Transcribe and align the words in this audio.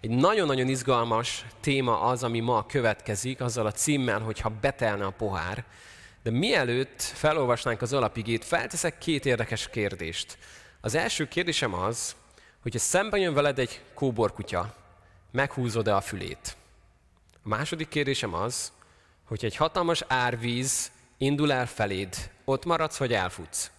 Egy 0.00 0.10
nagyon-nagyon 0.10 0.68
izgalmas 0.68 1.44
téma 1.60 2.00
az, 2.00 2.22
ami 2.22 2.40
ma 2.40 2.66
következik, 2.66 3.40
azzal 3.40 3.66
a 3.66 3.72
címmel, 3.72 4.20
hogyha 4.20 4.52
betelne 4.60 5.04
a 5.04 5.10
pohár. 5.10 5.64
De 6.22 6.30
mielőtt 6.30 7.02
felolvasnánk 7.02 7.82
az 7.82 7.92
alapigét, 7.92 8.44
felteszek 8.44 8.98
két 8.98 9.26
érdekes 9.26 9.68
kérdést. 9.68 10.38
Az 10.80 10.94
első 10.94 11.28
kérdésem 11.28 11.74
az, 11.74 12.16
hogyha 12.62 12.78
szemben 12.78 13.20
jön 13.20 13.34
veled 13.34 13.58
egy 13.58 13.80
kóborkutya, 13.94 14.74
meghúzod-e 15.32 15.96
a 15.96 16.00
fülét? 16.00 16.56
A 17.34 17.48
második 17.48 17.88
kérdésem 17.88 18.34
az, 18.34 18.72
hogy 19.24 19.44
egy 19.44 19.56
hatalmas 19.56 20.04
árvíz 20.06 20.90
indul 21.18 21.52
el 21.52 21.66
feléd, 21.66 22.30
ott 22.44 22.64
maradsz, 22.64 22.96
vagy 22.96 23.12
elfutsz? 23.12 23.70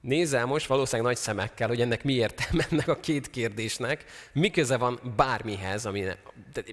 Nézel 0.00 0.46
most 0.46 0.66
valószínűleg 0.66 1.12
nagy 1.12 1.20
szemekkel, 1.22 1.68
hogy 1.68 1.80
ennek 1.80 2.04
mi 2.04 2.12
értelme 2.12 2.66
ennek 2.70 2.88
a 2.88 3.00
két 3.00 3.30
kérdésnek, 3.30 4.04
mi 4.32 4.50
köze 4.50 4.76
van 4.76 5.00
bármihez, 5.16 5.86
ami 5.86 6.00
ne, 6.00 6.14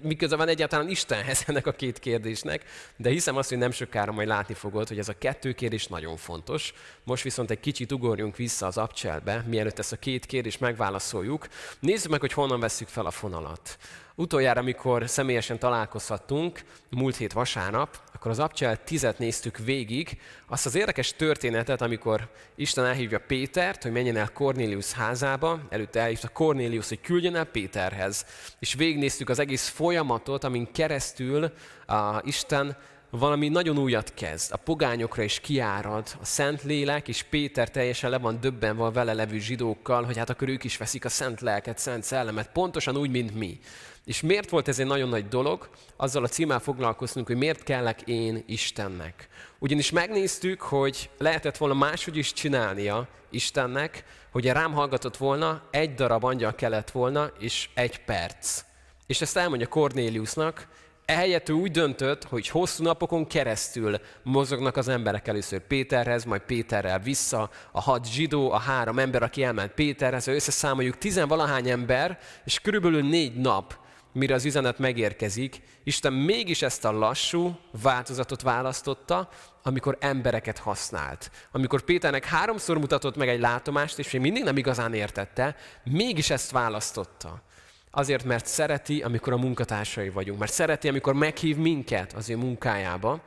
mi 0.02 0.16
köze 0.16 0.36
van 0.36 0.48
egyáltalán 0.48 0.88
Istenhez 0.88 1.44
ennek 1.46 1.66
a 1.66 1.72
két 1.72 1.98
kérdésnek, 1.98 2.64
de 2.96 3.10
hiszem 3.10 3.36
azt, 3.36 3.48
hogy 3.48 3.58
nem 3.58 3.70
sokára 3.70 4.12
majd 4.12 4.28
látni 4.28 4.54
fogod, 4.54 4.88
hogy 4.88 4.98
ez 4.98 5.08
a 5.08 5.18
kettő 5.18 5.52
kérdés 5.52 5.86
nagyon 5.86 6.16
fontos. 6.16 6.72
Most 7.04 7.22
viszont 7.22 7.50
egy 7.50 7.60
kicsit 7.60 7.92
ugorjunk 7.92 8.36
vissza 8.36 8.66
az 8.66 8.78
abcselbe, 8.78 9.44
mielőtt 9.46 9.78
ezt 9.78 9.92
a 9.92 9.96
két 9.96 10.26
kérdést 10.26 10.60
megválaszoljuk. 10.60 11.48
Nézzük 11.80 12.10
meg, 12.10 12.20
hogy 12.20 12.32
honnan 12.32 12.60
vesszük 12.60 12.88
fel 12.88 13.06
a 13.06 13.10
fonalat. 13.10 13.78
Utoljára, 14.18 14.60
amikor 14.60 15.08
személyesen 15.08 15.58
találkozhattunk, 15.58 16.60
múlt 16.90 17.16
hét 17.16 17.32
vasárnap, 17.32 18.00
akkor 18.14 18.30
az 18.30 18.38
Abcsel 18.38 18.84
tizet 18.84 19.18
néztük 19.18 19.58
végig, 19.58 20.18
azt 20.48 20.66
az 20.66 20.74
érdekes 20.74 21.12
történetet, 21.12 21.80
amikor 21.80 22.28
Isten 22.54 22.84
elhívja 22.84 23.20
Pétert, 23.26 23.82
hogy 23.82 23.92
menjen 23.92 24.16
el 24.16 24.32
Cornélius 24.32 24.92
házába, 24.92 25.60
előtte 25.68 26.00
elhívta 26.00 26.28
Cornélius, 26.28 26.88
hogy 26.88 27.00
küldjen 27.00 27.36
el 27.36 27.44
Péterhez. 27.44 28.26
És 28.58 28.74
végignéztük 28.74 29.28
az 29.28 29.38
egész 29.38 29.68
folyamatot, 29.68 30.44
amin 30.44 30.72
keresztül 30.72 31.52
a 31.86 32.20
Isten 32.24 32.76
valami 33.10 33.48
nagyon 33.48 33.78
újat 33.78 34.14
kezd. 34.14 34.52
A 34.52 34.56
pogányokra 34.56 35.22
is 35.22 35.40
kiárad 35.40 36.16
a 36.20 36.24
Szent 36.24 36.62
Lélek, 36.62 37.08
és 37.08 37.22
Péter 37.22 37.70
teljesen 37.70 38.10
le 38.10 38.18
van 38.18 38.40
döbbenve 38.40 38.84
a 38.84 38.90
vele 38.90 39.12
levő 39.12 39.38
zsidókkal, 39.38 40.04
hogy 40.04 40.16
hát 40.16 40.30
akkor 40.30 40.48
ők 40.48 40.64
is 40.64 40.76
veszik 40.76 41.04
a 41.04 41.08
Szent 41.08 41.40
Lelket, 41.40 41.78
Szent 41.78 42.04
Szellemet, 42.04 42.52
pontosan 42.52 42.96
úgy, 42.96 43.10
mint 43.10 43.34
mi. 43.34 43.58
És 44.06 44.20
miért 44.20 44.50
volt 44.50 44.68
ez 44.68 44.78
egy 44.78 44.86
nagyon 44.86 45.08
nagy 45.08 45.28
dolog? 45.28 45.68
Azzal 45.96 46.24
a 46.24 46.28
címmel 46.28 46.58
foglalkoztunk, 46.58 47.26
hogy 47.26 47.36
miért 47.36 47.62
kellek 47.62 48.00
én 48.02 48.44
Istennek. 48.46 49.28
Ugyanis 49.58 49.90
megnéztük, 49.90 50.60
hogy 50.60 51.10
lehetett 51.18 51.56
volna 51.56 51.74
máshogy 51.74 52.16
is 52.16 52.32
csinálnia 52.32 53.08
Istennek, 53.30 54.04
hogy 54.32 54.46
rám 54.46 54.72
hallgatott 54.72 55.16
volna, 55.16 55.62
egy 55.70 55.94
darab 55.94 56.24
angyal 56.24 56.54
kellett 56.54 56.90
volna, 56.90 57.30
és 57.38 57.68
egy 57.74 58.04
perc. 58.04 58.62
És 59.06 59.20
ezt 59.20 59.36
elmondja 59.36 59.66
Kornéliusnak, 59.66 60.68
Ehelyett 61.04 61.48
ő 61.48 61.52
úgy 61.52 61.70
döntött, 61.70 62.24
hogy 62.24 62.48
hosszú 62.48 62.82
napokon 62.82 63.26
keresztül 63.26 64.00
mozognak 64.22 64.76
az 64.76 64.88
emberek 64.88 65.28
először 65.28 65.60
Péterhez, 65.60 66.24
majd 66.24 66.40
Péterrel 66.40 66.98
vissza, 66.98 67.50
a 67.72 67.80
hat 67.80 68.12
zsidó, 68.12 68.50
a 68.50 68.58
három 68.58 68.98
ember, 68.98 69.22
aki 69.22 69.42
elment 69.42 69.72
Péterhez, 69.72 70.26
összeszámoljuk 70.26 70.98
tizenvalahány 70.98 71.68
ember, 71.68 72.18
és 72.44 72.60
körülbelül 72.60 73.02
négy 73.02 73.34
nap 73.34 73.84
mire 74.16 74.34
az 74.34 74.44
üzenet 74.44 74.78
megérkezik, 74.78 75.60
Isten 75.84 76.12
mégis 76.12 76.62
ezt 76.62 76.84
a 76.84 76.92
lassú 76.92 77.58
változatot 77.82 78.42
választotta, 78.42 79.28
amikor 79.62 79.96
embereket 80.00 80.58
használt. 80.58 81.30
Amikor 81.52 81.82
Péternek 81.82 82.24
háromszor 82.24 82.78
mutatott 82.78 83.16
meg 83.16 83.28
egy 83.28 83.40
látomást, 83.40 83.98
és 83.98 84.10
még 84.10 84.20
mindig 84.20 84.44
nem 84.44 84.56
igazán 84.56 84.94
értette, 84.94 85.56
mégis 85.84 86.30
ezt 86.30 86.50
választotta. 86.50 87.42
Azért, 87.90 88.24
mert 88.24 88.46
szereti, 88.46 89.02
amikor 89.02 89.32
a 89.32 89.36
munkatársai 89.36 90.08
vagyunk, 90.08 90.38
mert 90.38 90.52
szereti, 90.52 90.88
amikor 90.88 91.14
meghív 91.14 91.56
minket 91.56 92.12
az 92.12 92.30
ő 92.30 92.36
munkájába, 92.36 93.22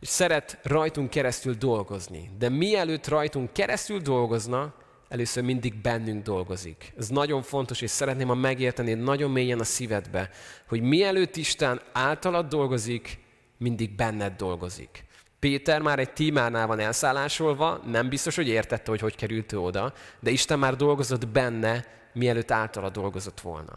és 0.00 0.08
szeret 0.08 0.58
rajtunk 0.62 1.10
keresztül 1.10 1.54
dolgozni. 1.54 2.30
De 2.38 2.48
mielőtt 2.48 3.08
rajtunk 3.08 3.52
keresztül 3.52 4.00
dolgozna, 4.00 4.74
először 5.08 5.42
mindig 5.42 5.74
bennünk 5.74 6.22
dolgozik. 6.22 6.92
Ez 6.98 7.08
nagyon 7.08 7.42
fontos, 7.42 7.80
és 7.80 7.90
szeretném, 7.90 8.28
ha 8.28 8.34
megérteni 8.34 8.94
nagyon 8.94 9.30
mélyen 9.30 9.60
a 9.60 9.64
szívedbe, 9.64 10.30
hogy 10.68 10.80
mielőtt 10.80 11.36
Isten 11.36 11.80
általad 11.92 12.48
dolgozik, 12.48 13.18
mindig 13.58 13.90
benned 13.90 14.36
dolgozik. 14.36 15.04
Péter 15.38 15.80
már 15.80 15.98
egy 15.98 16.12
tímánál 16.12 16.66
van 16.66 16.78
elszállásolva, 16.78 17.80
nem 17.86 18.08
biztos, 18.08 18.36
hogy 18.36 18.48
értette, 18.48 18.90
hogy 18.90 19.00
hogy 19.00 19.16
került 19.16 19.52
ő 19.52 19.58
oda, 19.58 19.92
de 20.20 20.30
Isten 20.30 20.58
már 20.58 20.76
dolgozott 20.76 21.28
benne, 21.28 21.84
mielőtt 22.16 22.50
általa 22.50 22.90
dolgozott 22.90 23.40
volna. 23.40 23.72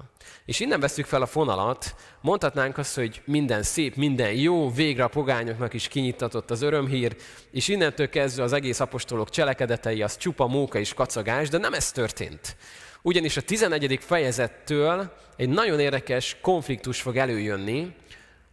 És 0.45 0.59
innen 0.59 0.79
veszük 0.79 1.05
fel 1.05 1.21
a 1.21 1.25
fonalat, 1.25 1.95
mondhatnánk 2.21 2.77
azt, 2.77 2.95
hogy 2.95 3.21
minden 3.25 3.63
szép, 3.63 3.95
minden 3.95 4.33
jó, 4.33 4.71
végre 4.71 5.03
a 5.03 5.07
pogányoknak 5.07 5.73
is 5.73 5.87
kinyitatott 5.87 6.51
az 6.51 6.61
örömhír, 6.61 7.15
és 7.51 7.67
innentől 7.67 8.09
kezdve 8.09 8.43
az 8.43 8.53
egész 8.53 8.79
apostolok 8.79 9.29
cselekedetei 9.29 10.01
az 10.01 10.17
csupa 10.17 10.47
móka 10.47 10.79
és 10.79 10.93
kacagás, 10.93 11.49
de 11.49 11.57
nem 11.57 11.73
ez 11.73 11.91
történt. 11.91 12.55
Ugyanis 13.01 13.37
a 13.37 13.41
11. 13.41 13.99
fejezettől 14.01 15.13
egy 15.35 15.49
nagyon 15.49 15.79
érdekes 15.79 16.37
konfliktus 16.41 17.01
fog 17.01 17.17
előjönni, 17.17 17.95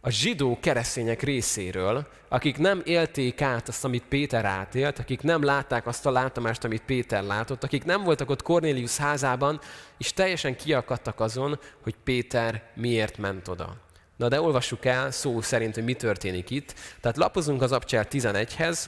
a 0.01 0.09
zsidó 0.09 0.57
keresztények 0.61 1.21
részéről, 1.21 2.07
akik 2.29 2.57
nem 2.57 2.81
élték 2.85 3.41
át 3.41 3.67
azt, 3.67 3.83
amit 3.83 4.03
Péter 4.09 4.45
átélt, 4.45 4.99
akik 4.99 5.21
nem 5.21 5.43
látták 5.43 5.87
azt 5.87 6.05
a 6.05 6.11
látomást, 6.11 6.63
amit 6.63 6.81
Péter 6.81 7.23
látott, 7.23 7.63
akik 7.63 7.83
nem 7.83 8.03
voltak 8.03 8.29
ott 8.29 8.41
Cornélius 8.41 8.97
házában, 8.97 9.59
és 9.97 10.13
teljesen 10.13 10.55
kiakadtak 10.55 11.19
azon, 11.19 11.59
hogy 11.83 11.95
Péter 12.03 12.63
miért 12.75 13.17
ment 13.17 13.47
oda. 13.47 13.75
Na 14.17 14.27
de 14.27 14.41
olvassuk 14.41 14.85
el 14.85 15.11
szó 15.11 15.41
szerint, 15.41 15.73
hogy 15.73 15.83
mi 15.83 15.93
történik 15.93 16.49
itt. 16.49 16.73
Tehát 17.01 17.17
lapozunk 17.17 17.61
az 17.61 17.71
Abcsel 17.71 18.05
11-hez, 18.09 18.79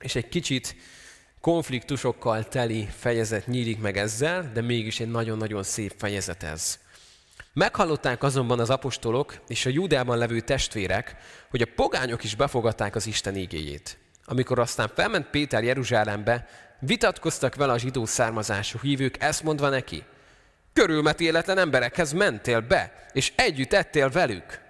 és 0.00 0.14
egy 0.14 0.28
kicsit 0.28 0.76
konfliktusokkal 1.40 2.48
teli 2.48 2.88
fejezet 2.98 3.46
nyílik 3.46 3.80
meg 3.80 3.96
ezzel, 3.96 4.50
de 4.54 4.60
mégis 4.60 5.00
egy 5.00 5.10
nagyon-nagyon 5.10 5.62
szép 5.62 5.94
fejezet 5.96 6.42
ez. 6.42 6.78
Meghallották 7.52 8.22
azonban 8.22 8.60
az 8.60 8.70
apostolok 8.70 9.34
és 9.46 9.66
a 9.66 9.70
Júdeában 9.70 10.18
levő 10.18 10.40
testvérek, 10.40 11.16
hogy 11.50 11.62
a 11.62 11.72
pogányok 11.74 12.24
is 12.24 12.34
befogadták 12.34 12.94
az 12.94 13.06
Isten 13.06 13.36
ígéjét. 13.36 13.98
Amikor 14.24 14.58
aztán 14.58 14.90
felment 14.94 15.26
Péter 15.26 15.64
Jeruzsálembe, 15.64 16.46
vitatkoztak 16.80 17.54
vele 17.54 17.72
a 17.72 17.78
zsidó 17.78 18.04
származású 18.04 18.78
hívők, 18.82 19.22
ezt 19.22 19.42
mondva 19.42 19.68
neki, 19.68 20.04
körülmetéletlen 20.72 21.58
emberekhez 21.58 22.12
mentél 22.12 22.60
be, 22.60 23.06
és 23.12 23.32
együtt 23.36 23.72
ettél 23.72 24.08
velük. 24.08 24.60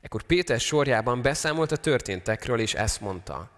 Ekkor 0.00 0.22
Péter 0.22 0.60
sorjában 0.60 1.22
beszámolt 1.22 1.72
a 1.72 1.76
történtekről, 1.76 2.60
és 2.60 2.74
ezt 2.74 3.00
mondta. 3.00 3.50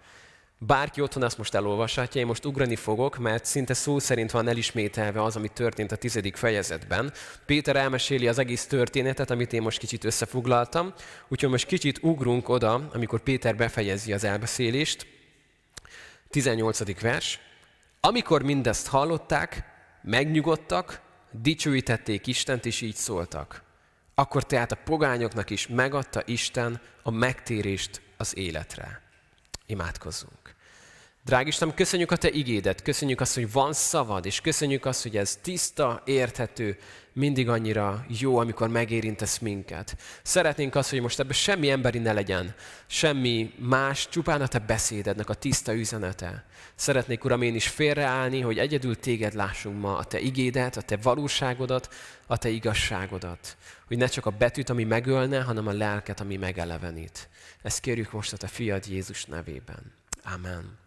Bárki 0.61 1.01
otthon 1.01 1.23
ezt 1.23 1.37
most 1.37 1.53
elolvashatja, 1.53 2.21
én 2.21 2.27
most 2.27 2.45
ugrani 2.45 2.75
fogok, 2.75 3.17
mert 3.17 3.45
szinte 3.45 3.73
szó 3.73 3.99
szerint 3.99 4.31
van 4.31 4.47
elismételve 4.47 5.23
az, 5.23 5.35
ami 5.35 5.47
történt 5.47 5.91
a 5.91 5.95
tizedik 5.95 6.35
fejezetben. 6.35 7.13
Péter 7.45 7.75
elmeséli 7.75 8.27
az 8.27 8.39
egész 8.39 8.65
történetet, 8.67 9.29
amit 9.29 9.53
én 9.53 9.61
most 9.61 9.79
kicsit 9.79 10.03
összefoglaltam, 10.03 10.93
úgyhogy 11.27 11.49
most 11.49 11.65
kicsit 11.65 12.03
ugrunk 12.03 12.49
oda, 12.49 12.89
amikor 12.93 13.19
Péter 13.19 13.55
befejezi 13.55 14.13
az 14.13 14.23
elbeszélést. 14.23 15.07
18. 16.29 17.01
vers. 17.01 17.39
Amikor 17.99 18.43
mindezt 18.43 18.87
hallották, 18.87 19.63
megnyugodtak, 20.01 21.01
dicsőítették 21.31 22.27
Istent, 22.27 22.65
és 22.65 22.81
így 22.81 22.95
szóltak. 22.95 23.63
Akkor 24.15 24.43
tehát 24.43 24.71
a 24.71 24.79
pogányoknak 24.83 25.49
is 25.49 25.67
megadta 25.67 26.21
Isten 26.25 26.81
a 27.03 27.11
megtérést 27.11 28.01
az 28.17 28.37
életre. 28.37 29.01
Imádkozzunk. 29.65 30.38
Drág 31.25 31.47
Isten, 31.47 31.73
köszönjük 31.73 32.11
a 32.11 32.15
Te 32.15 32.29
igédet, 32.29 32.81
köszönjük 32.81 33.21
azt, 33.21 33.35
hogy 33.35 33.51
van 33.51 33.73
szavad, 33.73 34.25
és 34.25 34.41
köszönjük 34.41 34.85
azt, 34.85 35.03
hogy 35.03 35.17
ez 35.17 35.35
tiszta, 35.41 36.01
érthető, 36.05 36.77
mindig 37.13 37.49
annyira 37.49 38.05
jó, 38.07 38.37
amikor 38.37 38.69
megérintesz 38.69 39.37
minket. 39.37 39.97
Szeretnénk 40.23 40.75
azt, 40.75 40.89
hogy 40.89 41.01
most 41.01 41.19
ebben 41.19 41.33
semmi 41.33 41.69
emberi 41.69 41.97
ne 41.97 42.13
legyen, 42.13 42.55
semmi 42.87 43.53
más, 43.57 44.09
csupán 44.09 44.41
a 44.41 44.47
Te 44.47 44.59
beszédednek 44.59 45.29
a 45.29 45.33
tiszta 45.33 45.73
üzenete. 45.73 46.45
Szeretnék, 46.75 47.23
Uram, 47.23 47.41
én 47.41 47.55
is 47.55 47.67
félreállni, 47.67 48.41
hogy 48.41 48.57
egyedül 48.57 48.99
Téged 48.99 49.33
lássunk 49.33 49.81
ma, 49.81 49.97
a 49.97 50.03
Te 50.03 50.19
igédet, 50.19 50.77
a 50.77 50.81
Te 50.81 50.97
valóságodat, 50.97 51.93
a 52.27 52.37
Te 52.37 52.49
igazságodat. 52.49 53.57
Hogy 53.87 53.97
ne 53.97 54.07
csak 54.07 54.25
a 54.25 54.29
betűt, 54.29 54.69
ami 54.69 54.83
megölne, 54.83 55.41
hanem 55.41 55.67
a 55.67 55.71
lelket, 55.71 56.19
ami 56.19 56.35
megelevenít. 56.35 57.29
Ezt 57.61 57.79
kérjük 57.79 58.11
most 58.11 58.33
a 58.33 58.37
Te 58.37 58.47
fiad 58.47 58.87
Jézus 58.87 59.25
nevében. 59.25 59.93
Amen. 60.23 60.78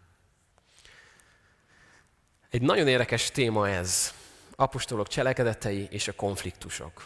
Egy 2.53 2.61
nagyon 2.61 2.87
érdekes 2.87 3.31
téma 3.31 3.69
ez. 3.69 4.13
Apostolok 4.55 5.07
cselekedetei 5.07 5.87
és 5.89 6.07
a 6.07 6.11
konfliktusok. 6.11 7.05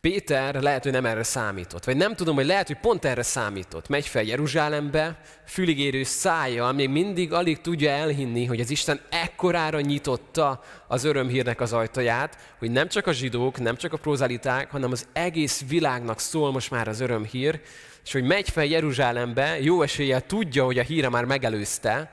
Péter 0.00 0.54
lehet, 0.54 0.82
hogy 0.82 0.92
nem 0.92 1.06
erre 1.06 1.22
számított, 1.22 1.84
vagy 1.84 1.96
nem 1.96 2.14
tudom, 2.14 2.34
hogy 2.34 2.46
lehet, 2.46 2.66
hogy 2.66 2.76
pont 2.76 3.04
erre 3.04 3.22
számított. 3.22 3.88
Megy 3.88 4.06
fel 4.06 4.22
Jeruzsálembe, 4.22 5.20
füligérő 5.46 6.02
szája, 6.02 6.72
még 6.72 6.88
mindig 6.88 7.32
alig 7.32 7.60
tudja 7.60 7.90
elhinni, 7.90 8.44
hogy 8.44 8.60
az 8.60 8.70
Isten 8.70 9.00
ekkorára 9.10 9.80
nyitotta 9.80 10.62
az 10.88 11.04
örömhírnek 11.04 11.60
az 11.60 11.72
ajtaját, 11.72 12.38
hogy 12.58 12.70
nem 12.70 12.88
csak 12.88 13.06
a 13.06 13.12
zsidók, 13.12 13.58
nem 13.60 13.76
csak 13.76 13.92
a 13.92 13.96
prozaliták, 13.98 14.70
hanem 14.70 14.90
az 14.90 15.06
egész 15.12 15.64
világnak 15.68 16.20
szól 16.20 16.52
most 16.52 16.70
már 16.70 16.88
az 16.88 17.00
örömhír, 17.00 17.60
és 18.04 18.12
hogy 18.12 18.24
megy 18.24 18.48
fel 18.50 18.64
Jeruzsálembe, 18.64 19.60
jó 19.60 19.82
eséllyel 19.82 20.26
tudja, 20.26 20.64
hogy 20.64 20.78
a 20.78 20.82
híre 20.82 21.08
már 21.08 21.24
megelőzte, 21.24 22.12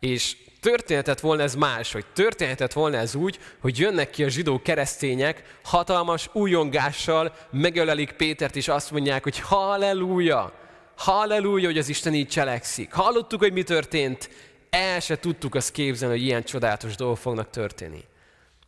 és 0.00 0.36
történhetett 0.64 1.20
volna 1.20 1.42
ez 1.42 1.54
más, 1.54 1.92
hogy 1.92 2.04
történhetett 2.12 2.72
volna 2.72 2.96
ez 2.96 3.14
úgy, 3.14 3.38
hogy 3.60 3.78
jönnek 3.78 4.10
ki 4.10 4.24
a 4.24 4.28
zsidó 4.28 4.62
keresztények, 4.62 5.58
hatalmas 5.64 6.28
újongással 6.32 7.34
megölelik 7.50 8.12
Pétert, 8.12 8.56
és 8.56 8.68
azt 8.68 8.90
mondják, 8.90 9.22
hogy 9.22 9.38
halleluja, 9.38 10.52
halleluja, 10.96 11.66
hogy 11.66 11.78
az 11.78 11.88
Isten 11.88 12.14
így 12.14 12.28
cselekszik. 12.28 12.92
Hallottuk, 12.92 13.40
hogy 13.40 13.52
mi 13.52 13.62
történt, 13.62 14.30
el 14.70 15.00
se 15.00 15.18
tudtuk 15.18 15.54
azt 15.54 15.72
képzelni, 15.72 16.14
hogy 16.14 16.24
ilyen 16.24 16.44
csodálatos 16.44 16.96
dolgok 16.96 17.18
fognak 17.18 17.50
történni. 17.50 18.04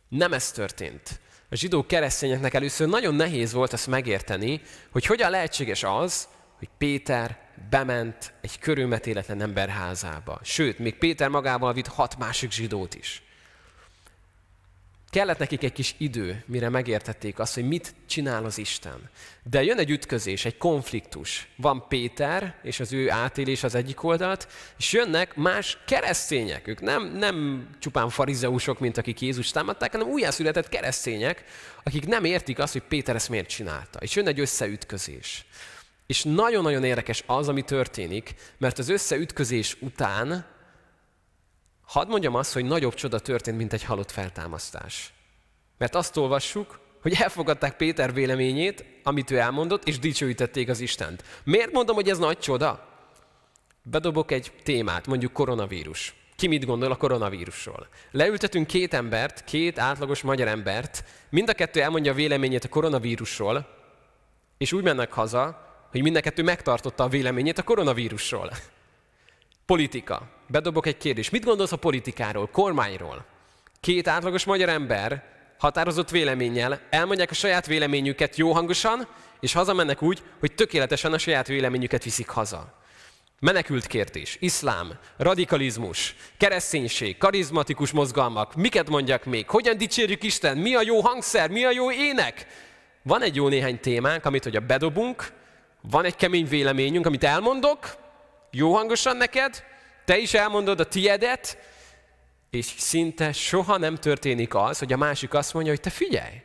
Nem 0.09 0.33
ez 0.33 0.51
történt. 0.51 1.19
A 1.49 1.55
zsidó 1.55 1.85
keresztényeknek 1.85 2.53
először 2.53 2.87
nagyon 2.87 3.15
nehéz 3.15 3.53
volt 3.53 3.73
azt 3.73 3.87
megérteni, 3.87 4.61
hogy 4.91 5.05
hogyan 5.05 5.29
lehetséges 5.29 5.83
az, 5.83 6.27
hogy 6.57 6.69
Péter 6.77 7.46
bement 7.69 8.33
egy 8.41 8.59
körülmetéletlen 8.59 9.41
ember 9.41 9.69
házába. 9.69 10.39
Sőt, 10.43 10.79
még 10.79 10.97
Péter 10.97 11.29
magával 11.29 11.73
vitt 11.73 11.87
hat 11.87 12.17
másik 12.17 12.51
zsidót 12.51 12.95
is. 12.95 13.21
Kellett 15.09 15.37
nekik 15.37 15.63
egy 15.63 15.73
kis 15.73 15.95
idő, 15.97 16.43
mire 16.45 16.69
megértették 16.69 17.39
azt, 17.39 17.53
hogy 17.53 17.67
mit 17.67 17.95
csinál 18.07 18.45
az 18.45 18.57
Isten. 18.57 19.09
De 19.43 19.63
jön 19.63 19.77
egy 19.77 19.89
ütközés, 19.89 20.45
egy 20.45 20.57
konfliktus. 20.57 21.47
Van 21.55 21.85
Péter 21.87 22.55
és 22.63 22.79
az 22.79 22.93
ő 22.93 23.11
átélés 23.11 23.63
az 23.63 23.75
egyik 23.75 24.03
oldalt, 24.03 24.47
és 24.77 24.93
jönnek 24.93 25.35
más 25.35 25.77
keresztények. 25.85 26.67
Ők 26.67 26.81
nem, 26.81 27.05
nem 27.05 27.67
csupán 27.79 28.09
farizeusok, 28.09 28.79
mint 28.79 28.97
akik 28.97 29.21
Jézus 29.21 29.51
támadták, 29.51 29.91
hanem 29.91 30.07
újjászületett 30.07 30.69
keresztények, 30.69 31.43
akik 31.83 32.07
nem 32.07 32.23
értik 32.23 32.59
azt, 32.59 32.73
hogy 32.73 32.83
Péter 32.83 33.15
ezt 33.15 33.29
miért 33.29 33.49
csinálta. 33.49 33.99
És 33.99 34.15
jön 34.15 34.27
egy 34.27 34.39
összeütközés. 34.39 35.45
És 36.07 36.23
nagyon-nagyon 36.23 36.83
érdekes 36.83 37.23
az, 37.25 37.47
ami 37.47 37.61
történik, 37.61 38.33
mert 38.57 38.77
az 38.77 38.89
összeütközés 38.89 39.77
után, 39.79 40.45
hadd 41.85 42.07
mondjam 42.07 42.35
azt, 42.35 42.53
hogy 42.53 42.65
nagyobb 42.65 42.93
csoda 42.93 43.19
történt, 43.19 43.57
mint 43.57 43.73
egy 43.73 43.83
halott 43.83 44.11
feltámasztás. 44.11 45.13
Mert 45.77 45.95
azt 45.95 46.17
olvassuk, 46.17 46.79
hogy 47.01 47.13
elfogadták 47.19 47.75
Péter 47.75 48.13
véleményét, 48.13 48.85
amit 49.03 49.31
ő 49.31 49.37
elmondott, 49.37 49.87
és 49.87 49.99
dicsőítették 49.99 50.69
az 50.69 50.79
Istent. 50.79 51.23
Miért 51.43 51.71
mondom, 51.71 51.95
hogy 51.95 52.09
ez 52.09 52.17
nagy 52.17 52.37
csoda? 52.37 52.87
Bedobok 53.83 54.31
egy 54.31 54.51
témát, 54.63 55.07
mondjuk 55.07 55.33
koronavírus. 55.33 56.15
Ki 56.35 56.47
mit 56.47 56.65
gondol 56.65 56.91
a 56.91 56.95
koronavírusról? 56.95 57.87
Leültetünk 58.11 58.67
két 58.67 58.93
embert, 58.93 59.43
két 59.43 59.79
átlagos 59.79 60.21
magyar 60.21 60.47
embert, 60.47 61.03
mind 61.29 61.49
a 61.49 61.53
kettő 61.53 61.81
elmondja 61.81 62.11
a 62.11 62.15
véleményét 62.15 62.63
a 62.63 62.69
koronavírusról, 62.69 63.67
és 64.57 64.73
úgy 64.73 64.83
mennek 64.83 65.11
haza, 65.11 65.66
hogy 65.91 66.01
mind 66.01 66.15
a 66.15 66.19
kettő 66.19 66.43
megtartotta 66.43 67.03
a 67.03 67.07
véleményét 67.07 67.57
a 67.57 67.63
koronavírusról. 67.63 68.51
Politika. 69.65 70.29
Bedobok 70.47 70.85
egy 70.85 70.97
kérdést. 70.97 71.31
Mit 71.31 71.45
gondolsz 71.45 71.71
a 71.71 71.77
politikáról, 71.77 72.47
kormányról? 72.47 73.25
Két 73.79 74.07
átlagos 74.07 74.43
magyar 74.43 74.69
ember 74.69 75.23
határozott 75.57 76.09
véleménnyel 76.09 76.81
elmondják 76.89 77.31
a 77.31 77.33
saját 77.33 77.65
véleményüket 77.65 78.35
jó 78.35 78.51
hangosan, 78.51 79.07
és 79.39 79.53
hazamennek 79.53 80.01
úgy, 80.01 80.23
hogy 80.39 80.55
tökéletesen 80.55 81.13
a 81.13 81.17
saját 81.17 81.47
véleményüket 81.47 82.03
viszik 82.03 82.29
haza. 82.29 82.73
Menekült 83.39 83.87
kérdés, 83.87 84.37
iszlám, 84.39 84.99
radikalizmus, 85.17 86.15
kereszténység, 86.37 87.17
karizmatikus 87.17 87.91
mozgalmak, 87.91 88.55
miket 88.55 88.89
mondjak 88.89 89.25
még, 89.25 89.49
hogyan 89.49 89.77
dicsérjük 89.77 90.23
Isten, 90.23 90.57
mi 90.57 90.75
a 90.75 90.81
jó 90.81 90.99
hangszer, 90.99 91.49
mi 91.49 91.63
a 91.63 91.71
jó 91.71 91.91
ének. 91.91 92.47
Van 93.03 93.21
egy 93.21 93.35
jó 93.35 93.47
néhány 93.47 93.79
témánk, 93.79 94.25
amit 94.25 94.43
hogy 94.43 94.55
a 94.55 94.59
bedobunk, 94.59 95.33
van 95.89 96.05
egy 96.05 96.15
kemény 96.15 96.47
véleményünk, 96.47 97.05
amit 97.05 97.23
elmondok, 97.23 97.95
jó 98.51 98.75
hangosan 98.75 99.17
neked, 99.17 99.63
te 100.05 100.17
is 100.17 100.33
elmondod 100.33 100.79
a 100.79 100.87
tiedet, 100.87 101.57
és 102.49 102.65
szinte 102.77 103.31
soha 103.31 103.77
nem 103.77 103.95
történik 103.95 104.55
az, 104.55 104.79
hogy 104.79 104.93
a 104.93 104.97
másik 104.97 105.33
azt 105.33 105.53
mondja, 105.53 105.71
hogy 105.71 105.81
te 105.81 105.89
figyelj, 105.89 106.41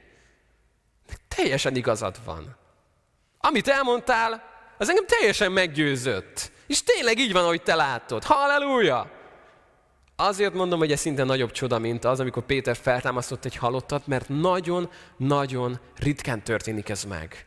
teljesen 1.29 1.77
igazad 1.77 2.17
van. 2.25 2.57
Amit 3.39 3.69
elmondtál, 3.69 4.51
az 4.79 4.89
engem 4.89 5.07
teljesen 5.07 5.53
meggyőzött. 5.53 6.51
És 6.67 6.83
tényleg 6.83 7.19
így 7.19 7.33
van, 7.33 7.43
ahogy 7.43 7.63
te 7.63 7.75
látod. 7.75 8.25
Halleluja! 8.25 9.11
Azért 10.17 10.55
mondom, 10.55 10.79
hogy 10.79 10.93
ez 10.93 11.01
szinte 11.01 11.25
nagyobb 11.25 11.51
csoda, 11.51 11.79
mint 11.79 12.05
az, 12.05 12.21
amikor 12.21 12.43
Péter 12.43 12.77
feltámasztott 12.77 13.45
egy 13.45 13.57
halottat, 13.57 14.07
mert 14.07 14.29
nagyon-nagyon 14.29 15.81
ritkán 15.97 16.43
történik 16.43 16.89
ez 16.89 17.05
meg 17.05 17.47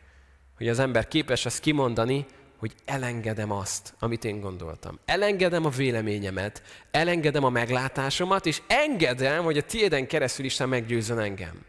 hogy 0.56 0.68
az 0.68 0.78
ember 0.78 1.08
képes 1.08 1.46
ezt 1.46 1.60
kimondani, 1.60 2.26
hogy 2.58 2.74
elengedem 2.84 3.50
azt, 3.52 3.94
amit 3.98 4.24
én 4.24 4.40
gondoltam. 4.40 4.98
Elengedem 5.04 5.64
a 5.64 5.68
véleményemet, 5.68 6.62
elengedem 6.90 7.44
a 7.44 7.50
meglátásomat, 7.50 8.46
és 8.46 8.62
engedem, 8.66 9.44
hogy 9.44 9.56
a 9.56 9.62
tiéden 9.62 10.06
keresztül 10.06 10.44
Isten 10.44 10.68
meggyőzön 10.68 11.18
engem. 11.18 11.64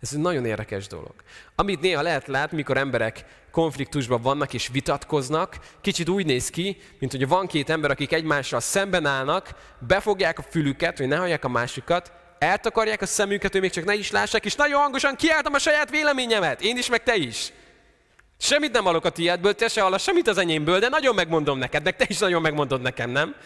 Ez 0.00 0.10
egy 0.12 0.18
nagyon 0.18 0.44
érdekes 0.44 0.86
dolog. 0.86 1.14
Amit 1.54 1.80
néha 1.80 2.02
lehet 2.02 2.26
látni, 2.26 2.56
mikor 2.56 2.76
emberek 2.76 3.24
konfliktusban 3.50 4.22
vannak 4.22 4.54
és 4.54 4.68
vitatkoznak, 4.72 5.58
kicsit 5.80 6.08
úgy 6.08 6.26
néz 6.26 6.48
ki, 6.48 6.76
mint 6.98 7.12
hogy 7.12 7.28
van 7.28 7.46
két 7.46 7.70
ember, 7.70 7.90
akik 7.90 8.12
egymással 8.12 8.60
szemben 8.60 9.06
állnak, 9.06 9.54
befogják 9.78 10.38
a 10.38 10.44
fülüket, 10.50 10.98
hogy 10.98 11.08
ne 11.08 11.16
hallják 11.16 11.44
a 11.44 11.48
másikat, 11.48 12.12
eltakarják 12.38 13.02
a 13.02 13.06
szemüket, 13.06 13.52
hogy 13.52 13.60
még 13.60 13.70
csak 13.70 13.84
ne 13.84 13.94
is 13.94 14.10
lássák, 14.10 14.44
és 14.44 14.54
nagyon 14.54 14.80
hangosan 14.80 15.16
kiálltam 15.16 15.54
a 15.54 15.58
saját 15.58 15.90
véleményemet. 15.90 16.62
Én 16.62 16.76
is, 16.76 16.88
meg 16.88 17.02
te 17.02 17.16
is. 17.16 17.52
Semmit 18.44 18.72
nem 18.72 18.84
hallok 18.84 19.04
a 19.04 19.10
tiédből, 19.10 19.54
te 19.54 19.68
se 19.68 19.82
hallasz 19.82 20.02
semmit 20.02 20.28
az 20.28 20.38
enyémből, 20.38 20.78
de 20.78 20.88
nagyon 20.88 21.14
megmondom 21.14 21.58
neked, 21.58 21.82
meg 21.82 21.96
te 21.96 22.04
is 22.08 22.18
nagyon 22.18 22.42
megmondod 22.42 22.80
nekem, 22.80 23.10
nem? 23.10 23.36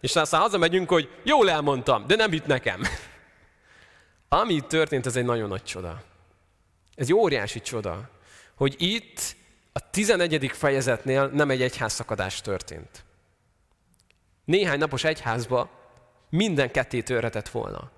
És 0.00 0.16
aztán 0.16 0.40
hazamegyünk, 0.40 0.88
hogy 0.88 1.08
jól 1.22 1.50
elmondtam, 1.50 2.06
de 2.06 2.16
nem 2.16 2.30
hitt 2.30 2.46
nekem. 2.46 2.82
Ami 4.28 4.54
itt 4.54 4.68
történt, 4.68 5.06
ez 5.06 5.16
egy 5.16 5.24
nagyon 5.24 5.48
nagy 5.48 5.62
csoda. 5.62 6.02
Ez 6.94 7.06
egy 7.06 7.14
óriási 7.14 7.60
csoda, 7.60 8.10
hogy 8.54 8.74
itt 8.78 9.36
a 9.72 9.90
11. 9.90 10.50
fejezetnél 10.54 11.26
nem 11.26 11.50
egy 11.50 11.62
egyházszakadás 11.62 12.40
történt. 12.40 13.04
Néhány 14.44 14.78
napos 14.78 15.04
egyházba 15.04 15.70
minden 16.30 16.70
ketté 16.70 17.02
törhetett 17.02 17.48
volna 17.48 17.90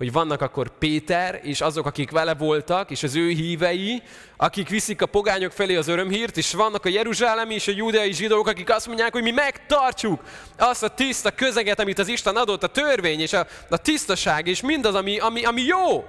hogy 0.00 0.12
vannak 0.12 0.40
akkor 0.40 0.78
Péter 0.78 1.40
és 1.42 1.60
azok, 1.60 1.86
akik 1.86 2.10
vele 2.10 2.34
voltak, 2.34 2.90
és 2.90 3.02
az 3.02 3.14
ő 3.14 3.28
hívei, 3.28 4.02
akik 4.36 4.68
viszik 4.68 5.02
a 5.02 5.06
pogányok 5.06 5.52
felé 5.52 5.76
az 5.76 5.88
örömhírt, 5.88 6.36
és 6.36 6.52
vannak 6.52 6.84
a 6.84 6.88
jeruzsálemi 6.88 7.54
és 7.54 7.68
a 7.68 7.72
júdeai 7.76 8.12
zsidók, 8.12 8.48
akik 8.48 8.70
azt 8.70 8.86
mondják, 8.86 9.12
hogy 9.12 9.22
mi 9.22 9.30
megtartjuk 9.30 10.22
azt 10.58 10.82
a 10.82 10.88
tiszta 10.88 11.30
közeget, 11.30 11.80
amit 11.80 11.98
az 11.98 12.08
Isten 12.08 12.36
adott, 12.36 12.62
a 12.62 12.66
törvény 12.66 13.20
és 13.20 13.32
a, 13.32 13.46
a 13.68 13.76
tisztaság, 13.76 14.46
és 14.46 14.60
mindaz, 14.60 14.94
ami, 14.94 15.18
ami, 15.18 15.44
ami 15.44 15.62
jó. 15.62 16.04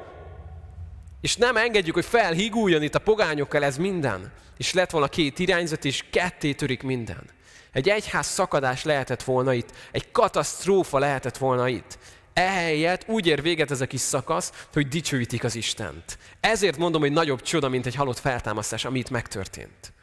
És 1.21 1.36
nem 1.36 1.57
engedjük, 1.57 1.95
hogy 1.95 2.05
felhiguljon 2.05 2.83
itt 2.83 2.95
a 2.95 3.00
pogányokkal 3.00 3.63
ez 3.63 3.77
minden. 3.77 4.31
És 4.57 4.74
lett 4.74 4.89
volna 4.89 5.07
két 5.07 5.39
irányzat, 5.39 5.86
és 5.86 6.03
ketté 6.12 6.53
törik 6.53 6.83
minden. 6.83 7.24
Egy 7.71 7.89
egyház 7.89 8.27
szakadás 8.27 8.83
lehetett 8.83 9.24
volna 9.24 9.53
itt, 9.53 9.69
egy 9.91 10.12
katasztrófa 10.12 11.00
lehetett 11.00 11.38
volna 11.38 11.67
itt. 11.67 11.98
Ehelyett 12.33 13.07
úgy 13.07 13.27
ér 13.27 13.41
véget 13.41 13.71
ez 13.71 13.81
a 13.81 13.88
kis 13.88 14.01
szakasz, 14.01 14.65
hogy 14.73 14.88
dicsőítik 14.88 15.43
az 15.43 15.55
Istent. 15.55 16.17
Ezért 16.39 16.77
mondom, 16.77 17.01
hogy 17.01 17.11
nagyobb 17.11 17.41
csoda, 17.41 17.69
mint 17.69 17.85
egy 17.85 17.95
halott 17.95 18.19
feltámasztás, 18.19 18.85
ami 18.85 19.00
itt 19.00 19.09
megtörtént. 19.09 19.93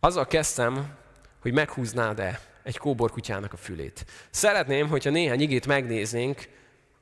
Azzal 0.00 0.26
kezdtem, 0.26 0.94
hogy 1.40 1.52
meghúznád-e 1.52 2.40
egy 2.62 2.78
kóborkutyának 2.78 3.52
a 3.52 3.56
fülét. 3.56 4.04
Szeretném, 4.30 4.88
hogyha 4.88 5.10
néhány 5.10 5.40
igét 5.40 5.66
megnéznénk, 5.66 6.48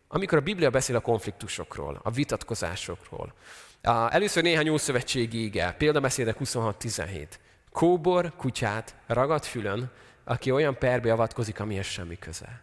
amikor 0.09 0.39
a 0.39 0.43
Biblia 0.43 0.71
beszél 0.71 0.97
a 0.97 1.01
konfliktusokról, 1.01 2.01
a 2.03 2.11
vitatkozásokról. 2.11 3.35
Először 4.09 4.43
néhány 4.43 4.69
ószövetségi 4.69 5.45
ige, 5.45 5.75
példabeszédek 5.79 6.37
26-17. 6.41 7.27
Kóbor 7.73 8.33
kutyát 8.37 8.95
ragad 9.07 9.45
fülön, 9.45 9.91
aki 10.25 10.51
olyan 10.51 10.79
perbe 10.79 11.13
avatkozik, 11.13 11.61
amihez 11.61 11.87
semmi 11.87 12.19
köze. 12.19 12.63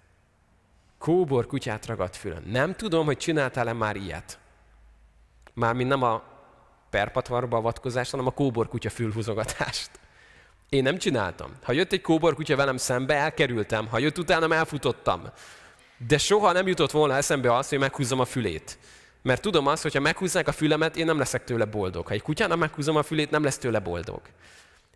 Kóbor 0.98 1.46
kutyát 1.46 1.86
ragadt 1.86 2.16
fülön. 2.16 2.44
Nem 2.46 2.76
tudom, 2.76 3.06
hogy 3.06 3.18
csináltál-e 3.18 3.74
már 3.74 3.96
ilyet. 3.96 4.40
Mármint 5.54 5.90
nem 5.90 6.04
a 6.04 6.24
perpatvarba 6.90 7.58
avatkozást, 7.58 8.12
hanem 8.12 8.28
a 8.28 8.32
kóbor 8.32 8.68
kutya 8.68 8.90
fülhúzogatást. 8.90 9.90
Én 10.70 10.84
nem 10.84 10.98
csináltam. 10.98 11.52
Ha 11.64 11.72
jött 11.72 11.92
egy 11.92 12.02
kóbor 12.02 12.36
kutya 12.36 12.56
velem 12.56 12.78
szembe, 12.78 13.16
elkerültem. 13.16 13.88
Ha 13.88 14.00
jött 14.00 14.18
utánam, 14.18 14.52
elfutottam. 14.52 15.22
De 16.08 16.18
soha 16.18 16.52
nem 16.52 16.68
jutott 16.68 16.92
volna 16.92 17.16
eszembe 17.16 17.56
az, 17.56 17.70
hogy 17.70 17.80
meghúzzam 17.80 18.20
a 18.20 18.26
fülét. 18.26 18.78
Mert 19.22 19.42
tudom 19.42 19.68
azt, 19.68 19.82
hogy 19.82 19.94
ha 19.94 20.00
meghúznák 20.00 20.48
a 20.48 20.52
fülemet, 20.52 20.98
én 20.98 21.06
nem 21.06 21.18
leszek 21.18 21.44
tőle 21.44 21.66
boldog. 21.66 22.08
Ha 22.08 22.14
egy 22.14 22.22
kutyának 22.22 22.58
meghúzom 22.58 22.96
a 22.96 23.04
fülét, 23.04 23.32
nem 23.32 23.44
lesz 23.44 23.58
tőle 23.58 23.80
boldog. 23.80 24.22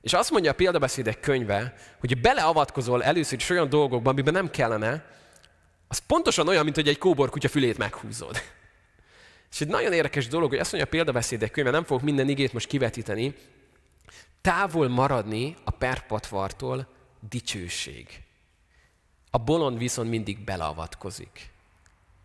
És 0.01 0.13
azt 0.13 0.31
mondja 0.31 0.51
a 0.51 0.55
példabeszédek 0.55 1.19
könyve, 1.19 1.73
hogy 1.99 2.21
beleavatkozol 2.21 3.03
először 3.03 3.37
is 3.37 3.49
olyan 3.49 3.69
dolgokba, 3.69 4.09
amiben 4.09 4.33
nem 4.33 4.49
kellene, 4.49 5.05
az 5.91 5.97
pontosan 6.07 6.47
olyan, 6.47 6.63
mint 6.63 6.75
hogy 6.75 6.87
egy 6.87 6.97
kóbor 6.97 7.29
kutya 7.29 7.47
fülét 7.47 7.77
meghúzod. 7.77 8.41
És 9.51 9.61
egy 9.61 9.67
nagyon 9.67 9.93
érdekes 9.93 10.27
dolog, 10.27 10.49
hogy 10.49 10.59
azt 10.59 10.71
mondja 10.71 10.89
a 10.89 10.93
példabeszédek 10.93 11.51
könyve, 11.51 11.71
nem 11.71 11.83
fogok 11.83 12.03
minden 12.03 12.29
igét 12.29 12.53
most 12.53 12.67
kivetíteni, 12.67 13.35
távol 14.41 14.87
maradni 14.87 15.55
a 15.63 15.71
perpatvartól 15.71 16.87
dicsőség. 17.29 18.07
A 19.31 19.37
bolond 19.37 19.77
viszont 19.77 20.09
mindig 20.09 20.43
beleavatkozik. 20.43 21.49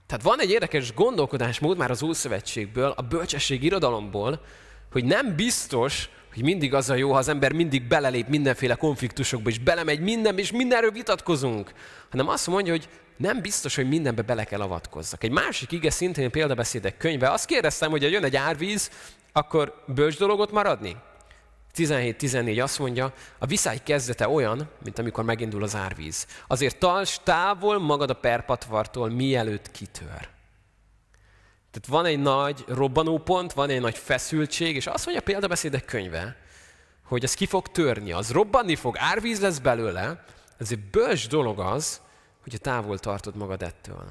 Tehát 0.07 0.25
van 0.25 0.41
egy 0.41 0.51
érdekes 0.51 0.95
gondolkodásmód 0.95 1.77
már 1.77 1.91
az 1.91 2.03
Ószövetségből, 2.03 2.91
a 2.91 3.03
bölcsesség 3.03 3.63
irodalomból, 3.63 4.45
hogy 4.93 5.05
nem 5.05 5.37
biztos, 5.37 6.09
hogy 6.35 6.43
mindig 6.43 6.75
az 6.75 6.91
a 6.91 6.95
jó, 6.95 7.13
ha 7.13 7.19
az 7.19 7.29
ember 7.29 7.53
mindig 7.53 7.83
belelép 7.83 8.29
mindenféle 8.29 8.75
konfliktusokba, 8.75 9.51
és 9.51 9.59
belemegy 9.59 10.01
minden, 10.01 10.39
és 10.39 10.53
mindenről 10.53 10.91
vitatkozunk, 10.91 11.73
hanem 12.11 12.29
azt 12.29 12.47
mondja, 12.47 12.73
hogy 12.73 12.89
nem 13.17 13.41
biztos, 13.41 13.75
hogy 13.75 13.89
mindenbe 13.89 14.23
bele 14.23 14.45
kell 14.45 14.61
avatkozzak. 14.61 15.25
Egy 15.25 15.31
másik 15.31 15.73
ige 15.73 15.91
szintén 15.91 16.31
példabeszédek 16.31 16.97
könyve, 16.97 17.31
azt 17.31 17.47
kérdeztem, 17.47 17.91
hogy 17.91 18.03
ha 18.03 18.09
jön 18.09 18.25
egy 18.25 18.37
árvíz, 18.37 18.91
akkor 19.33 19.83
bölcs 19.87 20.19
dologot 20.19 20.51
maradni? 20.51 20.97
17-14 21.77 22.63
azt 22.63 22.79
mondja, 22.79 23.13
a 23.39 23.47
viszály 23.47 23.79
kezdete 23.85 24.29
olyan, 24.29 24.69
mint 24.85 24.99
amikor 24.99 25.25
megindul 25.25 25.63
az 25.63 25.75
árvíz. 25.75 26.27
Azért 26.47 26.79
tarts 26.79 27.17
távol 27.23 27.79
magad 27.79 28.11
a 28.11 28.15
perpatvartól, 28.15 29.11
mielőtt 29.11 29.71
kitör. 29.71 30.29
Tehát 31.71 31.87
van 31.89 32.05
egy 32.05 32.19
nagy 32.19 32.65
robbanópont, 32.69 33.53
van 33.53 33.71
egy 33.71 33.81
nagy 33.81 33.99
feszültség, 33.99 34.77
és 34.77 34.87
azt 34.87 35.05
mondja 35.05 35.23
a 35.23 35.27
példabeszédek 35.27 35.85
könyve, 35.85 36.37
hogy 37.05 37.25
ez 37.25 37.35
ki 37.35 37.47
fog 37.47 37.69
törni, 37.69 38.13
az 38.13 38.31
robbanni 38.31 38.75
fog, 38.75 38.97
árvíz 38.99 39.41
lesz 39.41 39.59
belőle, 39.59 40.25
ezért 40.59 40.81
bölcs 40.81 41.29
dolog 41.29 41.59
az, 41.59 42.01
hogy 42.47 42.55
a 42.55 42.59
távol 42.59 42.99
tartod 42.99 43.37
magad 43.37 43.63
ettől. 43.63 44.05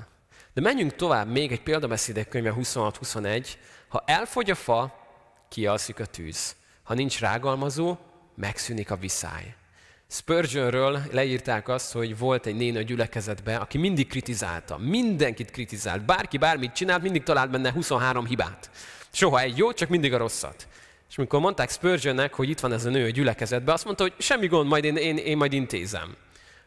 De 0.54 0.62
menjünk 0.62 0.96
tovább, 0.96 1.32
még 1.32 1.52
egy 1.52 1.62
példabeszédek 1.62 2.30
könyve 2.30 2.54
26-21. 2.58 3.48
Ha 3.88 4.04
elfogy 4.06 4.50
a 4.50 4.56
fa, 4.56 4.96
kialszik 5.50 6.00
a 6.00 6.06
tűz. 6.06 6.56
Ha 6.84 6.94
nincs 6.94 7.20
rágalmazó, 7.20 7.98
megszűnik 8.36 8.92
a 8.92 8.96
viszály. 8.96 9.56
Spurgeonről 10.08 11.02
leírták 11.12 11.68
azt, 11.68 11.92
hogy 11.92 12.18
volt 12.18 12.46
egy 12.46 12.56
néna 12.56 12.82
gyülekezetbe, 12.82 13.56
aki 13.56 13.78
mindig 13.78 14.08
kritizálta, 14.08 14.78
mindenkit 14.78 15.52
kritizált, 15.52 16.06
bárki 16.06 16.38
bármit 16.38 16.74
csinált, 16.74 17.02
mindig 17.02 17.24
talált 17.24 17.50
benne 17.50 17.72
23 17.72 18.26
hibát. 18.26 18.70
Soha 19.12 19.40
egy 19.40 19.58
jó, 19.58 19.74
csak 19.74 19.90
mindig 19.90 20.14
a 20.14 20.18
rosszat. 20.18 20.68
És 21.10 21.18
amikor 21.18 21.40
mondták 21.40 21.70
Spurgeonnek, 21.70 22.34
hogy 22.34 22.50
itt 22.50 22.60
van 22.60 22.74
ez 22.74 22.86
a 22.86 22.90
nő 22.90 23.06
a 23.06 23.10
gyülekezetbe, 23.10 23.74
azt 23.74 23.86
mondta, 23.86 24.04
hogy 24.04 24.14
semmi 24.18 24.48
gond, 24.48 24.68
majd 24.68 24.84
én, 24.84 24.96
én, 24.96 25.18
én 25.18 25.38
majd 25.38 25.54
intézem. 25.54 26.16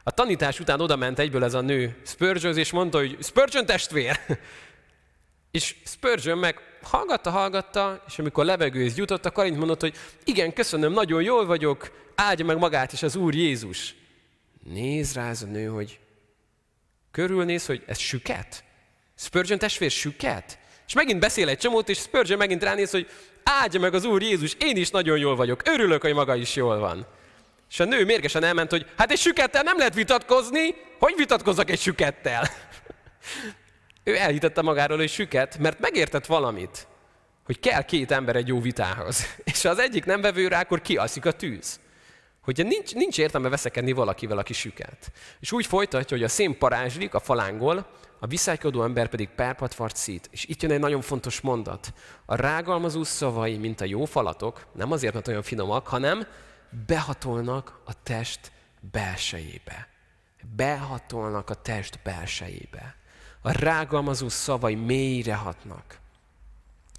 A 0.09 0.11
tanítás 0.11 0.61
után 0.61 0.81
oda 0.81 0.97
ment 0.97 1.19
egyből 1.19 1.45
ez 1.45 1.55
a 1.55 1.61
nő 1.61 1.97
Spurgeon 2.05 2.57
és 2.57 2.71
mondta, 2.71 2.99
hogy 2.99 3.17
Spurgeon 3.21 3.67
testvér! 3.67 4.21
és 5.51 5.77
Spurgeon 5.85 6.39
meg 6.39 6.57
hallgatta, 6.83 7.31
hallgatta, 7.31 8.05
és 8.07 8.19
amikor 8.19 8.45
levegőhöz 8.45 8.97
jutott, 8.97 9.25
a 9.25 9.31
Karint 9.31 9.59
mondott, 9.59 9.81
hogy 9.81 9.95
igen, 10.25 10.53
köszönöm, 10.53 10.93
nagyon 10.93 11.23
jól 11.23 11.47
vagyok, 11.47 12.11
áldja 12.15 12.45
meg 12.45 12.59
magát 12.59 12.93
is 12.93 13.03
az 13.03 13.17
Úr 13.17 13.35
Jézus. 13.35 13.95
Néz 14.65 15.15
rá 15.15 15.29
ez 15.29 15.43
a 15.43 15.47
nő, 15.47 15.67
hogy 15.67 15.99
körülnéz, 17.11 17.67
hogy 17.67 17.83
ez 17.87 17.99
süket? 17.99 18.65
Spurgeon 19.17 19.59
testvér 19.59 19.91
süket? 19.91 20.59
És 20.87 20.95
megint 20.95 21.21
beszél 21.21 21.49
egy 21.49 21.59
csomót, 21.59 21.89
és 21.89 21.99
Spurgeon 21.99 22.39
megint 22.39 22.63
ránéz, 22.63 22.91
hogy 22.91 23.09
áldja 23.43 23.81
meg 23.81 23.95
az 23.95 24.05
Úr 24.05 24.23
Jézus, 24.23 24.57
én 24.59 24.77
is 24.77 24.91
nagyon 24.91 25.19
jól 25.19 25.37
vagyok, 25.37 25.63
örülök, 25.65 26.03
hogy 26.03 26.15
maga 26.15 26.35
is 26.35 26.57
jól 26.57 26.79
van. 26.79 27.07
És 27.71 27.81
a 27.81 27.85
nő 27.85 28.05
mérgesen 28.05 28.45
elment, 28.45 28.71
hogy 28.71 28.87
hát 28.97 29.11
egy 29.11 29.19
sükettel 29.19 29.63
nem 29.63 29.79
lehet 29.79 29.95
vitatkozni, 29.95 30.75
hogy 30.99 31.15
vitatkozzak 31.17 31.71
egy 31.71 31.81
sükettel? 31.81 32.49
ő 34.05 34.17
elhitette 34.17 34.63
magáról, 34.63 34.97
hogy 34.97 35.11
süket, 35.11 35.59
mert 35.59 35.81
megértett 35.81 36.27
valamit, 36.27 36.87
hogy 37.45 37.61
kell 37.61 37.83
két 37.83 38.11
ember 38.11 38.37
egy 38.37 38.49
jó 38.49 38.61
vitához. 38.61 39.27
És 39.45 39.63
ha 39.63 39.69
az 39.69 39.79
egyik 39.79 40.05
nem 40.05 40.21
vevő 40.21 40.49
rá, 40.49 40.61
akkor 40.61 40.81
kialszik 40.81 41.27
a 41.27 41.33
tűz. 41.33 41.81
Hogy 42.43 42.67
nincs, 42.67 42.95
nincs 42.95 43.19
értelme 43.19 43.49
veszekedni 43.49 43.93
valakivel, 43.93 44.39
aki 44.39 44.53
süket. 44.53 45.13
És 45.41 45.53
úgy 45.53 45.67
folytatja, 45.67 46.17
hogy 46.17 46.27
a 46.27 46.29
szén 46.29 46.59
parázslik 46.59 47.15
a 47.15 47.21
falángol, 47.21 47.87
a 48.21 48.27
viszálykodó 48.27 48.83
ember 48.83 49.09
pedig 49.09 49.29
perpatvart 49.29 49.97
szít. 49.97 50.29
És 50.31 50.45
itt 50.45 50.63
jön 50.63 50.71
egy 50.71 50.79
nagyon 50.79 51.01
fontos 51.01 51.41
mondat. 51.41 51.93
A 52.27 52.35
rágalmazó 52.35 53.05
szavai, 53.05 53.57
mint 53.57 53.81
a 53.81 53.85
jó 53.85 54.05
falatok, 54.05 54.67
nem 54.75 54.93
azért, 54.93 55.15
mert 55.15 55.29
olyan 55.29 55.43
finomak, 55.43 55.87
hanem 55.87 56.27
behatolnak 56.87 57.81
a 57.85 58.03
test 58.03 58.53
belsejébe. 58.81 59.89
Behatolnak 60.57 61.51
a 61.51 61.55
test 61.55 61.99
belsejébe. 62.03 62.97
A 63.41 63.53
rágalmazó 63.53 64.29
szavai 64.29 64.75
mélyre 64.75 65.35
hatnak. 65.35 65.99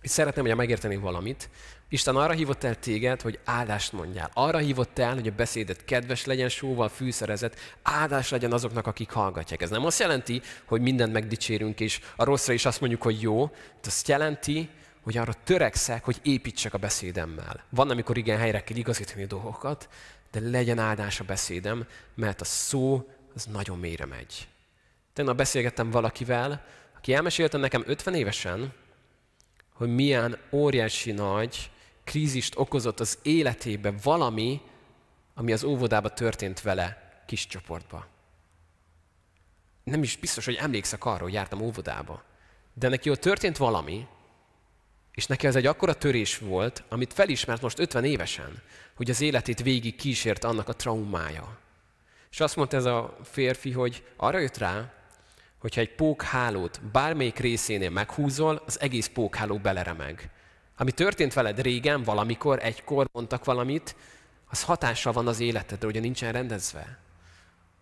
És 0.02 0.10
szeretném, 0.10 0.46
hogy 0.46 0.56
megérteni 0.56 0.96
valamit. 0.96 1.50
Isten 1.90 2.16
arra 2.16 2.34
hívott 2.34 2.64
el 2.64 2.80
téged, 2.80 3.22
hogy 3.22 3.40
áldást 3.46 3.92
mondjál. 3.92 4.30
Arra 4.34 4.58
hívott 4.58 5.00
el, 5.00 5.14
hogy 5.14 5.28
a 5.28 5.32
beszédet 5.32 5.86
kedves 5.86 6.26
legyen, 6.26 6.50
sóval 6.50 6.90
fűszerezett, 6.90 7.56
áldás 7.82 8.30
legyen 8.30 8.52
azoknak, 8.52 8.88
akik 8.88 9.12
hallgatják. 9.12 9.62
Ez 9.62 9.70
nem 9.70 9.86
azt 9.86 10.00
jelenti, 10.00 10.42
hogy 10.66 10.82
mindent 10.82 11.14
megdicsérünk, 11.14 11.80
és 11.80 12.00
a 12.16 12.24
rosszra 12.24 12.54
is 12.54 12.66
azt 12.66 12.80
mondjuk, 12.80 13.02
hogy 13.02 13.22
jó. 13.22 13.46
De 13.48 13.88
azt 13.88 14.08
jelenti, 14.08 14.70
hogy 15.10 15.18
arra 15.18 15.34
törekszek, 15.44 16.04
hogy 16.04 16.20
építsek 16.24 16.74
a 16.74 16.78
beszédemmel. 16.78 17.64
Van, 17.70 17.90
amikor 17.90 18.18
igen, 18.18 18.38
helyre 18.38 18.64
kell 18.64 18.78
igazítani 18.78 19.26
dolgokat, 19.26 19.90
de 20.32 20.40
legyen 20.40 20.80
áldás 20.80 21.20
a 21.20 21.24
beszédem, 21.24 21.88
mert 22.16 22.42
a 22.42 22.46
szó 22.46 23.10
az 23.36 23.46
nagyon 23.46 23.80
mélyre 23.80 24.06
megy. 24.06 24.48
Tegnap 25.14 25.38
beszélgettem 25.38 25.90
valakivel, 25.90 26.66
aki 26.96 27.14
elmesélte 27.14 27.58
nekem 27.58 27.84
50 27.86 28.14
évesen, 28.14 28.74
hogy 29.74 29.96
milyen 29.96 30.38
óriási 30.52 31.12
nagy 31.12 31.72
krízist 32.04 32.54
okozott 32.58 33.00
az 33.00 33.18
életébe 33.22 33.94
valami, 34.04 34.62
ami 35.34 35.52
az 35.52 35.64
óvodába 35.64 36.10
történt 36.10 36.62
vele 36.62 37.22
kis 37.26 37.48
csoportba. 37.48 38.08
Nem 39.84 40.04
is 40.04 40.18
biztos, 40.18 40.46
hogy 40.46 40.56
emlékszek 40.56 41.06
arról, 41.06 41.20
hogy 41.20 41.34
jártam 41.34 41.62
óvodába. 41.62 42.24
De 42.74 42.90
neki 42.90 43.10
ott 43.10 43.20
történt 43.20 43.58
valami, 43.58 44.08
és 45.20 45.26
neki 45.26 45.48
ez 45.48 45.56
egy 45.56 45.66
akkora 45.66 45.94
törés 45.94 46.38
volt, 46.38 46.84
amit 46.90 47.14
felismert 47.14 47.62
most 47.62 47.80
50 47.80 48.04
évesen, 48.04 48.62
hogy 48.96 49.10
az 49.10 49.22
életét 49.22 49.62
végig 49.62 49.96
kísért 49.96 50.44
annak 50.44 50.68
a 50.70 50.74
traumája. 50.74 51.58
És 52.32 52.40
azt 52.40 52.56
mondta 52.56 52.78
ez 52.78 52.86
a 52.86 53.18
férfi, 53.24 53.72
hogy 53.72 54.04
arra 54.16 54.40
jött 54.40 54.58
rá, 54.58 54.94
hogyha 55.58 55.82
egy 55.82 55.96
pókhálót 55.96 56.82
bármelyik 56.92 57.38
részénél 57.38 57.90
meghúzol, 57.90 58.64
az 58.66 58.80
egész 58.80 59.08
pókháló 59.08 59.58
beleremeg. 59.58 60.30
Ami 60.78 60.92
történt 60.92 61.34
veled 61.34 61.62
régen, 61.62 62.04
valamikor, 62.04 62.60
egykor 62.62 63.10
mondtak 63.12 63.46
valamit, 63.46 63.96
az 64.50 64.64
hatással 64.64 65.14
van 65.14 65.28
az 65.28 65.40
életedre, 65.40 65.88
ugye 65.88 66.00
nincsen 66.00 66.32
rendezve. 66.32 66.98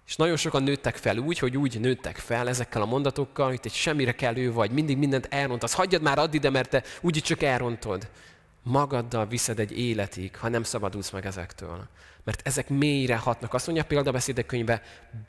És 0.07 0.15
nagyon 0.15 0.35
sokan 0.35 0.63
nőttek 0.63 0.95
fel 0.95 1.17
úgy, 1.17 1.39
hogy 1.39 1.57
úgy 1.57 1.79
nőttek 1.79 2.17
fel 2.17 2.47
ezekkel 2.47 2.81
a 2.81 2.85
mondatokkal, 2.85 3.47
hogy 3.47 3.59
te 3.59 3.69
semmire 3.69 4.11
kellő 4.11 4.51
vagy, 4.51 4.71
mindig 4.71 4.97
mindent 4.97 5.27
elrontasz. 5.29 5.73
Hagyjad 5.73 6.01
már 6.01 6.19
addig, 6.19 6.41
de 6.41 6.49
mert 6.49 6.69
te 6.69 6.83
úgyis 7.01 7.21
csak 7.21 7.41
elrontod. 7.41 8.09
Magaddal 8.63 9.27
viszed 9.27 9.59
egy 9.59 9.79
életig, 9.79 10.35
ha 10.37 10.49
nem 10.49 10.63
szabadulsz 10.63 11.09
meg 11.09 11.25
ezektől. 11.25 11.87
Mert 12.23 12.47
ezek 12.47 12.69
mélyre 12.69 13.17
hatnak. 13.17 13.53
Azt 13.53 13.65
mondja 13.65 13.83
a 13.83 13.87
példabeszédek 13.87 14.45
könyve, 14.45 14.81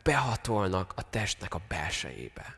behatolnak 0.02 0.92
a 0.96 1.10
testnek 1.10 1.54
a 1.54 1.60
belsejébe. 1.68 2.56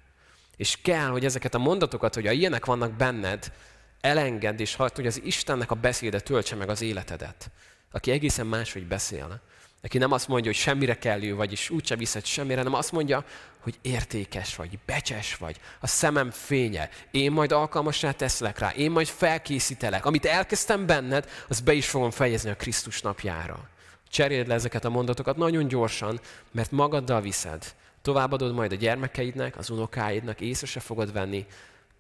És 0.57 0.79
kell, 0.83 1.09
hogy 1.09 1.25
ezeket 1.25 1.55
a 1.55 1.59
mondatokat, 1.59 2.15
hogy 2.15 2.27
a 2.27 2.31
ilyenek 2.31 2.65
vannak 2.65 2.93
benned, 2.93 3.53
elengedd, 4.01 4.61
és 4.61 4.75
hagyd, 4.75 4.95
hogy 4.95 5.07
az 5.07 5.21
Istennek 5.25 5.71
a 5.71 5.75
beszéde 5.75 6.21
töltse 6.21 6.57
meg 6.57 6.69
az 6.69 6.83
életedet. 6.83 7.51
Aki 7.93 8.11
egészen 8.11 8.47
máshogy 8.47 8.87
beszél. 8.87 9.41
Neki 9.81 9.99
nem 9.99 10.13
azt 10.13 10.29
mondja, 10.29 10.51
hogy 10.51 10.61
semmire 10.61 10.99
kellő 10.99 11.35
vagy, 11.35 11.53
és 11.53 11.71
úgyse 11.71 11.97
viszed 11.97 12.25
semmire, 12.25 12.57
hanem 12.57 12.75
azt 12.75 12.93
mondja, 12.93 13.25
hogy 13.61 13.79
értékes 13.83 14.57
vagy, 14.57 14.79
becses 14.87 15.37
vagy, 15.37 15.61
a 15.81 15.87
szemem 15.87 16.31
fénye, 16.31 16.89
én 17.11 17.33
majd 17.33 17.53
alkalmasá 17.53 18.13
teszlek 18.13 18.59
rá, 18.59 18.71
én 18.71 18.91
majd 18.91 19.07
felkészítelek. 19.07 20.07
Amit 20.07 20.25
elkezdtem 20.25 20.87
benned, 20.87 21.29
az 21.49 21.61
be 21.61 21.73
is 21.73 21.89
fogom 21.89 22.11
fejezni 22.11 22.51
a 22.51 22.57
Krisztus 22.57 23.01
napjára. 23.01 23.69
Cseréld 24.09 24.47
le 24.47 24.55
ezeket 24.55 24.85
a 24.85 24.91
mondatokat 24.91 25.37
nagyon 25.37 25.69
gyorsan, 25.69 26.21
mert 26.51 26.71
magaddal 26.71 27.21
viszed. 27.21 27.75
Továbbadod 28.03 28.55
majd 28.55 28.73
a 28.73 28.77
gyermekeidnek, 28.77 29.59
az 29.59 29.71
unokáidnak, 29.71 30.41
észre 30.41 30.67
se 30.67 30.81
fogod 30.81 31.13
venni. 31.13 31.47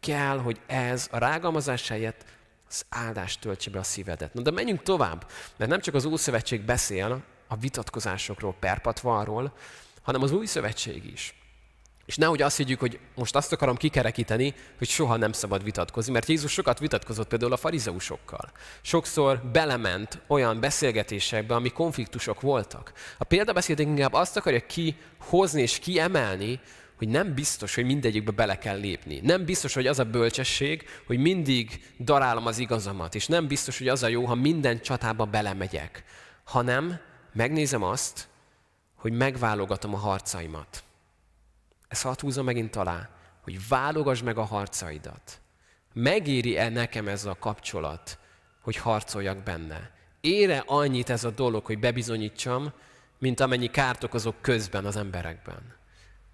Kell, 0.00 0.38
hogy 0.38 0.60
ez 0.66 1.08
a 1.10 1.18
rágalmazás 1.18 1.88
helyett 1.88 2.24
az 2.68 2.84
áldást 2.88 3.40
töltse 3.40 3.70
be 3.70 3.78
a 3.78 3.82
szívedet. 3.82 4.34
Na 4.34 4.40
de 4.40 4.50
menjünk 4.50 4.82
tovább, 4.82 5.26
mert 5.56 5.70
nem 5.70 5.80
csak 5.80 5.94
az 5.94 6.04
Ószövetség 6.04 6.60
beszél 6.60 7.22
a 7.50 7.56
vitatkozásokról, 7.56 8.54
perpatvarról, 8.60 9.52
hanem 10.02 10.22
az 10.22 10.32
új 10.32 10.46
szövetség 10.46 11.04
is. 11.12 11.34
És 12.06 12.16
nehogy 12.16 12.42
azt 12.42 12.56
higgyük, 12.56 12.80
hogy 12.80 12.98
most 13.14 13.36
azt 13.36 13.52
akarom 13.52 13.76
kikerekíteni, 13.76 14.54
hogy 14.78 14.88
soha 14.88 15.16
nem 15.16 15.32
szabad 15.32 15.64
vitatkozni, 15.64 16.12
mert 16.12 16.28
Jézus 16.28 16.52
sokat 16.52 16.78
vitatkozott 16.78 17.28
például 17.28 17.52
a 17.52 17.56
farizeusokkal. 17.56 18.50
Sokszor 18.82 19.42
belement 19.52 20.20
olyan 20.26 20.60
beszélgetésekbe, 20.60 21.54
ami 21.54 21.68
konfliktusok 21.68 22.40
voltak. 22.40 22.92
A 23.18 23.24
példabeszédek 23.24 23.86
inkább 23.86 24.12
azt 24.12 24.36
akarja 24.36 24.66
kihozni 24.66 25.62
és 25.62 25.78
kiemelni, 25.78 26.60
hogy 26.96 27.08
nem 27.08 27.34
biztos, 27.34 27.74
hogy 27.74 27.84
mindegyikbe 27.84 28.30
bele 28.30 28.58
kell 28.58 28.78
lépni. 28.78 29.20
Nem 29.22 29.44
biztos, 29.44 29.74
hogy 29.74 29.86
az 29.86 29.98
a 29.98 30.04
bölcsesség, 30.04 30.84
hogy 31.06 31.18
mindig 31.18 31.82
darálom 31.98 32.46
az 32.46 32.58
igazamat, 32.58 33.14
és 33.14 33.26
nem 33.26 33.46
biztos, 33.46 33.78
hogy 33.78 33.88
az 33.88 34.02
a 34.02 34.08
jó, 34.08 34.24
ha 34.24 34.34
minden 34.34 34.80
csatába 34.80 35.24
belemegyek, 35.24 36.04
hanem 36.44 37.00
megnézem 37.32 37.82
azt, 37.82 38.28
hogy 38.94 39.12
megválogatom 39.12 39.94
a 39.94 39.98
harcaimat. 39.98 40.84
Ezt 41.88 42.02
hadd 42.02 42.20
húzom 42.20 42.44
megint 42.44 42.76
alá, 42.76 43.08
hogy 43.42 43.68
válogass 43.68 44.22
meg 44.22 44.38
a 44.38 44.44
harcaidat. 44.44 45.40
Megéri-e 45.92 46.68
nekem 46.68 47.08
ez 47.08 47.24
a 47.24 47.36
kapcsolat, 47.38 48.18
hogy 48.60 48.76
harcoljak 48.76 49.38
benne? 49.38 49.90
Ére 50.20 50.62
annyit 50.66 51.10
ez 51.10 51.24
a 51.24 51.30
dolog, 51.30 51.64
hogy 51.66 51.78
bebizonyítsam, 51.78 52.72
mint 53.18 53.40
amennyi 53.40 53.70
kárt 53.70 54.04
okozok 54.04 54.34
közben 54.40 54.84
az 54.84 54.96
emberekben 54.96 55.78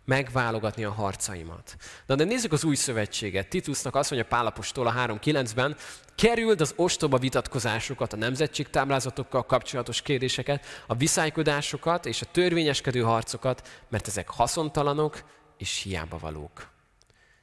megválogatni 0.06 0.84
a 0.84 0.92
harcaimat. 0.92 1.76
Na 2.06 2.14
de 2.14 2.24
nézzük 2.24 2.52
az 2.52 2.64
új 2.64 2.74
szövetséget. 2.74 3.48
Titusnak 3.48 3.94
azt 3.94 4.10
mondja 4.10 4.28
Pálapostól 4.28 4.86
a 4.86 4.92
3.9-ben, 4.92 5.76
kerüld 6.14 6.60
az 6.60 6.72
ostoba 6.76 7.18
vitatkozásokat, 7.18 8.12
a 8.12 8.16
nemzetségtáblázatokkal 8.16 9.46
kapcsolatos 9.46 10.02
kérdéseket, 10.02 10.64
a 10.86 10.94
viszálykodásokat 10.94 12.06
és 12.06 12.22
a 12.22 12.26
törvényeskedő 12.30 13.00
harcokat, 13.00 13.68
mert 13.88 14.06
ezek 14.06 14.30
haszontalanok 14.30 15.24
és 15.58 15.82
hiába 15.82 16.18
valók. 16.18 16.68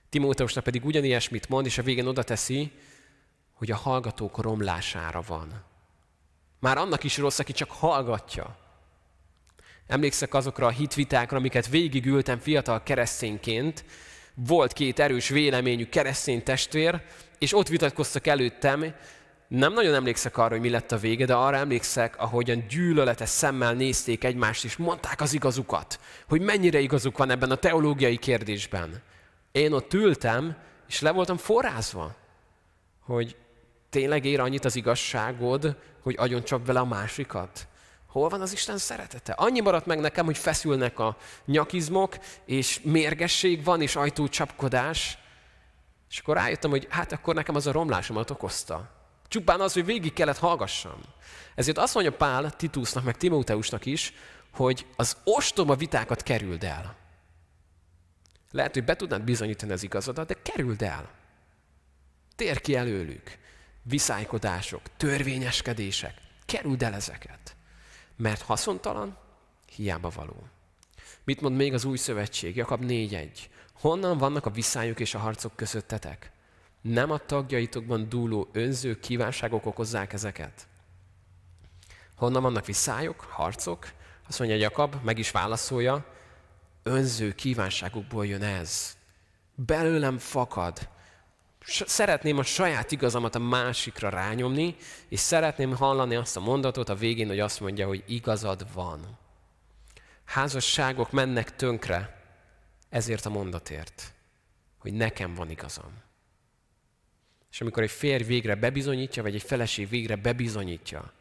Timóteusnak 0.09 0.63
pedig 0.63 0.85
ugyanilyesmit 0.85 1.49
mond, 1.49 1.65
és 1.65 1.77
a 1.77 1.83
végén 1.83 2.07
oda 2.07 2.23
teszi, 2.23 2.71
hogy 3.53 3.71
a 3.71 3.75
hallgatók 3.75 4.41
romlására 4.41 5.21
van. 5.27 5.63
Már 6.59 6.77
annak 6.77 7.03
is 7.03 7.17
rossz, 7.17 7.39
aki 7.39 7.53
csak 7.53 7.71
hallgatja. 7.71 8.62
Emlékszek 9.93 10.33
azokra 10.33 10.65
a 10.65 10.69
hitvitákra, 10.69 11.37
amiket 11.37 11.67
végigültem 11.67 12.39
fiatal 12.39 12.83
keresztényként. 12.83 13.85
Volt 14.33 14.73
két 14.73 14.99
erős 14.99 15.29
véleményű 15.29 15.85
keresztény 15.85 16.43
testvér, 16.43 17.01
és 17.39 17.55
ott 17.55 17.67
vitatkoztak 17.67 18.27
előttem. 18.27 18.93
Nem 19.47 19.73
nagyon 19.73 19.93
emlékszek 19.93 20.37
arra, 20.37 20.49
hogy 20.49 20.59
mi 20.59 20.69
lett 20.69 20.91
a 20.91 20.97
vége, 20.97 21.25
de 21.25 21.33
arra 21.33 21.57
emlékszek, 21.57 22.17
ahogyan 22.17 22.65
gyűlöletes 22.69 23.29
szemmel 23.29 23.73
nézték 23.73 24.23
egymást, 24.23 24.63
és 24.63 24.75
mondták 24.75 25.21
az 25.21 25.33
igazukat, 25.33 25.99
hogy 26.27 26.41
mennyire 26.41 26.79
igazuk 26.79 27.17
van 27.17 27.29
ebben 27.29 27.51
a 27.51 27.55
teológiai 27.55 28.17
kérdésben. 28.17 29.01
Én 29.51 29.71
ott 29.71 29.93
ültem, 29.93 30.55
és 30.87 31.01
le 31.01 31.11
voltam 31.11 31.37
forrázva, 31.37 32.15
hogy 32.99 33.35
tényleg 33.89 34.25
ér 34.25 34.39
annyit 34.39 34.65
az 34.65 34.75
igazságod, 34.75 35.77
hogy 36.01 36.15
agyon 36.17 36.43
csap 36.43 36.65
vele 36.65 36.79
a 36.79 36.85
másikat. 36.85 37.67
Hol 38.13 38.29
van 38.29 38.41
az 38.41 38.51
Isten 38.51 38.77
szeretete? 38.77 39.31
Annyi 39.31 39.59
maradt 39.59 39.85
meg 39.85 39.99
nekem, 39.99 40.25
hogy 40.25 40.37
feszülnek 40.37 40.99
a 40.99 41.17
nyakizmok, 41.45 42.17
és 42.45 42.81
mérgesség 42.83 43.63
van, 43.63 43.81
és 43.81 43.95
ajtócsapkodás. 43.95 45.17
És 46.09 46.19
akkor 46.19 46.35
rájöttem, 46.35 46.69
hogy 46.69 46.87
hát 46.89 47.11
akkor 47.11 47.35
nekem 47.35 47.55
az 47.55 47.67
a 47.67 47.71
romlásomat 47.71 48.29
okozta. 48.29 48.89
Csupán 49.27 49.61
az, 49.61 49.73
hogy 49.73 49.85
végig 49.85 50.13
kellett 50.13 50.37
hallgassam. 50.37 50.99
Ezért 51.55 51.77
azt 51.77 51.93
mondja 51.93 52.13
Pál 52.13 52.51
Titusnak, 52.51 53.03
meg 53.03 53.17
Timóteusnak 53.17 53.85
is, 53.85 54.13
hogy 54.51 54.85
az 54.95 55.17
ostoba 55.23 55.75
vitákat 55.75 56.23
kerüld 56.23 56.63
el. 56.63 56.95
Lehet, 58.51 58.73
hogy 58.73 58.83
be 58.83 58.95
tudnád 58.95 59.21
bizonyítani 59.21 59.71
az 59.71 59.83
igazadat, 59.83 60.27
de 60.27 60.35
kerüld 60.41 60.81
el. 60.81 61.09
Tér 62.35 62.61
ki 62.61 62.75
előlük. 62.75 63.37
Viszálykodások, 63.83 64.81
törvényeskedések. 64.97 66.13
Kerüld 66.45 66.83
el 66.83 66.93
ezeket 66.93 67.52
mert 68.15 68.41
haszontalan, 68.41 69.17
hiába 69.75 70.09
való. 70.09 70.47
Mit 71.23 71.41
mond 71.41 71.55
még 71.55 71.73
az 71.73 71.85
új 71.85 71.97
szövetség? 71.97 72.55
Jakab 72.55 72.83
4.1. 72.83 73.29
Honnan 73.73 74.17
vannak 74.17 74.45
a 74.45 74.49
viszályok 74.49 74.99
és 74.99 75.13
a 75.13 75.19
harcok 75.19 75.55
közöttetek? 75.55 76.31
Nem 76.81 77.11
a 77.11 77.17
tagjaitokban 77.17 78.09
dúló 78.09 78.49
önző 78.51 78.99
kívánságok 78.99 79.65
okozzák 79.65 80.13
ezeket? 80.13 80.67
Honnan 82.15 82.41
vannak 82.41 82.65
viszályok, 82.65 83.19
harcok? 83.19 83.91
Azt 84.27 84.39
mondja 84.39 84.57
Jakab, 84.57 84.95
meg 85.03 85.17
is 85.17 85.31
válaszolja, 85.31 86.05
önző 86.83 87.31
kívánságokból 87.31 88.25
jön 88.25 88.41
ez. 88.43 88.97
Belőlem 89.55 90.17
fakad, 90.17 90.89
szeretném 91.65 92.37
a 92.37 92.43
saját 92.43 92.91
igazamat 92.91 93.35
a 93.35 93.39
másikra 93.39 94.09
rányomni, 94.09 94.75
és 95.09 95.19
szeretném 95.19 95.75
hallani 95.75 96.15
azt 96.15 96.37
a 96.37 96.39
mondatot 96.39 96.89
a 96.89 96.95
végén, 96.95 97.27
hogy 97.27 97.39
azt 97.39 97.59
mondja, 97.59 97.87
hogy 97.87 98.03
igazad 98.07 98.73
van. 98.73 99.17
Házasságok 100.25 101.11
mennek 101.11 101.55
tönkre 101.55 102.21
ezért 102.89 103.25
a 103.25 103.29
mondatért, 103.29 104.13
hogy 104.77 104.93
nekem 104.93 105.33
van 105.33 105.49
igazam. 105.49 106.01
És 107.51 107.61
amikor 107.61 107.83
egy 107.83 107.91
férj 107.91 108.23
végre 108.23 108.55
bebizonyítja, 108.55 109.23
vagy 109.23 109.35
egy 109.35 109.43
feleség 109.43 109.89
végre 109.89 110.15
bebizonyítja, 110.15 111.13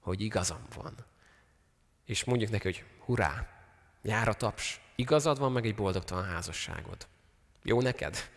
hogy 0.00 0.20
igazam 0.20 0.66
van, 0.74 0.94
és 2.04 2.24
mondjuk 2.24 2.50
neki, 2.50 2.64
hogy 2.64 2.84
hurrá, 2.98 3.46
jár 4.02 4.28
a 4.28 4.34
taps, 4.34 4.80
igazad 4.94 5.38
van, 5.38 5.52
meg 5.52 5.66
egy 5.66 5.74
boldogtalan 5.74 6.24
házasságod. 6.24 7.06
Jó 7.62 7.80
neked? 7.80 8.30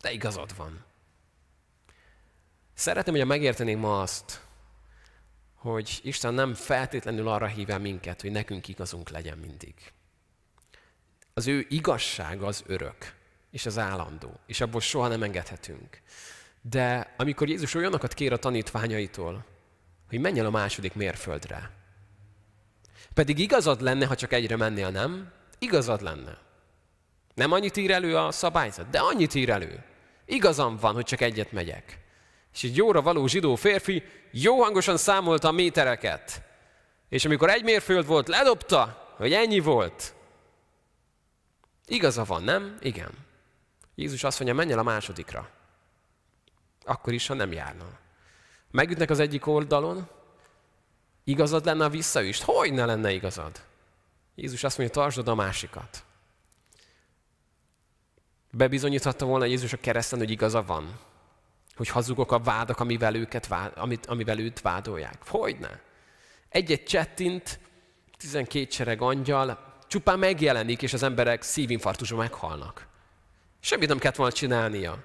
De 0.00 0.12
igazad 0.12 0.56
van. 0.56 0.84
Szeretném, 2.82 3.14
hogyha 3.14 3.28
megértenénk 3.28 3.80
ma 3.80 4.00
azt, 4.00 4.40
hogy 5.54 6.00
Isten 6.02 6.34
nem 6.34 6.54
feltétlenül 6.54 7.28
arra 7.28 7.46
hív 7.46 7.70
el 7.70 7.78
minket, 7.78 8.20
hogy 8.20 8.30
nekünk 8.30 8.68
igazunk 8.68 9.08
legyen 9.08 9.38
mindig. 9.38 9.74
Az 11.34 11.46
ő 11.46 11.66
igazsága 11.68 12.46
az 12.46 12.62
örök, 12.66 13.14
és 13.50 13.66
az 13.66 13.78
állandó, 13.78 14.40
és 14.46 14.60
abból 14.60 14.80
soha 14.80 15.08
nem 15.08 15.22
engedhetünk. 15.22 16.00
De 16.60 17.14
amikor 17.16 17.48
Jézus 17.48 17.74
olyanokat 17.74 18.14
kér 18.14 18.32
a 18.32 18.36
tanítványaitól, 18.36 19.44
hogy 20.08 20.20
menj 20.20 20.38
el 20.38 20.46
a 20.46 20.50
második 20.50 20.94
mérföldre, 20.94 21.70
pedig 23.14 23.38
igazad 23.38 23.80
lenne, 23.80 24.06
ha 24.06 24.14
csak 24.14 24.32
egyre 24.32 24.56
mennél, 24.56 24.90
nem? 24.90 25.32
Igazad 25.58 26.02
lenne. 26.02 26.38
Nem 27.34 27.52
annyit 27.52 27.76
ír 27.76 27.90
elő 27.90 28.16
a 28.16 28.30
szabályzat, 28.30 28.90
de 28.90 28.98
annyit 28.98 29.34
ír 29.34 29.50
elő. 29.50 29.84
Igazam 30.24 30.76
van, 30.76 30.94
hogy 30.94 31.04
csak 31.04 31.20
egyet 31.20 31.52
megyek. 31.52 32.01
És 32.52 32.62
egy 32.62 32.76
jóra 32.76 33.02
való 33.02 33.26
zsidó 33.26 33.54
férfi 33.54 34.02
jó 34.30 34.62
hangosan 34.62 34.96
számolta 34.96 35.48
a 35.48 35.52
métereket. 35.52 36.42
És 37.08 37.24
amikor 37.24 37.50
egy 37.50 37.62
mérföld 37.62 38.06
volt, 38.06 38.28
ledobta, 38.28 39.12
hogy 39.16 39.32
ennyi 39.32 39.60
volt. 39.60 40.14
Igaza 41.86 42.24
van, 42.24 42.42
nem? 42.42 42.78
Igen. 42.80 43.10
Jézus 43.94 44.24
azt 44.24 44.38
mondja, 44.38 44.56
menj 44.56 44.72
el 44.72 44.78
a 44.78 44.82
másodikra. 44.82 45.48
Akkor 46.84 47.12
is, 47.12 47.26
ha 47.26 47.34
nem 47.34 47.52
járna. 47.52 47.84
Megütnek 48.70 49.10
az 49.10 49.18
egyik 49.18 49.46
oldalon, 49.46 50.08
igazad 51.24 51.64
lenne 51.64 51.84
a 51.84 51.88
visszaüst? 51.88 52.42
Hogy 52.42 52.72
ne 52.72 52.84
lenne 52.84 53.12
igazad? 53.12 53.60
Jézus 54.34 54.64
azt 54.64 54.78
mondja, 54.78 55.00
tartsd 55.00 55.28
a 55.28 55.34
másikat. 55.34 56.04
Bebizonyíthatta 58.50 59.24
volna 59.24 59.44
Jézus 59.44 59.72
a 59.72 59.80
kereszten, 59.80 60.18
hogy 60.18 60.30
igaza 60.30 60.62
van 60.62 60.98
hogy 61.76 61.88
hazugok 61.88 62.32
a 62.32 62.38
vádak, 62.38 62.80
amivel, 62.80 63.14
őket 63.14 63.46
vád, 63.46 63.72
amit, 63.76 64.06
amivel 64.06 64.38
őt 64.38 64.60
vádolják. 64.60 65.18
Hogyne? 65.26 65.80
Egy-egy 66.48 66.84
csettint, 66.84 67.60
12 68.18 68.70
sereg 68.70 69.02
angyal, 69.02 69.76
csupán 69.86 70.18
megjelenik, 70.18 70.82
és 70.82 70.92
az 70.92 71.02
emberek 71.02 71.42
szívinfarktusban 71.42 72.18
meghalnak. 72.18 72.86
Semmit 73.60 73.88
nem 73.88 73.98
kellett 73.98 74.16
volna 74.16 74.32
csinálnia. 74.32 74.98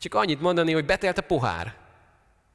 Csak 0.00 0.14
annyit 0.14 0.40
mondani, 0.40 0.72
hogy 0.72 0.84
betelt 0.84 1.18
a 1.18 1.22
pohár. 1.22 1.76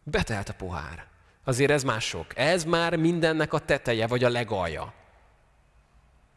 Betelt 0.03 0.49
a 0.49 0.53
pohár. 0.53 1.07
Azért 1.43 1.71
ez 1.71 1.83
már 1.83 2.01
sok. 2.01 2.37
Ez 2.37 2.63
már 2.63 2.95
mindennek 2.95 3.53
a 3.53 3.59
teteje, 3.59 4.07
vagy 4.07 4.23
a 4.23 4.29
legalja. 4.29 4.93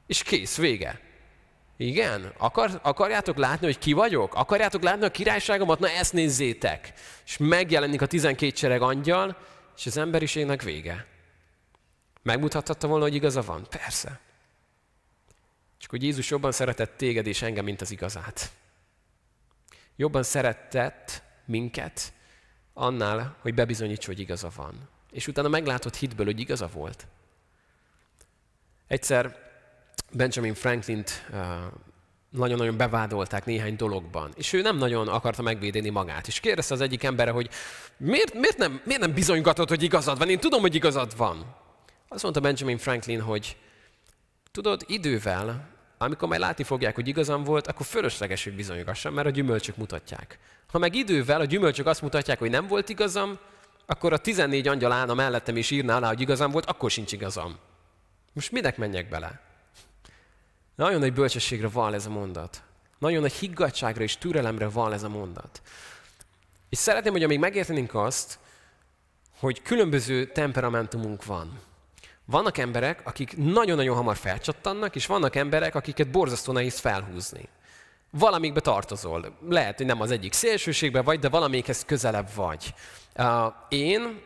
És 0.07 0.23
kész, 0.23 0.57
vége. 0.57 1.01
Igen? 1.81 2.33
Akar, 2.39 2.81
akarjátok 2.83 3.37
látni, 3.37 3.67
hogy 3.67 3.79
ki 3.79 3.93
vagyok? 3.93 4.35
Akarjátok 4.35 4.83
látni 4.83 5.05
a 5.05 5.11
királyságomat? 5.11 5.79
Na 5.79 5.89
ezt 5.89 6.13
nézzétek! 6.13 6.93
És 7.25 7.37
megjelenik 7.37 8.03
a 8.03 8.07
12 8.07 8.55
sereg 8.57 8.83
angyal, 8.83 9.37
és 9.77 9.87
az 9.87 9.97
emberiségnek 9.97 10.63
vége. 10.63 11.07
Megmutathatta 12.23 12.87
volna, 12.87 13.05
hogy 13.05 13.15
igaza 13.15 13.43
van? 13.43 13.67
Persze. 13.71 14.21
Csak 15.79 15.91
hogy 15.91 16.03
Jézus 16.03 16.31
jobban 16.31 16.53
szeretett 16.53 16.97
téged 16.97 17.27
és 17.27 17.43
engem, 17.43 17.65
mint 17.65 17.81
az 17.81 17.91
igazát. 17.91 18.51
Jobban 19.97 20.23
szeretett 20.23 21.23
minket 21.45 22.13
annál, 22.73 23.37
hogy 23.41 23.55
bebizonyíts, 23.55 24.07
hogy 24.07 24.21
igaza 24.21 24.51
van. 24.57 24.89
És 25.11 25.27
utána 25.27 25.49
meglátod 25.49 25.95
hitből, 25.95 26.27
hogy 26.27 26.41
igaza 26.41 26.67
volt. 26.67 27.07
Egyszer 28.87 29.48
Benjamin 30.13 30.55
Franklin-t 30.55 31.27
uh, 31.31 31.39
nagyon-nagyon 32.31 32.77
bevádolták 32.77 33.45
néhány 33.45 33.77
dologban, 33.77 34.33
és 34.37 34.53
ő 34.53 34.61
nem 34.61 34.77
nagyon 34.77 35.09
akarta 35.09 35.43
megvédeni 35.43 35.89
magát. 35.89 36.27
És 36.27 36.41
kérdezte 36.41 36.75
az 36.75 36.81
egyik 36.81 37.05
embere, 37.05 37.31
hogy 37.31 37.49
miért, 37.97 38.35
miért, 38.35 38.57
nem, 38.57 38.81
miért 38.85 39.01
nem 39.01 39.13
bizonygatod, 39.13 39.69
hogy 39.69 39.83
igazad 39.83 40.19
van? 40.19 40.29
Én 40.29 40.41
tudom, 40.41 40.61
hogy 40.61 40.75
igazad 40.75 41.17
van. 41.17 41.55
Azt 42.09 42.23
mondta 42.23 42.41
Benjamin 42.41 42.79
Franklin, 42.79 43.21
hogy 43.21 43.57
tudod, 44.51 44.83
idővel, 44.87 45.69
amikor 45.99 46.29
majd 46.29 46.41
látni 46.41 46.65
fogják, 46.65 46.95
hogy 46.95 47.09
igazam 47.09 47.45
volt, 47.45 47.67
akkor 47.67 47.87
fölösleges, 47.87 48.45
hogy 48.45 48.55
bizonygassam, 48.55 49.15
mert 49.15 49.27
a 49.27 49.31
gyümölcsök 49.31 49.77
mutatják. 49.77 50.39
Ha 50.69 50.79
meg 50.79 50.95
idővel 50.95 51.41
a 51.41 51.45
gyümölcsök 51.45 51.87
azt 51.87 52.03
mutatják, 52.03 52.39
hogy 52.39 52.51
nem 52.51 52.67
volt 52.67 52.89
igazam, 52.89 53.39
akkor 53.87 54.13
a 54.13 54.19
14 54.19 54.69
angyal 54.69 54.93
állna 54.93 55.15
mellettem 55.15 55.57
és 55.57 55.71
írná 55.71 55.97
alá, 55.97 56.09
hogy 56.09 56.21
igazam 56.21 56.51
volt, 56.51 56.67
akkor 56.67 56.91
sincs 56.91 57.13
igazam. 57.13 57.59
Most 58.33 58.53
minek 58.53 58.77
menjek 58.77 59.09
bele? 59.09 59.48
Nagyon 60.79 61.01
nagy 61.01 61.13
bölcsességre 61.13 61.69
van 61.69 61.95
ez 61.95 62.07
a 62.07 62.11
mondat. 62.11 62.63
Nagyon 62.99 63.21
nagy 63.21 63.33
higgadságra 63.33 64.03
és 64.03 64.17
türelemre 64.17 64.69
van 64.69 64.93
ez 64.93 65.03
a 65.03 65.09
mondat. 65.09 65.63
És 66.69 66.79
szeretném, 66.79 67.13
hogy 67.13 67.23
amíg 67.23 67.39
megértenénk 67.39 67.95
azt, 67.95 68.39
hogy 69.39 69.63
különböző 69.63 70.27
temperamentumunk 70.27 71.25
van. 71.25 71.61
Vannak 72.25 72.59
emberek, 72.59 73.01
akik 73.05 73.37
nagyon-nagyon 73.37 73.97
hamar 73.97 74.17
felcsattannak, 74.17 74.97
és 74.97 75.07
vannak 75.07 75.37
emberek, 75.37 75.75
akiket 75.75 76.11
borzasztó 76.11 76.53
nehéz 76.53 76.79
felhúzni. 76.79 77.49
Valamikbe 78.11 78.61
tartozol. 78.61 79.37
Lehet, 79.49 79.77
hogy 79.77 79.87
nem 79.87 80.01
az 80.01 80.11
egyik 80.11 80.33
szélsőségbe 80.33 81.03
vagy, 81.03 81.19
de 81.19 81.29
valamelyikhez 81.29 81.85
közelebb 81.85 82.29
vagy. 82.35 82.75
Én, 83.69 84.21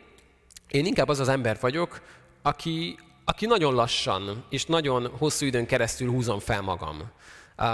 én 0.68 0.86
inkább 0.86 1.08
az 1.08 1.20
az 1.20 1.28
ember 1.28 1.58
vagyok, 1.60 2.00
aki, 2.42 2.98
aki 3.24 3.46
nagyon 3.46 3.74
lassan 3.74 4.44
és 4.50 4.64
nagyon 4.64 5.10
hosszú 5.18 5.46
időn 5.46 5.66
keresztül 5.66 6.10
húzom 6.10 6.38
fel 6.38 6.60
magam. 6.60 7.10
Uh, 7.58 7.66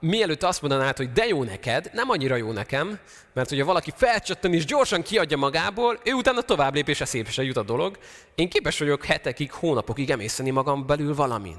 mielőtt 0.00 0.42
azt 0.42 0.60
mondanád, 0.60 0.96
hogy 0.96 1.12
de 1.12 1.26
jó 1.26 1.44
neked, 1.44 1.90
nem 1.92 2.10
annyira 2.10 2.36
jó 2.36 2.52
nekem, 2.52 2.98
mert 3.32 3.48
hogyha 3.48 3.64
valaki 3.64 3.92
felcsattan 3.96 4.54
és 4.54 4.64
gyorsan 4.64 5.02
kiadja 5.02 5.36
magából, 5.36 5.98
ő 6.04 6.12
utána 6.12 6.40
tovább 6.40 6.74
lép 6.74 6.88
és 6.88 7.00
eszébe 7.00 7.30
jut 7.34 7.56
a 7.56 7.62
dolog. 7.62 7.98
Én 8.34 8.48
képes 8.48 8.78
vagyok 8.78 9.04
hetekig, 9.04 9.52
hónapokig 9.52 10.10
emészteni 10.10 10.50
magam 10.50 10.86
belül 10.86 11.14
valamin 11.14 11.58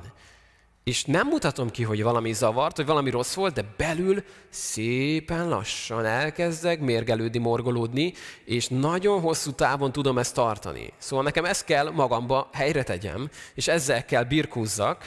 és 0.83 1.05
nem 1.05 1.27
mutatom 1.27 1.69
ki, 1.69 1.83
hogy 1.83 2.03
valami 2.03 2.33
zavart, 2.33 2.75
hogy 2.75 2.85
valami 2.85 3.09
rossz 3.09 3.33
volt, 3.33 3.53
de 3.53 3.63
belül 3.77 4.23
szépen 4.49 5.49
lassan 5.49 6.05
elkezdek 6.05 6.79
mérgelődni, 6.79 7.39
morgolódni, 7.39 8.13
és 8.45 8.67
nagyon 8.67 9.21
hosszú 9.21 9.51
távon 9.51 9.91
tudom 9.91 10.17
ezt 10.17 10.33
tartani. 10.33 10.93
Szóval 10.97 11.25
nekem 11.25 11.45
ezt 11.45 11.65
kell 11.65 11.89
magamba 11.89 12.49
helyre 12.53 12.83
tegyem, 12.83 13.29
és 13.53 13.67
ezzel 13.67 14.05
kell 14.05 14.23
birkózzak, 14.23 15.05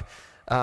Uh, 0.50 0.56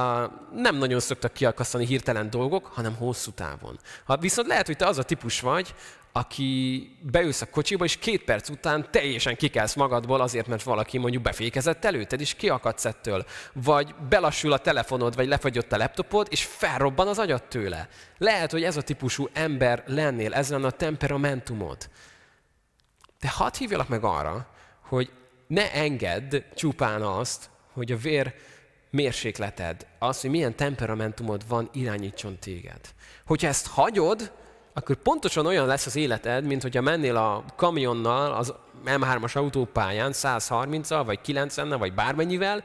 nem 0.55 0.75
nagyon 0.75 0.99
szoktak 0.99 1.33
kiakasztani 1.33 1.85
hirtelen 1.85 2.29
dolgok, 2.29 2.65
hanem 2.65 2.95
hosszú 2.95 3.31
távon. 3.31 3.79
Ha 4.05 4.17
viszont 4.17 4.47
lehet, 4.47 4.65
hogy 4.65 4.77
te 4.77 4.85
az 4.85 4.97
a 4.97 5.03
típus 5.03 5.39
vagy, 5.39 5.73
aki 6.11 6.89
beülsz 7.11 7.41
a 7.41 7.49
kocsiba, 7.49 7.83
és 7.83 7.97
két 7.97 8.23
perc 8.23 8.49
után 8.49 8.87
teljesen 8.91 9.35
kikelsz 9.35 9.75
magadból 9.75 10.21
azért, 10.21 10.47
mert 10.47 10.63
valaki 10.63 10.97
mondjuk 10.97 11.23
befékezett 11.23 11.85
előtted, 11.85 12.21
és 12.21 12.33
kiakadsz 12.33 12.85
ettől. 12.85 13.25
Vagy 13.53 13.95
belassul 14.09 14.51
a 14.51 14.57
telefonod, 14.57 15.15
vagy 15.15 15.27
lefagyott 15.27 15.71
a 15.71 15.77
laptopod, 15.77 16.27
és 16.29 16.43
felrobban 16.43 17.07
az 17.07 17.19
agyat 17.19 17.43
tőle. 17.43 17.87
Lehet, 18.17 18.51
hogy 18.51 18.63
ez 18.63 18.77
a 18.77 18.81
típusú 18.81 19.29
ember 19.33 19.83
lennél, 19.85 20.33
ez 20.33 20.49
lenne 20.49 20.67
a 20.67 20.71
temperamentumod. 20.71 21.89
De 23.19 23.29
hadd 23.29 23.57
hívjalak 23.57 23.87
meg 23.87 24.03
arra, 24.03 24.47
hogy 24.81 25.11
ne 25.47 25.73
engedd 25.73 26.35
csupán 26.55 27.01
azt, 27.01 27.49
hogy 27.73 27.91
a 27.91 27.97
vér 27.97 28.33
mérsékleted, 28.89 29.87
az, 29.99 30.21
hogy 30.21 30.29
milyen 30.29 30.55
temperamentumod 30.55 31.47
van, 31.47 31.69
irányítson 31.73 32.39
téged. 32.39 32.79
Hogyha 33.25 33.47
ezt 33.47 33.67
hagyod, 33.67 34.31
akkor 34.73 34.95
pontosan 34.95 35.45
olyan 35.45 35.67
lesz 35.67 35.85
az 35.85 35.95
életed, 35.95 36.45
mint 36.45 36.61
hogyha 36.61 36.81
mennél 36.81 37.15
a 37.15 37.45
kamionnal 37.55 38.33
az 38.33 38.53
M3-as 38.85 39.35
autópályán 39.35 40.11
130-al, 40.13 41.01
vagy 41.05 41.19
90-nel, 41.25 41.75
vagy 41.79 41.93
bármennyivel, 41.93 42.63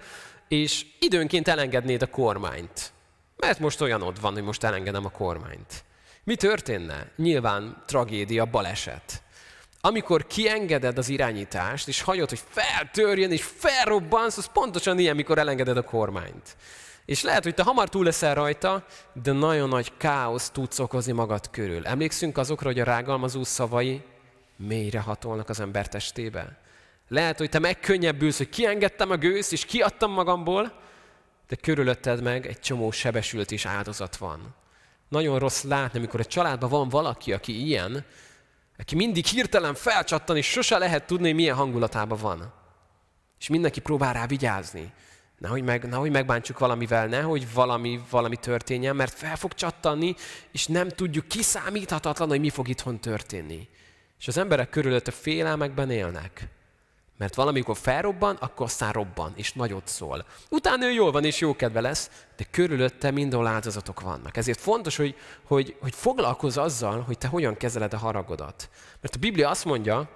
és 0.49 0.87
időnként 1.01 1.49
elengednéd 1.49 2.03
a 2.03 2.07
kormányt. 2.07 2.93
Mert 3.37 3.59
most 3.59 3.81
olyan 3.81 4.03
ott 4.03 4.19
van, 4.19 4.33
hogy 4.33 4.43
most 4.43 4.65
elengedem 4.65 5.05
a 5.05 5.11
kormányt. 5.11 5.85
Mi 6.25 6.37
történne? 6.37 7.11
Nyilván 7.17 7.83
tragédia, 7.87 8.45
baleset. 8.45 9.23
Amikor 9.81 10.27
kiengeded 10.27 10.99
az 10.99 11.09
irányítást, 11.09 11.89
és 11.89 12.03
hagyod, 12.03 12.29
hogy 12.29 12.41
feltörjön, 12.49 13.33
és 13.33 13.43
felrobbansz, 13.43 14.37
az 14.37 14.51
pontosan 14.53 14.99
ilyen, 14.99 15.17
mikor 15.17 15.39
elengeded 15.39 15.77
a 15.77 15.83
kormányt. 15.83 16.57
És 17.07 17.23
lehet, 17.23 17.43
hogy 17.43 17.55
te 17.55 17.63
hamar 17.63 17.89
túl 17.89 18.05
leszel 18.05 18.35
rajta, 18.35 18.87
de 19.13 19.33
nagyon 19.33 19.69
nagy 19.69 19.93
káosz 19.97 20.51
tudsz 20.51 20.79
okozni 20.79 21.13
magad 21.13 21.51
körül. 21.51 21.87
Emlékszünk 21.87 22.39
azokra, 22.39 22.67
hogy 22.67 22.81
a 22.81 22.85
rágalmazó 22.85 23.45
szavai 23.45 24.03
mélyre 24.57 25.01
hatolnak 25.01 25.49
az 25.49 25.61
ember 25.61 25.89
testébe? 25.89 26.59
Lehet, 27.09 27.39
hogy 27.39 27.49
te 27.49 27.59
megkönnyebbülsz, 27.59 28.37
hogy 28.37 28.49
kiengedtem 28.49 29.11
a 29.11 29.17
gőzt, 29.17 29.53
és 29.53 29.65
kiadtam 29.65 30.13
magamból, 30.13 30.73
de 31.49 31.57
körülötted 31.57 32.23
meg 32.23 32.47
egy 32.47 32.61
csomó 32.61 32.91
sebesült 32.91 33.51
és 33.51 33.67
áldozat 33.67 34.17
van. 34.17 34.55
Nagyon 35.09 35.39
rossz 35.39 35.63
látni, 35.63 35.99
amikor 35.99 36.21
egy 36.21 36.27
családban 36.27 36.69
van 36.69 36.89
valaki, 36.89 37.33
aki 37.33 37.67
ilyen, 37.67 38.05
aki 38.79 38.95
mindig 38.95 39.25
hirtelen 39.25 39.75
felcsattan, 39.75 40.37
és 40.37 40.47
sose 40.47 40.79
lehet 40.79 41.07
tudni, 41.07 41.27
hogy 41.27 41.35
milyen 41.35 41.57
hangulatában 41.57 42.19
van. 42.19 42.53
És 43.39 43.49
mindenki 43.49 43.81
próbál 43.81 44.13
rá 44.13 44.27
vigyázni. 44.27 44.93
Nehogy, 45.39 45.63
meg, 45.63 45.89
nehogy 45.89 46.11
megbántsuk 46.11 46.59
valamivel, 46.59 47.07
nehogy 47.07 47.53
valami, 47.53 48.01
valami 48.11 48.37
történjen, 48.37 48.97
mert 48.97 49.13
fel 49.13 49.37
fog 49.37 49.53
csattanni, 49.53 50.15
és 50.53 50.67
nem 50.67 50.89
tudjuk, 50.89 51.29
kiszámíthatatlan, 51.29 52.29
hogy 52.29 52.41
mi 52.41 52.51
fog 52.51 52.69
itthon 52.69 53.01
történni. 53.01 53.69
És 54.19 54.29
az 54.29 54.37
emberek 54.37 54.71
körülötte 54.71 55.11
félelmekben 55.11 55.91
élnek. 55.91 56.49
Mert 57.19 57.35
valamikor 57.35 57.77
felrobban, 57.77 58.37
akkor 58.37 58.67
aztán 58.67 58.93
robban, 58.93 59.33
és 59.37 59.53
nagyot 59.53 59.89
szól. 59.89 60.27
Utána 60.51 60.87
ő 60.87 60.91
jól 60.91 61.13
van, 61.13 61.25
és 61.25 61.41
jó 61.41 61.57
kedve 61.57 61.81
lesz, 61.81 62.11
de 62.37 62.45
körülötte 62.51 63.11
mindenhol 63.11 63.47
áldozatok 63.49 64.01
vannak. 64.01 64.37
Ezért 64.37 64.61
fontos, 64.61 64.97
hogy, 64.97 65.17
hogy, 65.43 65.77
hogy 65.81 65.95
foglalkozz 65.95 66.57
azzal, 66.57 67.01
hogy 67.01 67.19
te 67.19 67.29
hogyan 67.29 67.57
kezeled 67.57 67.93
a 67.93 67.99
haragodat. 67.99 68.71
Mert 69.01 69.15
a 69.15 69.19
Biblia 69.19 69.49
azt 69.49 69.65
mondja, 69.65 70.09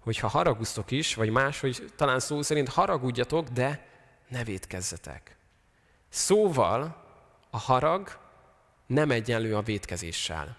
hogy 0.00 0.18
ha 0.18 0.28
haraguztok 0.28 0.90
is, 0.90 1.14
vagy 1.14 1.30
más, 1.30 1.60
hogy 1.60 1.92
talán 1.96 2.20
szó 2.20 2.42
szerint 2.42 2.68
haragudjatok, 2.68 3.48
de 3.48 3.88
ne 4.30 4.44
védkezzetek. 4.44 5.36
Szóval 6.08 7.04
a 7.50 7.58
harag 7.58 8.18
nem 8.86 9.10
egyenlő 9.10 9.56
a 9.56 9.62
védkezéssel. 9.62 10.56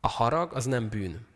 A 0.00 0.08
harag 0.08 0.52
az 0.52 0.64
nem 0.64 0.88
bűn. 0.88 1.26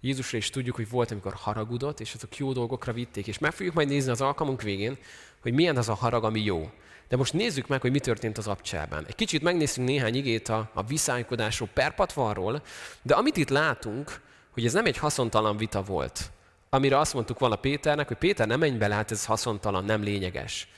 Jézusra 0.00 0.38
is 0.38 0.50
tudjuk, 0.50 0.76
hogy 0.76 0.88
volt, 0.88 1.10
amikor 1.10 1.34
haragudott, 1.34 2.00
és 2.00 2.14
azok 2.14 2.36
jó 2.36 2.52
dolgokra 2.52 2.92
vitték. 2.92 3.26
És 3.26 3.38
meg 3.38 3.52
fogjuk 3.52 3.74
majd 3.74 3.88
nézni 3.88 4.10
az 4.10 4.20
alkalmunk 4.20 4.62
végén, 4.62 4.98
hogy 5.40 5.52
milyen 5.52 5.76
az 5.76 5.88
a 5.88 5.94
harag, 5.94 6.24
ami 6.24 6.40
jó. 6.40 6.70
De 7.08 7.16
most 7.16 7.32
nézzük 7.32 7.66
meg, 7.66 7.80
hogy 7.80 7.90
mi 7.90 8.00
történt 8.00 8.38
az 8.38 8.46
abcsában. 8.46 9.06
Egy 9.06 9.14
kicsit 9.14 9.42
megnézzünk 9.42 9.88
néhány 9.88 10.14
igét 10.14 10.48
a, 10.48 10.70
a 10.72 10.82
viszálykodásról, 10.82 11.68
perpatvarról, 11.72 12.62
de 13.02 13.14
amit 13.14 13.36
itt 13.36 13.48
látunk, 13.48 14.20
hogy 14.50 14.64
ez 14.64 14.72
nem 14.72 14.86
egy 14.86 14.98
haszontalan 14.98 15.56
vita 15.56 15.82
volt 15.82 16.30
amire 16.74 16.98
azt 16.98 17.14
mondtuk 17.14 17.38
volna 17.38 17.56
Péternek, 17.56 18.08
hogy 18.08 18.16
Péter, 18.16 18.46
nem 18.46 18.58
menj 18.58 18.76
bele, 18.76 18.94
hát 18.94 19.10
ez 19.10 19.24
haszontalan, 19.24 19.84
nem 19.84 20.02
lényeges. 20.02 20.68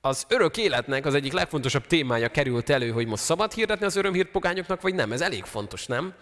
Az 0.00 0.24
örök 0.28 0.56
életnek 0.56 1.06
az 1.06 1.14
egyik 1.14 1.32
legfontosabb 1.32 1.86
témája 1.86 2.28
került 2.28 2.70
elő, 2.70 2.90
hogy 2.90 3.06
most 3.06 3.22
szabad 3.22 3.52
hirdetni 3.52 3.86
az 3.86 3.96
örömhírt 3.96 4.30
pogányoknak, 4.30 4.80
vagy 4.80 4.94
nem. 4.94 5.12
Ez 5.12 5.20
elég 5.20 5.44
fontos, 5.44 5.86
nem? 5.86 6.14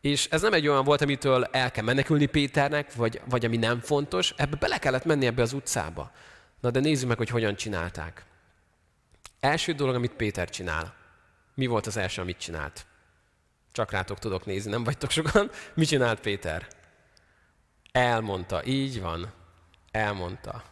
És 0.00 0.28
ez 0.30 0.42
nem 0.42 0.52
egy 0.52 0.68
olyan 0.68 0.84
volt, 0.84 1.00
amitől 1.00 1.44
el 1.44 1.70
kell 1.70 1.84
menekülni 1.84 2.26
Péternek, 2.26 2.94
vagy, 2.94 3.20
vagy 3.28 3.44
ami 3.44 3.56
nem 3.56 3.80
fontos, 3.80 4.34
ebbe 4.36 4.56
bele 4.56 4.78
kellett 4.78 5.04
menni 5.04 5.26
ebbe 5.26 5.42
az 5.42 5.52
utcába. 5.52 6.10
Na 6.60 6.70
de 6.70 6.80
nézzük 6.80 7.08
meg, 7.08 7.16
hogy 7.16 7.28
hogyan 7.28 7.56
csinálták. 7.56 8.24
Első 9.40 9.72
dolog, 9.72 9.94
amit 9.94 10.12
Péter 10.12 10.50
csinál. 10.50 10.94
Mi 11.54 11.66
volt 11.66 11.86
az 11.86 11.96
első, 11.96 12.22
amit 12.22 12.38
csinált? 12.38 12.86
Csak 13.72 13.90
rátok 13.90 14.18
tudok 14.18 14.46
nézni, 14.46 14.70
nem 14.70 14.84
vagytok 14.84 15.10
sokan. 15.10 15.50
Mi 15.74 15.84
csinált 15.84 16.20
Péter? 16.20 16.66
Elmondta, 17.94 18.64
így 18.64 19.00
van. 19.00 19.32
Elmondta. 19.90 20.62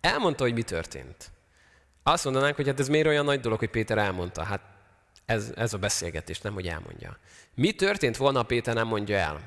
Elmondta, 0.00 0.42
hogy 0.42 0.52
mi 0.54 0.62
történt. 0.62 1.30
Azt 2.02 2.24
mondanánk, 2.24 2.56
hogy 2.56 2.66
hát 2.66 2.80
ez 2.80 2.88
miért 2.88 3.06
olyan 3.06 3.24
nagy 3.24 3.40
dolog, 3.40 3.58
hogy 3.58 3.70
Péter 3.70 3.98
elmondta. 3.98 4.42
Hát 4.42 4.60
ez, 5.26 5.52
ez 5.56 5.74
a 5.74 5.78
beszélgetés, 5.78 6.40
nem 6.40 6.54
hogy 6.54 6.66
elmondja. 6.66 7.18
Mi 7.54 7.72
történt 7.72 8.16
volna, 8.16 8.42
Péter 8.42 8.74
nem 8.74 8.86
mondja 8.86 9.16
el? 9.16 9.40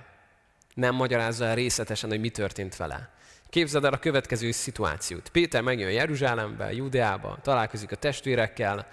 Nem 0.73 0.95
magyarázza 0.95 1.45
el 1.45 1.55
részletesen, 1.55 2.09
hogy 2.09 2.19
mi 2.19 2.29
történt 2.29 2.75
vele. 2.75 3.09
Képzeld 3.49 3.85
el 3.85 3.93
a 3.93 3.99
következő 3.99 4.51
szituációt. 4.51 5.29
Péter 5.29 5.61
megjön 5.61 5.91
Jeruzsálembe, 5.91 6.73
Judeába, 6.73 7.37
találkozik 7.41 7.91
a 7.91 7.95
testvérekkel, 7.95 8.87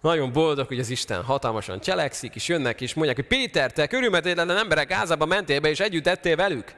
nagyon 0.00 0.32
boldog, 0.32 0.66
hogy 0.66 0.78
az 0.78 0.90
Isten 0.90 1.22
hatalmasan 1.22 1.80
cselekszik, 1.80 2.34
és 2.34 2.48
jönnek, 2.48 2.80
és 2.80 2.94
mondják, 2.94 3.16
hogy 3.16 3.26
Péter, 3.26 3.72
te 3.72 3.86
körülmetétlen 3.86 4.50
emberek 4.50 4.92
házába 4.92 5.26
mentél 5.26 5.60
be, 5.60 5.68
és 5.68 5.80
együtt 5.80 6.06
ettél 6.06 6.36
velük. 6.36 6.74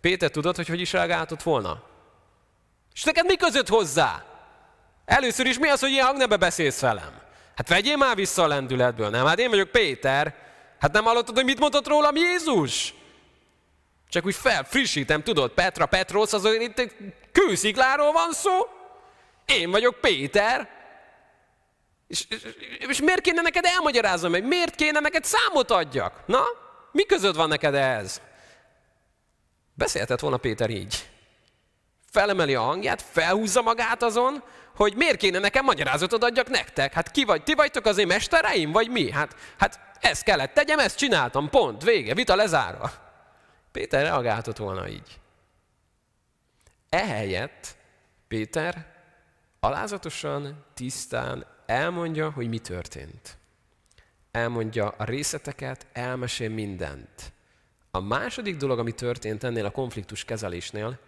Péter 0.00 0.30
tudod, 0.30 0.56
hogy 0.56 0.68
hogy 0.68 0.80
is 0.80 0.92
reagáltott 0.92 1.42
volna? 1.42 1.82
És 2.94 3.02
neked 3.02 3.24
mi 3.26 3.36
között 3.36 3.68
hozzá? 3.68 4.24
Először 5.04 5.46
is 5.46 5.58
mi 5.58 5.68
az, 5.68 5.80
hogy 5.80 5.90
ilyen 5.90 6.06
hangnebe 6.06 6.36
beszélsz 6.36 6.80
velem? 6.80 7.20
Hát 7.56 7.68
vegyél 7.68 7.96
már 7.96 8.16
vissza 8.16 8.42
a 8.42 8.46
lendületből, 8.46 9.08
nem? 9.08 9.26
Hát 9.26 9.38
én 9.38 9.50
vagyok 9.50 9.70
Péter. 9.70 10.34
Hát 10.78 10.92
nem 10.92 11.04
hallottad, 11.04 11.34
hogy 11.34 11.44
mit 11.44 11.58
mondott 11.58 11.86
rólam 11.86 12.16
Jézus? 12.16 12.94
Csak 14.08 14.26
úgy 14.26 14.34
felfrissítem, 14.34 15.22
tudod, 15.22 15.50
Petra, 15.50 15.86
Petros, 15.86 16.32
az 16.32 16.44
itt 16.44 16.78
egy 16.78 17.14
van 17.96 18.32
szó. 18.32 18.50
Én 19.46 19.70
vagyok 19.70 20.00
Péter. 20.00 20.68
És, 22.06 22.24
és, 22.28 22.40
és 22.78 23.00
miért 23.00 23.20
kéne 23.20 23.40
neked 23.40 23.64
elmagyarázom 23.64 24.30
meg? 24.30 24.46
Miért 24.46 24.74
kéne 24.74 25.00
neked 25.00 25.24
számot 25.24 25.70
adjak? 25.70 26.22
Na, 26.26 26.42
mi 26.92 27.04
között 27.04 27.34
van 27.34 27.48
neked 27.48 27.74
ehhez? 27.74 28.20
Beszélhetett 29.78 30.20
volna 30.20 30.36
Péter 30.36 30.70
így. 30.70 31.08
Felemeli 32.10 32.54
a 32.54 32.62
hangját, 32.62 33.02
felhúzza 33.02 33.62
magát 33.62 34.02
azon, 34.02 34.42
hogy 34.76 34.94
miért 34.96 35.16
kéne 35.16 35.38
nekem 35.38 35.64
magyarázatot 35.64 36.24
adjak 36.24 36.48
nektek? 36.48 36.92
Hát 36.92 37.10
ki 37.10 37.24
vagy? 37.24 37.42
Ti 37.42 37.54
vagytok 37.54 37.86
az 37.86 37.98
én 37.98 38.06
mestereim, 38.06 38.72
vagy 38.72 38.90
mi? 38.90 39.10
Hát, 39.10 39.36
hát 39.58 39.80
ezt 40.00 40.22
kellett 40.22 40.54
tegyem, 40.54 40.78
ezt 40.78 40.96
csináltam, 40.96 41.48
pont, 41.48 41.82
vége, 41.82 42.14
vita 42.14 42.36
lezárva. 42.36 42.90
Péter 43.72 44.02
reagáltott 44.02 44.56
volna 44.56 44.88
így. 44.88 45.20
Ehelyett 46.88 47.76
Péter 48.28 48.86
alázatosan, 49.60 50.64
tisztán 50.74 51.46
elmondja, 51.66 52.30
hogy 52.30 52.48
mi 52.48 52.58
történt. 52.58 53.36
Elmondja 54.30 54.88
a 54.88 55.04
részleteket, 55.04 55.86
elmesél 55.92 56.50
mindent. 56.50 57.32
A 57.90 58.00
második 58.00 58.56
dolog, 58.56 58.78
ami 58.78 58.92
történt 58.92 59.44
ennél 59.44 59.64
a 59.64 59.70
konfliktus 59.70 60.24
kezelésnél, 60.24 60.98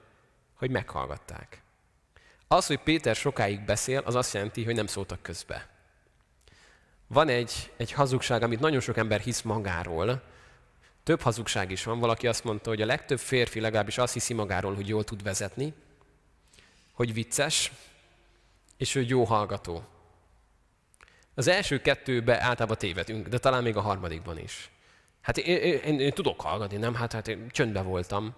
hogy 0.55 0.71
meghallgatták. 0.71 1.63
Az, 2.49 2.67
hogy 2.67 2.79
Péter 2.79 3.17
sokáig 3.17 3.65
beszél, 3.65 4.03
az 4.05 4.15
azt 4.15 4.35
jelenti, 4.35 4.65
hogy 4.65 4.75
nem 4.75 4.87
szóltak 4.87 5.23
közbe. 5.23 5.69
Van 7.07 7.29
egy, 7.29 7.73
egy 7.77 7.93
hazugság, 7.93 8.43
amit 8.43 8.61
nagyon 8.61 8.81
sok 8.81 8.97
ember 8.97 9.21
hisz 9.21 9.43
magáról. 9.43 10.23
Több 11.03 11.21
hazugság 11.21 11.71
is 11.71 11.85
van. 11.85 11.99
Valaki 11.99 12.27
azt 12.27 12.45
mondta, 12.45 12.71
hogy 12.71 12.83
a 12.83 12.87
legtöbb 12.87 13.19
férfi 13.19 13.61
legalábbis 13.61 13.99
azt 13.99 14.13
hiszi 14.13 14.35
magáról, 14.35 14.75
hogy 14.75 14.89
jól 14.89 15.05
tud 15.05 15.23
vezetni, 15.23 15.75
hogy 16.93 17.15
vicces, 17.15 17.73
és 18.77 18.93
hogy 18.93 19.09
jó 19.09 19.25
hallgató. 19.25 19.85
Az 21.35 21.47
első 21.47 21.81
kettőbe 21.81 22.43
általában 22.43 22.79
tévedünk, 22.79 23.29
de 23.29 23.39
talán 23.39 23.63
még 23.63 23.77
a 23.77 23.81
harmadikban 23.81 24.39
is. 24.39 24.71
Hát 25.31 25.39
én, 25.39 25.57
én, 25.57 25.79
én, 25.85 26.01
én 26.01 26.13
tudok 26.13 26.41
hallgatni, 26.41 26.77
nem? 26.77 26.95
Hát, 26.95 27.13
hát 27.13 27.29
én 27.29 27.49
csöndbe 27.51 27.83
voltam. 27.83 28.35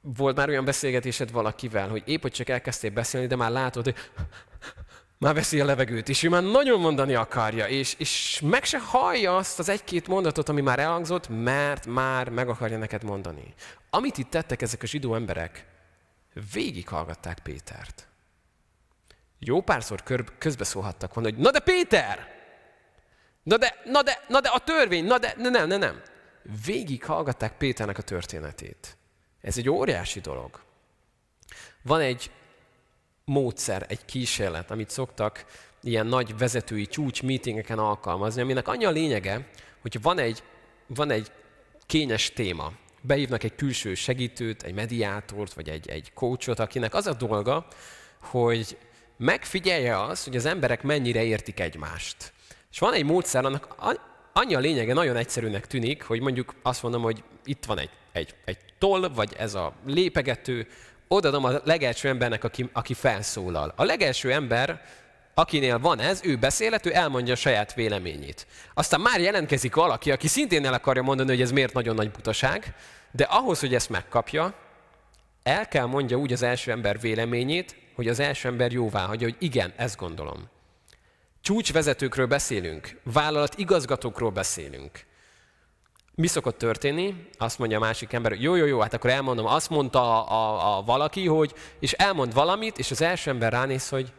Volt 0.00 0.36
már 0.36 0.48
olyan 0.48 0.64
beszélgetésed 0.64 1.32
valakivel, 1.32 1.88
hogy 1.88 2.02
épp, 2.06 2.22
hogy 2.22 2.32
csak 2.32 2.48
elkezdtél 2.48 2.90
beszélni, 2.90 3.26
de 3.26 3.36
már 3.36 3.50
látod, 3.50 3.84
hogy 3.84 3.94
már 5.18 5.34
veszi 5.34 5.60
a 5.60 5.64
levegőt, 5.64 6.08
és 6.08 6.22
ő 6.22 6.28
már 6.28 6.42
nagyon 6.42 6.80
mondani 6.80 7.14
akarja, 7.14 7.68
és, 7.68 7.94
és 7.98 8.40
meg 8.44 8.64
se 8.64 8.80
hallja 8.80 9.36
azt 9.36 9.58
az 9.58 9.68
egy-két 9.68 10.08
mondatot, 10.08 10.48
ami 10.48 10.60
már 10.60 10.78
elhangzott, 10.78 11.28
mert 11.28 11.86
már 11.86 12.28
meg 12.28 12.48
akarja 12.48 12.78
neked 12.78 13.02
mondani. 13.02 13.54
Amit 13.90 14.18
itt 14.18 14.30
tettek 14.30 14.62
ezek 14.62 14.82
a 14.82 14.86
zsidó 14.86 15.14
emberek, 15.14 15.66
végighallgatták 16.52 17.38
Pétert. 17.38 18.08
Jó 19.38 19.60
párszor 19.60 20.02
közbeszólhattak 20.38 21.14
volna, 21.14 21.30
hogy 21.30 21.38
na 21.38 21.50
de 21.50 21.60
Péter! 21.60 22.31
Na 23.42 23.56
de, 23.56 23.80
na 23.84 24.02
de, 24.02 24.24
na 24.28 24.40
de 24.40 24.48
a 24.48 24.58
törvény, 24.58 25.04
na 25.04 25.18
de, 25.18 25.34
ne, 25.36 25.48
nem, 25.48 25.68
nem, 25.68 25.78
nem. 25.78 26.02
Végig 26.64 27.04
hallgatták 27.04 27.56
Péternek 27.56 27.98
a 27.98 28.02
történetét. 28.02 28.96
Ez 29.40 29.58
egy 29.58 29.68
óriási 29.68 30.20
dolog. 30.20 30.60
Van 31.82 32.00
egy 32.00 32.30
módszer, 33.24 33.86
egy 33.88 34.04
kísérlet, 34.04 34.70
amit 34.70 34.90
szoktak 34.90 35.44
ilyen 35.82 36.06
nagy 36.06 36.38
vezetői 36.38 36.86
csúcs 36.86 37.22
meetingeken 37.22 37.78
alkalmazni, 37.78 38.42
aminek 38.42 38.68
annyi 38.68 38.84
a 38.84 38.90
lényege, 38.90 39.48
hogy 39.80 40.02
van 40.02 40.18
egy, 40.18 40.42
van 40.86 41.10
egy 41.10 41.32
kényes 41.86 42.32
téma, 42.32 42.72
beívnak 43.00 43.42
egy 43.42 43.54
külső 43.54 43.94
segítőt, 43.94 44.62
egy 44.62 44.74
mediátort, 44.74 45.52
vagy 45.52 45.68
egy, 45.68 45.88
egy 45.88 46.12
coachot, 46.14 46.58
akinek 46.58 46.94
az 46.94 47.06
a 47.06 47.14
dolga, 47.14 47.66
hogy 48.20 48.78
megfigyelje 49.16 50.02
azt, 50.02 50.24
hogy 50.24 50.36
az 50.36 50.44
emberek 50.44 50.82
mennyire 50.82 51.22
értik 51.22 51.60
egymást. 51.60 52.32
És 52.72 52.78
van 52.78 52.92
egy 52.92 53.04
módszer, 53.04 53.44
annak 53.44 53.76
annyi 54.32 54.54
a 54.54 54.58
lényege, 54.58 54.92
nagyon 54.92 55.16
egyszerűnek 55.16 55.66
tűnik, 55.66 56.02
hogy 56.02 56.20
mondjuk 56.20 56.54
azt 56.62 56.82
mondom, 56.82 57.02
hogy 57.02 57.22
itt 57.44 57.64
van 57.64 57.78
egy, 57.78 57.90
egy, 58.12 58.34
egy 58.44 58.58
toll, 58.78 59.08
vagy 59.14 59.34
ez 59.38 59.54
a 59.54 59.72
lépegető, 59.86 60.66
odaadom 61.08 61.44
a 61.44 61.50
legelső 61.64 62.08
embernek, 62.08 62.44
aki, 62.44 62.70
aki 62.72 62.94
felszólal. 62.94 63.72
A 63.76 63.84
legelső 63.84 64.32
ember, 64.32 64.82
akinél 65.34 65.78
van 65.78 66.00
ez, 66.00 66.20
ő 66.24 66.36
beszélhető, 66.36 66.92
elmondja 66.92 67.32
a 67.32 67.36
saját 67.36 67.74
véleményét. 67.74 68.46
Aztán 68.74 69.00
már 69.00 69.20
jelentkezik 69.20 69.74
valaki, 69.74 70.10
aki 70.10 70.28
szintén 70.28 70.66
el 70.66 70.74
akarja 70.74 71.02
mondani, 71.02 71.28
hogy 71.28 71.40
ez 71.40 71.52
miért 71.52 71.72
nagyon 71.72 71.94
nagy 71.94 72.10
butaság, 72.10 72.74
de 73.10 73.24
ahhoz, 73.24 73.60
hogy 73.60 73.74
ezt 73.74 73.90
megkapja, 73.90 74.54
el 75.42 75.68
kell 75.68 75.86
mondja 75.86 76.16
úgy 76.16 76.32
az 76.32 76.42
első 76.42 76.70
ember 76.70 77.00
véleményét, 77.00 77.76
hogy 77.94 78.08
az 78.08 78.20
első 78.20 78.48
ember 78.48 78.72
jóvá 78.72 79.06
hagyja, 79.06 79.26
hogy 79.26 79.36
igen, 79.38 79.72
ezt 79.76 79.96
gondolom. 79.96 80.48
Csúcsvezetőkről 81.42 82.26
beszélünk, 82.26 83.00
vállalat 83.02 83.54
igazgatókról 83.58 84.30
beszélünk. 84.30 85.04
Mi 86.14 86.26
szokott 86.26 86.58
történni? 86.58 87.28
Azt 87.38 87.58
mondja 87.58 87.76
a 87.76 87.80
másik 87.80 88.12
ember, 88.12 88.32
jó, 88.32 88.54
jó, 88.54 88.64
jó, 88.64 88.80
hát 88.80 88.94
akkor 88.94 89.10
elmondom. 89.10 89.46
Azt 89.46 89.70
mondta 89.70 90.24
a, 90.24 90.32
a, 90.32 90.76
a 90.76 90.82
valaki, 90.82 91.26
hogy, 91.26 91.54
és 91.78 91.92
elmond 91.92 92.34
valamit, 92.34 92.78
és 92.78 92.90
az 92.90 93.00
első 93.00 93.30
ember 93.30 93.52
ránéz, 93.52 93.88
hogy 93.88 94.12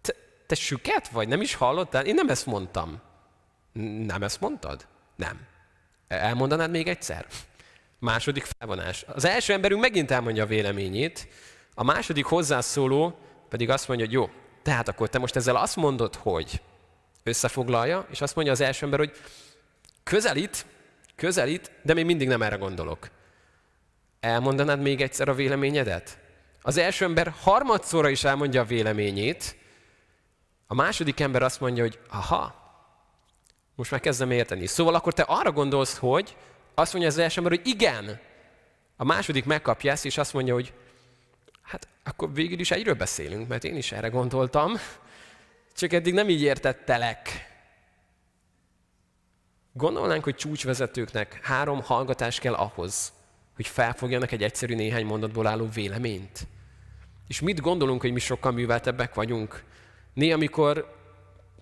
te, 0.00 0.14
te 0.46 0.54
süket 0.54 1.08
vagy? 1.08 1.28
Nem 1.28 1.40
is 1.40 1.54
hallottál? 1.54 2.06
Én 2.06 2.14
nem 2.14 2.28
ezt 2.28 2.46
mondtam. 2.46 3.00
Nem 4.06 4.22
ezt 4.22 4.40
mondtad? 4.40 4.86
Nem. 5.16 5.40
Elmondanád 6.08 6.70
még 6.70 6.88
egyszer? 6.88 7.26
Második 7.98 8.44
felvonás. 8.58 9.04
Az 9.08 9.24
első 9.24 9.52
emberünk 9.52 9.80
megint 9.80 10.10
elmondja 10.10 10.42
a 10.42 10.46
véleményét, 10.46 11.28
a 11.74 11.84
második 11.84 12.24
hozzászóló 12.24 13.18
pedig 13.48 13.70
azt 13.70 13.88
mondja, 13.88 14.06
hogy 14.06 14.14
jó, 14.14 14.30
tehát 14.66 14.88
akkor 14.88 15.08
te 15.08 15.18
most 15.18 15.36
ezzel 15.36 15.56
azt 15.56 15.76
mondod, 15.76 16.14
hogy 16.14 16.62
összefoglalja, 17.22 18.06
és 18.10 18.20
azt 18.20 18.34
mondja 18.34 18.52
az 18.52 18.60
első 18.60 18.84
ember, 18.84 18.98
hogy 18.98 19.12
közelít, 20.02 20.66
közelít, 21.16 21.70
de 21.82 21.94
még 21.94 22.04
mindig 22.04 22.28
nem 22.28 22.42
erre 22.42 22.56
gondolok. 22.56 23.08
Elmondanád 24.20 24.80
még 24.80 25.00
egyszer 25.00 25.28
a 25.28 25.34
véleményedet? 25.34 26.18
Az 26.62 26.76
első 26.76 27.04
ember 27.04 27.34
harmadszorra 27.40 28.08
is 28.08 28.24
elmondja 28.24 28.60
a 28.60 28.64
véleményét, 28.64 29.56
a 30.66 30.74
második 30.74 31.20
ember 31.20 31.42
azt 31.42 31.60
mondja, 31.60 31.82
hogy 31.82 31.98
aha, 32.10 32.54
most 33.74 33.90
már 33.90 34.00
kezdem 34.00 34.30
érteni. 34.30 34.66
Szóval 34.66 34.94
akkor 34.94 35.12
te 35.12 35.22
arra 35.22 35.52
gondolsz, 35.52 35.96
hogy 35.96 36.36
azt 36.74 36.92
mondja 36.92 37.10
az 37.10 37.18
első 37.18 37.38
ember, 37.40 37.58
hogy 37.58 37.66
igen. 37.66 38.20
A 38.96 39.04
második 39.04 39.44
megkapja 39.44 39.92
ezt, 39.92 40.04
és 40.04 40.18
azt 40.18 40.32
mondja, 40.32 40.54
hogy 40.54 40.72
hát 41.66 41.88
akkor 42.04 42.32
végül 42.32 42.58
is 42.58 42.70
egyről 42.70 42.94
beszélünk, 42.94 43.48
mert 43.48 43.64
én 43.64 43.76
is 43.76 43.92
erre 43.92 44.08
gondoltam, 44.08 44.72
csak 45.76 45.92
eddig 45.92 46.14
nem 46.14 46.28
így 46.28 46.42
értettelek. 46.42 47.28
Gondolnánk, 49.72 50.24
hogy 50.24 50.34
csúcsvezetőknek 50.34 51.38
három 51.42 51.82
hallgatás 51.82 52.38
kell 52.38 52.54
ahhoz, 52.54 53.12
hogy 53.54 53.66
felfogjanak 53.66 54.32
egy 54.32 54.42
egyszerű 54.42 54.74
néhány 54.74 55.06
mondatból 55.06 55.46
álló 55.46 55.68
véleményt. 55.74 56.46
És 57.28 57.40
mit 57.40 57.60
gondolunk, 57.60 58.00
hogy 58.00 58.12
mi 58.12 58.20
sokkal 58.20 58.52
műveltebbek 58.52 59.14
vagyunk? 59.14 59.64
Néha, 60.14 60.34
amikor 60.34 60.96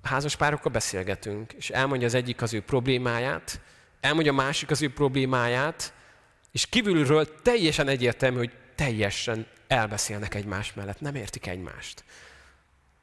házas 0.02 0.36
párokkal 0.36 0.72
beszélgetünk, 0.72 1.52
és 1.52 1.70
elmondja 1.70 2.06
az 2.06 2.14
egyik 2.14 2.42
az 2.42 2.54
ő 2.54 2.62
problémáját, 2.62 3.60
elmondja 4.00 4.32
a 4.32 4.36
másik 4.36 4.70
az 4.70 4.82
ő 4.82 4.92
problémáját, 4.92 5.92
és 6.52 6.66
kívülről 6.66 7.40
teljesen 7.42 7.88
egyértelmű, 7.88 8.36
hogy 8.36 8.52
teljesen 8.74 9.46
elbeszélnek 9.66 10.34
egymás 10.34 10.72
mellett, 10.72 11.00
nem 11.00 11.14
értik 11.14 11.46
egymást. 11.46 12.04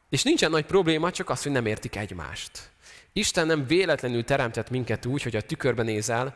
És 0.10 0.24
nincsen 0.24 0.52
nagy 0.52 0.66
probléma, 0.66 1.12
csak 1.12 1.30
az, 1.30 1.44
hogy 1.44 1.52
nem 1.52 1.66
értik 1.66 1.96
egymást. 1.96 2.70
Isten 3.14 3.48
nem 3.48 3.68
véletlenül 3.68 4.24
teremtett 4.24 4.70
minket 4.70 5.06
úgy, 5.06 5.22
hogy 5.22 5.36
a 5.36 5.42
tükörben 5.42 5.86
nézel, 5.86 6.36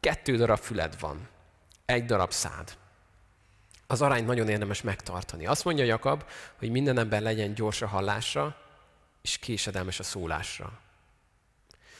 kettő 0.00 0.36
darab 0.36 0.58
füled 0.58 1.00
van, 1.00 1.28
egy 1.86 2.04
darab 2.04 2.32
szád. 2.32 2.76
Az 3.86 4.02
arányt 4.02 4.26
nagyon 4.26 4.48
érdemes 4.48 4.82
megtartani. 4.82 5.46
Azt 5.46 5.64
mondja 5.64 5.84
Jakab, 5.84 6.24
hogy 6.58 6.70
minden 6.70 6.98
ember 6.98 7.22
legyen 7.22 7.54
gyors 7.54 7.82
a 7.82 7.86
hallásra, 7.86 8.56
és 9.22 9.38
késedelmes 9.38 9.98
a 9.98 10.02
szólásra. 10.02 10.72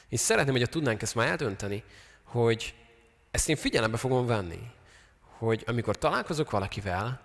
Én 0.08 0.18
szeretném, 0.18 0.54
hogy 0.54 0.68
tudnánk 0.68 1.02
ezt 1.02 1.14
már 1.14 1.28
eldönteni, 1.28 1.84
hogy 2.22 2.74
ezt 3.30 3.48
én 3.48 3.56
figyelembe 3.56 3.96
fogom 3.96 4.26
venni, 4.26 4.70
hogy 5.38 5.64
amikor 5.66 5.98
találkozok 5.98 6.50
valakivel, 6.50 7.20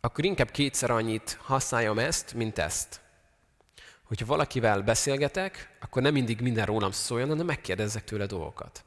akkor 0.00 0.24
inkább 0.24 0.50
kétszer 0.50 0.90
annyit 0.90 1.38
használjam 1.42 1.98
ezt, 1.98 2.34
mint 2.34 2.58
ezt. 2.58 3.00
Hogyha 4.02 4.26
valakivel 4.26 4.82
beszélgetek, 4.82 5.76
akkor 5.80 6.02
nem 6.02 6.12
mindig 6.12 6.40
minden 6.40 6.66
rólam 6.66 6.90
szóljon, 6.90 7.28
hanem 7.28 7.46
megkérdezzek 7.46 8.04
tőle 8.04 8.26
dolgokat. 8.26 8.84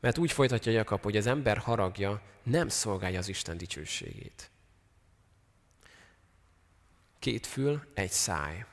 Mert 0.00 0.18
úgy 0.18 0.32
folytatja 0.32 0.72
Jakab, 0.72 1.02
hogy 1.02 1.16
az 1.16 1.26
ember 1.26 1.58
haragja 1.58 2.22
nem 2.42 2.68
szolgálja 2.68 3.18
az 3.18 3.28
Isten 3.28 3.56
dicsőségét. 3.56 4.50
Két 7.18 7.46
fül, 7.46 7.82
egy 7.94 8.10
száj. 8.10 8.64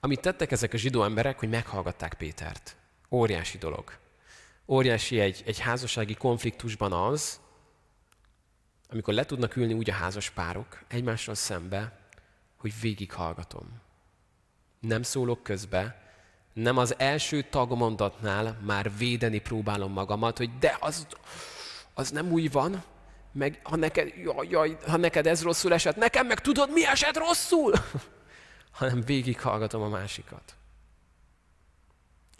Amit 0.00 0.20
tettek 0.20 0.50
ezek 0.50 0.72
a 0.72 0.76
zsidó 0.76 1.02
emberek, 1.02 1.38
hogy 1.38 1.48
meghallgatták 1.48 2.14
Pétert. 2.14 2.76
Óriási 3.10 3.58
dolog. 3.58 3.98
Óriási 4.66 5.20
egy, 5.20 5.42
egy 5.46 5.58
házassági 5.58 6.14
konfliktusban 6.14 6.92
az, 6.92 7.40
amikor 8.90 9.14
le 9.14 9.24
tudnak 9.24 9.56
ülni 9.56 9.72
úgy 9.72 9.90
a 9.90 9.94
házas 9.94 10.30
párok 10.30 10.82
egymással 10.88 11.34
szembe, 11.34 11.98
hogy 12.56 12.72
végighallgatom. 12.80 13.80
Nem 14.80 15.02
szólok 15.02 15.42
közbe, 15.42 16.02
nem 16.52 16.76
az 16.76 16.94
első 16.98 17.42
tagmondatnál 17.42 18.58
már 18.64 18.96
védeni 18.96 19.38
próbálom 19.38 19.92
magamat, 19.92 20.38
hogy 20.38 20.58
de 20.58 20.76
az, 20.80 21.06
az 21.94 22.10
nem 22.10 22.32
úgy 22.32 22.52
van, 22.52 22.84
meg 23.32 23.60
ha 23.62 23.76
neked, 23.76 24.12
jaj, 24.16 24.48
jaj, 24.48 24.76
ha 24.86 24.96
neked 24.96 25.26
ez 25.26 25.42
rosszul 25.42 25.72
esett, 25.72 25.96
nekem 25.96 26.26
meg 26.26 26.40
tudod, 26.40 26.72
mi 26.72 26.86
esett 26.86 27.16
rosszul? 27.16 27.72
hanem 28.78 29.00
végighallgatom 29.00 29.82
a 29.82 29.88
másikat. 29.88 30.56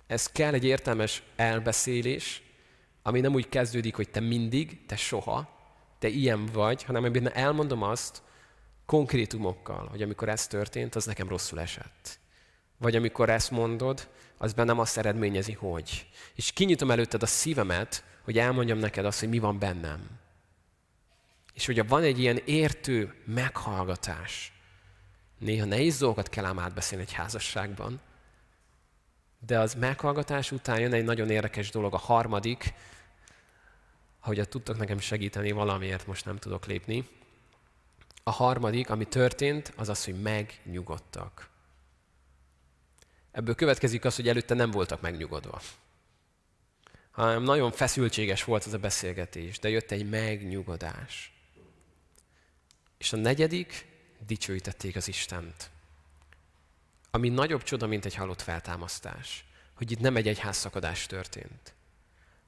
Ez 0.07 0.27
kell 0.27 0.55
egy 0.55 0.65
értelmes 0.65 1.23
elbeszélés, 1.37 2.43
ami 3.03 3.21
nem 3.21 3.35
úgy 3.35 3.49
kezdődik, 3.49 3.95
hogy 3.97 4.11
te 4.11 4.21
mindig, 4.21 4.87
te 4.87 4.97
soha, 4.97 5.58
te 5.99 6.09
ilyen 6.09 6.47
vagy, 6.47 6.83
hanem 6.83 7.05
ebben 7.05 7.33
elmondom 7.33 7.83
azt 7.83 8.23
konkrétumokkal, 8.87 9.87
hogy 9.87 10.03
amikor 10.03 10.29
ez 10.29 10.47
történt, 10.47 10.95
az 10.95 11.05
nekem 11.05 11.29
rosszul 11.29 11.61
esett. 11.61 12.19
Vagy 12.79 12.97
amikor 12.97 13.31
ezt 13.31 13.51
mondod, 13.51 14.09
az 14.39 14.53
bennem 14.53 14.79
azt 14.79 14.97
eredményezi, 14.99 15.53
hogy. 15.53 16.07
És 16.35 16.53
kinyitom 16.53 16.91
előtted 16.91 17.23
a 17.23 17.27
szívemet, 17.27 18.05
hogy 18.25 18.39
elmondjam 18.39 18.79
neked 18.79 19.05
azt, 19.05 19.21
hogy 19.21 19.29
mi 19.29 19.39
van 19.39 19.59
bennem. 19.59 20.01
És 21.55 21.67
hogyha 21.67 21.85
van 21.85 22.03
egy 22.03 22.19
ilyen 22.19 22.41
értő 22.45 23.15
meghallgatás, 23.25 24.53
néha 25.39 25.65
nehéz 25.65 25.99
dolgokat 25.99 26.29
kell 26.29 26.45
ám 26.45 26.59
átbeszélni 26.59 27.05
egy 27.05 27.13
házasságban, 27.13 28.01
de 29.47 29.59
az 29.59 29.75
meghallgatás 29.75 30.53
után 30.53 30.81
jön 30.81 30.93
egy 30.93 31.05
nagyon 31.05 31.31
érdekes 31.31 31.71
dolog, 31.71 31.95
a 31.95 31.99
harmadik, 31.99 32.75
hogy 34.21 34.49
tudtok 34.49 34.79
nekem 34.79 34.99
segíteni 34.99 35.53
valamiért, 35.53 36.07
most 36.07 36.25
nem 36.25 36.37
tudok 36.37 36.67
lépni. 36.67 37.09
A 38.23 38.31
harmadik, 38.31 38.91
ami 38.91 39.05
történt, 39.05 39.73
az 39.77 39.89
az, 39.89 40.05
hogy 40.05 40.23
megnyugodtak. 40.23 41.49
Ebből 43.31 43.55
következik 43.55 44.05
az, 44.05 44.17
hogy 44.17 44.29
előtte 44.29 44.55
nem 44.55 44.71
voltak 44.71 45.01
megnyugodva. 45.01 45.61
Hanem 47.11 47.43
nagyon 47.43 47.73
feszültséges 47.73 48.45
volt 48.45 48.65
az 48.65 48.73
a 48.73 48.79
beszélgetés, 48.79 49.59
de 49.59 49.69
jött 49.69 49.91
egy 49.91 50.09
megnyugodás. 50.09 51.33
És 52.99 53.13
a 53.13 53.17
negyedik, 53.17 53.87
dicsőítették 54.27 54.97
az 54.97 55.09
Istent. 55.09 55.71
Ami 57.11 57.29
nagyobb 57.29 57.63
csoda, 57.63 57.87
mint 57.87 58.05
egy 58.05 58.15
halott 58.15 58.43
feltámasztás. 58.43 59.45
Hogy 59.75 59.91
itt 59.91 60.01
nem 60.01 60.17
egy 60.17 60.29
egyházszakadás 60.29 61.07
történt, 61.07 61.75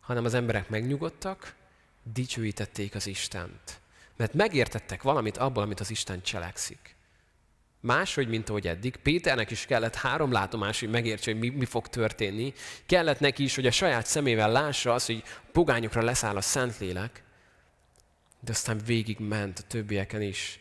hanem 0.01 0.25
az 0.25 0.35
emberek 0.35 0.69
megnyugodtak, 0.69 1.55
dicsőítették 2.03 2.95
az 2.95 3.07
Istent. 3.07 3.81
Mert 4.17 4.35
megértettek 4.35 5.03
valamit 5.03 5.37
abból, 5.37 5.63
amit 5.63 5.81
az 5.81 5.91
Isten 5.91 6.23
cselekszik. 6.23 6.95
Máshogy, 7.81 8.29
mint 8.29 8.49
ahogy 8.49 8.67
eddig. 8.67 8.97
Péternek 8.97 9.51
is 9.51 9.67
kellett 9.67 9.95
három 9.95 10.33
látomás, 10.33 10.81
hogy 10.81 10.91
megértse, 10.91 11.31
hogy 11.31 11.41
mi, 11.41 11.49
mi 11.49 11.65
fog 11.65 11.89
történni. 11.89 12.53
Kellett 12.87 13.21
neki 13.21 13.43
is, 13.43 13.55
hogy 13.55 13.67
a 13.67 13.71
saját 13.71 14.07
szemével 14.07 14.53
lássa 14.53 14.95
azt, 14.95 15.07
hogy 15.07 15.23
pogányokra 15.53 16.03
leszáll 16.03 16.37
a 16.37 16.41
Szentlélek. 16.41 17.23
De 18.41 18.53
aztán 18.53 18.81
végig 18.87 19.19
ment 19.19 19.59
a 19.59 19.63
többieken 19.63 20.23
is. 20.23 20.61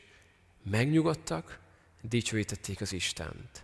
Megnyugodtak, 0.64 1.60
dicsőítették 2.02 2.82
az 2.82 2.94
Istent. 2.94 3.64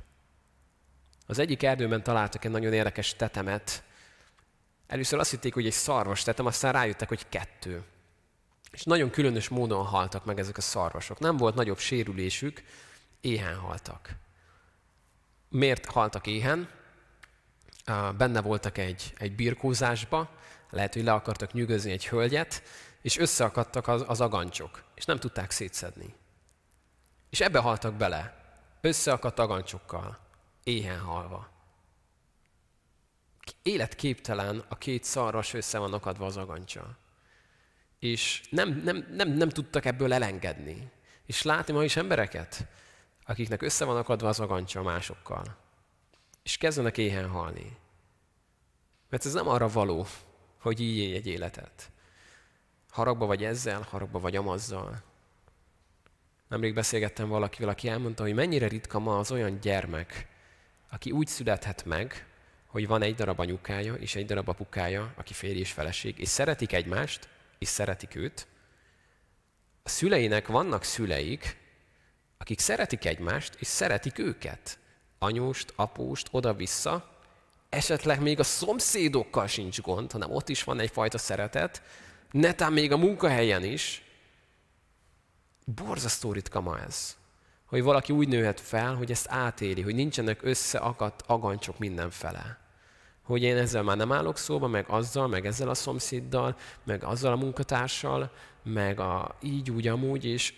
Az 1.25 1.39
egyik 1.39 1.63
erdőben 1.63 2.03
találtak 2.03 2.45
egy 2.45 2.51
nagyon 2.51 2.73
érdekes 2.73 3.13
tetemet. 3.13 3.83
Először 4.87 5.19
azt 5.19 5.31
hitték, 5.31 5.53
hogy 5.53 5.65
egy 5.65 5.71
szarvas 5.71 6.23
tetem, 6.23 6.45
aztán 6.45 6.73
rájöttek, 6.73 7.07
hogy 7.07 7.29
kettő. 7.29 7.83
És 8.71 8.83
nagyon 8.83 9.09
különös 9.09 9.47
módon 9.47 9.85
haltak 9.85 10.25
meg 10.25 10.39
ezek 10.39 10.57
a 10.57 10.61
szarvasok. 10.61 11.19
Nem 11.19 11.37
volt 11.37 11.55
nagyobb 11.55 11.77
sérülésük, 11.77 12.63
éhen 13.21 13.55
haltak. 13.55 14.09
Miért 15.49 15.85
haltak 15.85 16.27
éhen? 16.27 16.69
Benne 18.17 18.41
voltak 18.41 18.77
egy, 18.77 19.13
egy 19.17 19.35
birkózásba, 19.35 20.29
lehet, 20.69 20.93
hogy 20.93 21.03
le 21.03 21.13
akartak 21.13 21.53
nyűgözni 21.53 21.91
egy 21.91 22.07
hölgyet, 22.07 22.63
és 23.01 23.17
összeakadtak 23.17 23.87
az, 23.87 24.03
az 24.07 24.21
agancsok, 24.21 24.83
és 24.95 25.05
nem 25.05 25.17
tudták 25.17 25.51
szétszedni. 25.51 26.13
És 27.29 27.41
ebbe 27.41 27.59
haltak 27.59 27.93
bele, 27.93 28.43
összeakadt 28.81 29.39
agancsokkal, 29.39 30.17
éhen 30.63 30.99
halva. 30.99 31.54
Életképtelen 33.62 34.63
a 34.69 34.77
két 34.77 35.03
szarras 35.03 35.53
össze 35.53 35.77
van 35.77 35.93
akadva 35.93 36.25
az 36.25 36.38
agancsa. 36.38 36.97
És 37.99 38.41
nem, 38.49 38.81
nem, 38.84 39.08
nem, 39.12 39.29
nem 39.29 39.49
tudtak 39.49 39.86
ebből 39.86 40.13
elengedni. 40.13 40.91
És 41.25 41.41
látni 41.41 41.73
ma 41.73 41.84
is 41.84 41.95
embereket, 41.95 42.67
akiknek 43.25 43.62
össze 43.62 43.86
van 43.86 43.97
akadva 43.97 44.27
az 44.27 44.39
agancsa 44.39 44.84
másokkal. 44.84 45.58
És 46.43 46.58
kezdenek 46.58 46.97
éhen 46.97 47.29
halni. 47.29 47.77
Mert 49.10 49.25
ez 49.25 49.34
nem 49.34 49.47
arra 49.47 49.67
való, 49.67 50.05
hogy 50.60 50.79
így 50.79 50.97
élj 50.97 51.15
egy 51.15 51.27
életet. 51.27 51.91
Haragba 52.89 53.25
vagy 53.25 53.43
ezzel, 53.43 53.81
haragba 53.81 54.19
vagy 54.19 54.36
amazzal. 54.36 55.03
Nemrég 56.47 56.73
beszélgettem 56.73 57.29
valakivel, 57.29 57.69
aki 57.69 57.88
elmondta, 57.88 58.23
hogy 58.23 58.34
mennyire 58.34 58.67
ritka 58.67 58.99
ma 58.99 59.17
az 59.17 59.31
olyan 59.31 59.60
gyermek, 59.60 60.27
aki 60.89 61.12
úgy 61.12 61.27
születhet 61.27 61.86
meg, 61.86 62.27
hogy 62.75 62.88
van 62.88 63.01
egy 63.01 63.15
darab 63.15 63.39
anyukája 63.39 63.93
és 63.93 64.15
egy 64.15 64.25
darab 64.25 64.49
apukája, 64.49 65.13
aki 65.17 65.33
férj 65.33 65.59
és 65.59 65.71
feleség, 65.71 66.19
és 66.19 66.27
szeretik 66.27 66.73
egymást, 66.73 67.27
és 67.57 67.67
szeretik 67.67 68.15
őt. 68.15 68.47
A 69.83 69.89
szüleinek 69.89 70.47
vannak 70.47 70.83
szüleik, 70.83 71.57
akik 72.38 72.59
szeretik 72.59 73.05
egymást, 73.05 73.55
és 73.59 73.67
szeretik 73.67 74.17
őket. 74.17 74.77
Anyóst, 75.19 75.73
apóst, 75.75 76.27
oda-vissza, 76.31 77.19
esetleg 77.69 78.21
még 78.21 78.39
a 78.39 78.43
szomszédokkal 78.43 79.47
sincs 79.47 79.81
gond, 79.81 80.11
hanem 80.11 80.31
ott 80.31 80.49
is 80.49 80.63
van 80.63 80.79
egyfajta 80.79 81.17
szeretet, 81.17 81.81
netán 82.31 82.73
még 82.73 82.91
a 82.91 82.97
munkahelyen 82.97 83.63
is, 83.63 84.03
Borzasztó 85.65 86.31
ritka 86.31 86.61
ma 86.61 86.79
ez. 86.79 87.17
Hogy 87.65 87.83
valaki 87.83 88.13
úgy 88.13 88.27
nőhet 88.27 88.59
fel, 88.59 88.95
hogy 88.95 89.11
ezt 89.11 89.27
átéli, 89.29 89.81
hogy 89.81 89.95
nincsenek 89.95 90.43
összeakadt 90.43 91.21
agancsok 91.21 91.79
mindenfele. 91.79 92.63
Hogy 93.25 93.41
én 93.41 93.57
ezzel 93.57 93.83
már 93.83 93.97
nem 93.97 94.11
állok 94.11 94.38
szóba, 94.38 94.67
meg 94.67 94.85
azzal, 94.88 95.27
meg 95.27 95.45
ezzel 95.45 95.69
a 95.69 95.73
szomszéddal, 95.73 96.57
meg 96.83 97.03
azzal 97.03 97.31
a 97.31 97.35
munkatársal, 97.35 98.31
meg 98.63 98.99
a 98.99 99.38
így, 99.41 99.71
úgy, 99.71 99.88
amúgy, 99.88 100.25
és, 100.25 100.53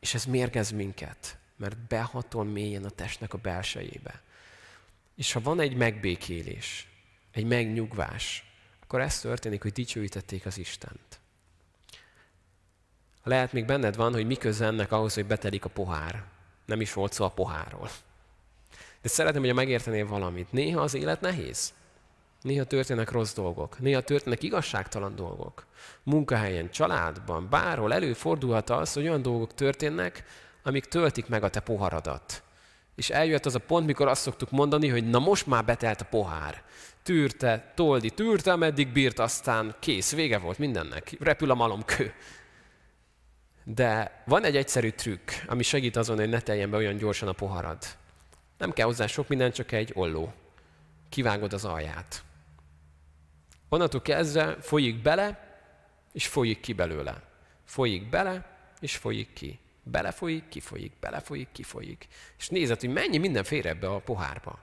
és 0.00 0.14
ez 0.14 0.24
mérgez 0.24 0.70
minket, 0.70 1.38
mert 1.56 1.76
behatol 1.78 2.44
mélyen 2.44 2.84
a 2.84 2.90
testnek 2.90 3.34
a 3.34 3.38
belsejébe. 3.38 4.22
És 5.14 5.32
ha 5.32 5.40
van 5.40 5.60
egy 5.60 5.76
megbékélés, 5.76 6.88
egy 7.32 7.44
megnyugvás, 7.44 8.44
akkor 8.82 9.00
ez 9.00 9.20
történik, 9.20 9.62
hogy 9.62 9.72
dicsőítették 9.72 10.46
az 10.46 10.58
Istent. 10.58 11.20
Lehet 13.22 13.52
még 13.52 13.64
benned 13.64 13.96
van, 13.96 14.12
hogy 14.12 14.26
mi 14.26 14.36
ennek 14.60 14.92
ahhoz, 14.92 15.14
hogy 15.14 15.26
betelik 15.26 15.64
a 15.64 15.68
pohár. 15.68 16.24
Nem 16.64 16.80
is 16.80 16.92
volt 16.92 17.12
szó 17.12 17.24
a 17.24 17.30
pohárról. 17.30 17.90
De 19.06 19.12
szeretném, 19.12 19.42
hogy 19.42 19.54
megértenél 19.54 20.06
valamit. 20.06 20.52
Néha 20.52 20.80
az 20.80 20.94
élet 20.94 21.20
nehéz. 21.20 21.72
Néha 22.42 22.64
történnek 22.64 23.10
rossz 23.10 23.34
dolgok. 23.34 23.78
Néha 23.78 24.00
történnek 24.00 24.42
igazságtalan 24.42 25.14
dolgok. 25.16 25.66
Munkahelyen, 26.02 26.70
családban, 26.70 27.46
bárhol 27.50 27.92
előfordulhat 27.92 28.70
az, 28.70 28.92
hogy 28.92 29.02
olyan 29.02 29.22
dolgok 29.22 29.54
történnek, 29.54 30.24
amik 30.62 30.84
töltik 30.84 31.28
meg 31.28 31.42
a 31.42 31.48
te 31.48 31.60
poharadat. 31.60 32.42
És 32.94 33.10
eljött 33.10 33.46
az 33.46 33.54
a 33.54 33.58
pont, 33.58 33.86
mikor 33.86 34.08
azt 34.08 34.22
szoktuk 34.22 34.50
mondani, 34.50 34.88
hogy 34.88 35.10
na 35.10 35.18
most 35.18 35.46
már 35.46 35.64
betelt 35.64 36.00
a 36.00 36.06
pohár. 36.10 36.62
Tűrte, 37.02 37.72
toldi, 37.74 38.10
tűrte, 38.10 38.52
ameddig 38.52 38.92
bírt, 38.92 39.18
aztán 39.18 39.74
kész, 39.80 40.14
vége 40.14 40.38
volt 40.38 40.58
mindennek. 40.58 41.16
Repül 41.20 41.50
a 41.50 41.54
malomkő. 41.54 42.14
De 43.64 44.22
van 44.24 44.44
egy 44.44 44.56
egyszerű 44.56 44.90
trükk, 44.90 45.30
ami 45.46 45.62
segít 45.62 45.96
azon, 45.96 46.16
hogy 46.16 46.28
ne 46.28 46.40
teljen 46.40 46.70
be 46.70 46.76
olyan 46.76 46.96
gyorsan 46.96 47.28
a 47.28 47.32
poharad. 47.32 47.78
Nem 48.58 48.72
kell 48.72 48.86
hozzá 48.86 49.06
sok 49.06 49.28
minden, 49.28 49.52
csak 49.52 49.72
egy 49.72 49.90
olló. 49.94 50.32
Kivágod 51.08 51.52
az 51.52 51.64
alját. 51.64 52.24
Onnantól 53.68 54.02
kezdve 54.02 54.56
folyik 54.60 55.02
bele, 55.02 55.58
és 56.12 56.26
folyik 56.26 56.60
ki 56.60 56.72
belőle. 56.72 57.22
Folyik 57.64 58.08
bele, 58.08 58.56
és 58.80 58.96
folyik 58.96 59.32
ki. 59.32 59.58
Belefolyik, 59.82 60.48
kifolyik, 60.48 60.92
belefolyik, 61.00 61.48
kifolyik. 61.52 62.06
És 62.38 62.48
nézed, 62.48 62.80
hogy 62.80 62.92
mennyi 62.92 63.18
minden 63.18 63.44
fér 63.44 63.66
ebbe 63.66 63.88
a 63.88 64.00
pohárba. 64.00 64.58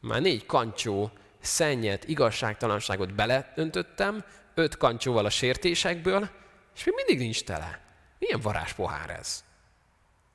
Már 0.00 0.20
négy 0.20 0.46
kancsó 0.46 1.10
szennyet, 1.40 2.08
igazságtalanságot 2.08 3.14
beleöntöttem, 3.14 4.24
öt 4.54 4.76
kancsóval 4.76 5.24
a 5.24 5.30
sértésekből, 5.30 6.30
és 6.74 6.84
még 6.84 6.94
mindig 6.94 7.18
nincs 7.18 7.44
tele. 7.44 7.80
Milyen 8.18 8.40
varázs 8.40 8.72
pohár 8.72 9.10
ez? 9.10 9.44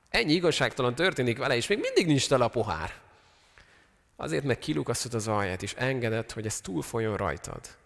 Ennyi 0.10 0.34
igazságtalan 0.34 0.96
történik 0.96 1.38
vele, 1.38 1.56
és 1.56 1.68
még 1.68 1.80
mindig 1.80 2.06
nincs 2.06 2.28
tele 2.28 2.44
a 2.44 2.48
pohár. 2.48 2.94
Azért, 4.16 4.44
mert 4.44 4.60
kilukasztod 4.60 5.14
az 5.14 5.28
alját, 5.28 5.64
és 5.64 5.74
engedett, 5.74 6.32
hogy 6.32 6.46
ez 6.46 6.62
túlfolyjon 6.62 7.18
rajtad. 7.18 7.78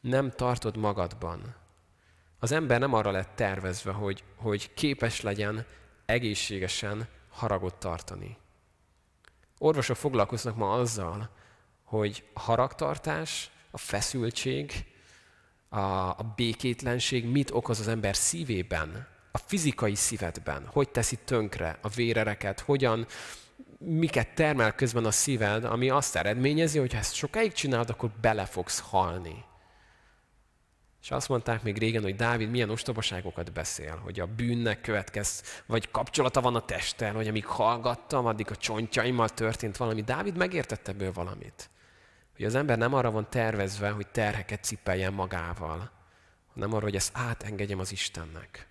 Nem 0.00 0.30
tartod 0.30 0.76
magadban. 0.76 1.54
Az 2.38 2.52
ember 2.52 2.80
nem 2.80 2.94
arra 2.94 3.10
lett 3.10 3.30
tervezve, 3.34 3.92
hogy, 3.92 4.24
hogy 4.36 4.74
képes 4.74 5.20
legyen 5.20 5.66
egészségesen 6.06 7.08
haragot 7.30 7.74
tartani. 7.74 8.36
Orvosok 9.58 9.96
foglalkoznak 9.96 10.56
ma 10.56 10.72
azzal, 10.72 11.30
hogy 11.84 12.24
a 12.32 12.40
haragtartás, 12.40 13.50
a 13.70 13.78
feszültség, 13.78 14.84
a, 15.68 15.78
a 16.08 16.32
békétlenség 16.36 17.26
mit 17.26 17.50
okoz 17.50 17.80
az 17.80 17.88
ember 17.88 18.16
szívében, 18.16 19.06
a 19.30 19.38
fizikai 19.38 19.94
szívedben, 19.94 20.66
hogy 20.66 20.88
teszi 20.88 21.18
tönkre 21.24 21.78
a 21.82 21.88
vérereket, 21.88 22.60
hogyan, 22.60 23.06
miket 23.78 24.34
termel 24.34 24.74
közben 24.74 25.04
a 25.04 25.10
szíved, 25.10 25.64
ami 25.64 25.90
azt 25.90 26.16
eredményezi, 26.16 26.78
hogy 26.78 26.92
ha 26.92 26.98
ezt 26.98 27.14
sokáig 27.14 27.52
csinálod, 27.52 27.90
akkor 27.90 28.10
bele 28.20 28.44
fogsz 28.44 28.80
halni. 28.80 29.44
És 31.02 31.10
azt 31.10 31.28
mondták 31.28 31.62
még 31.62 31.78
régen, 31.78 32.02
hogy 32.02 32.16
Dávid 32.16 32.50
milyen 32.50 32.70
ostobaságokat 32.70 33.52
beszél, 33.52 33.96
hogy 33.96 34.20
a 34.20 34.26
bűnnek 34.26 34.80
következ, 34.80 35.42
vagy 35.66 35.90
kapcsolata 35.90 36.40
van 36.40 36.54
a 36.54 36.64
testtel, 36.64 37.12
hogy 37.12 37.28
amíg 37.28 37.46
hallgattam, 37.46 38.26
addig 38.26 38.50
a 38.50 38.56
csontjaimmal 38.56 39.28
történt 39.28 39.76
valami. 39.76 40.02
Dávid 40.02 40.36
megértette 40.36 40.90
ebből 40.90 41.12
valamit. 41.12 41.70
Hogy 42.36 42.44
az 42.44 42.54
ember 42.54 42.78
nem 42.78 42.94
arra 42.94 43.10
van 43.10 43.30
tervezve, 43.30 43.90
hogy 43.90 44.06
terheket 44.06 44.64
cipeljen 44.64 45.12
magával, 45.12 45.90
hanem 46.54 46.72
arra, 46.72 46.84
hogy 46.84 46.94
ezt 46.94 47.10
átengedjem 47.14 47.78
az 47.78 47.92
Istennek. 47.92 48.67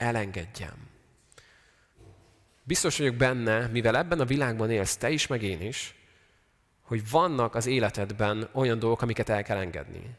Elengedjem. 0.00 0.88
Biztos 2.62 2.98
vagyok 2.98 3.14
benne, 3.14 3.66
mivel 3.66 3.96
ebben 3.96 4.20
a 4.20 4.24
világban 4.24 4.70
élsz, 4.70 4.96
te 4.96 5.10
is, 5.10 5.26
meg 5.26 5.42
én 5.42 5.60
is, 5.60 5.94
hogy 6.82 7.10
vannak 7.10 7.54
az 7.54 7.66
életedben 7.66 8.48
olyan 8.52 8.78
dolgok, 8.78 9.02
amiket 9.02 9.28
el 9.28 9.42
kell 9.42 9.56
engedni. 9.56 10.10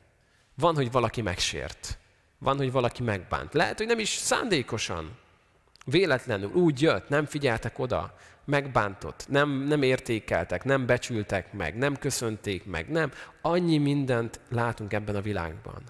Van, 0.55 0.75
hogy 0.75 0.91
valaki 0.91 1.21
megsért. 1.21 1.97
Van, 2.37 2.57
hogy 2.57 2.71
valaki 2.71 3.03
megbánt. 3.03 3.53
Lehet, 3.53 3.77
hogy 3.77 3.87
nem 3.87 3.99
is 3.99 4.09
szándékosan. 4.09 5.17
Véletlenül 5.85 6.51
úgy 6.51 6.81
jött, 6.81 7.09
nem 7.09 7.25
figyeltek 7.25 7.79
oda, 7.79 8.15
megbántott, 8.45 9.25
nem, 9.29 9.49
nem 9.49 9.81
értékeltek, 9.81 10.63
nem 10.63 10.85
becsültek 10.85 11.53
meg, 11.53 11.77
nem 11.77 11.97
köszönték 11.97 12.65
meg, 12.65 12.89
nem. 12.89 13.11
Annyi 13.41 13.77
mindent 13.77 14.39
látunk 14.49 14.93
ebben 14.93 15.15
a 15.15 15.21
világban. 15.21 15.83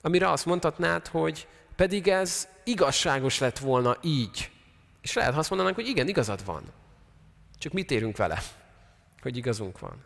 Amire 0.00 0.30
azt 0.30 0.46
mondhatnád, 0.46 1.06
hogy 1.06 1.46
pedig 1.76 2.08
ez 2.08 2.48
igazságos 2.70 3.38
lett 3.38 3.58
volna 3.58 3.96
így. 4.02 4.50
És 5.00 5.12
lehet 5.12 5.36
azt 5.36 5.48
mondanánk, 5.48 5.76
hogy 5.76 5.86
igen, 5.86 6.08
igazad 6.08 6.44
van. 6.44 6.62
Csak 7.58 7.72
mit 7.72 7.90
érünk 7.90 8.16
vele, 8.16 8.42
hogy 9.22 9.36
igazunk 9.36 9.78
van. 9.78 10.04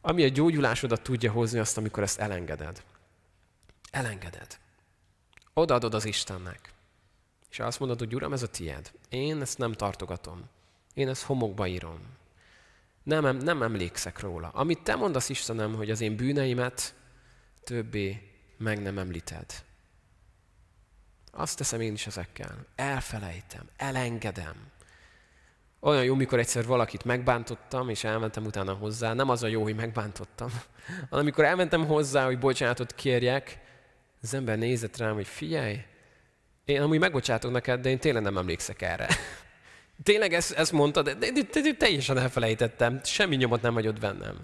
Ami 0.00 0.24
a 0.24 0.28
gyógyulásodat 0.28 1.02
tudja 1.02 1.32
hozni 1.32 1.58
azt, 1.58 1.76
amikor 1.76 2.02
ezt 2.02 2.18
elengeded. 2.18 2.82
Elengeded. 3.90 4.58
Odaadod 5.54 5.94
az 5.94 6.04
Istennek. 6.04 6.72
És 7.50 7.58
azt 7.58 7.78
mondod, 7.78 7.98
hogy 7.98 8.14
Uram, 8.14 8.32
ez 8.32 8.42
a 8.42 8.48
tied. 8.48 8.92
Én 9.08 9.40
ezt 9.40 9.58
nem 9.58 9.72
tartogatom. 9.72 10.44
Én 10.94 11.08
ezt 11.08 11.22
homokba 11.22 11.66
írom. 11.66 11.98
Nem, 13.02 13.36
nem 13.36 13.62
emlékszek 13.62 14.20
róla. 14.20 14.48
Amit 14.48 14.82
te 14.82 14.94
mondasz 14.94 15.28
Istenem, 15.28 15.74
hogy 15.74 15.90
az 15.90 16.00
én 16.00 16.16
bűneimet 16.16 16.94
többé 17.64 18.32
meg 18.56 18.82
nem 18.82 18.98
említed. 18.98 19.64
Azt 21.38 21.56
teszem 21.56 21.80
én 21.80 21.92
is 21.92 22.06
ezekkel. 22.06 22.66
Elfelejtem, 22.76 23.68
elengedem. 23.76 24.54
Olyan 25.80 26.04
jó, 26.04 26.14
mikor 26.14 26.38
egyszer 26.38 26.66
valakit 26.66 27.04
megbántottam, 27.04 27.88
és 27.88 28.04
elmentem 28.04 28.44
utána 28.44 28.72
hozzá. 28.72 29.12
Nem 29.12 29.28
az 29.28 29.42
a 29.42 29.46
jó, 29.46 29.62
hogy 29.62 29.74
megbántottam, 29.74 30.48
hanem 31.10 31.24
amikor 31.24 31.44
elmentem 31.44 31.86
hozzá, 31.86 32.24
hogy 32.24 32.38
bocsánatot 32.38 32.94
kérjek, 32.94 33.60
az 34.22 34.34
ember 34.34 34.58
nézett 34.58 34.96
rám, 34.96 35.14
hogy 35.14 35.26
figyelj, 35.26 35.84
én 36.64 36.80
amúgy 36.80 36.98
megbocsátok 36.98 37.52
neked, 37.52 37.80
de 37.80 37.88
én 37.88 37.98
tényleg 37.98 38.22
nem 38.22 38.38
emlékszek 38.38 38.82
erre. 38.82 39.08
Tényleg 40.02 40.32
ezt, 40.32 40.52
ezt 40.52 40.72
mondta, 40.72 41.02
de, 41.02 41.14
de, 41.14 41.30
de, 41.30 41.60
de 41.60 41.74
teljesen 41.78 42.18
elfelejtettem, 42.18 43.00
semmi 43.04 43.36
nyomot 43.36 43.62
nem 43.62 43.74
hagyott 43.74 44.00
bennem. 44.00 44.36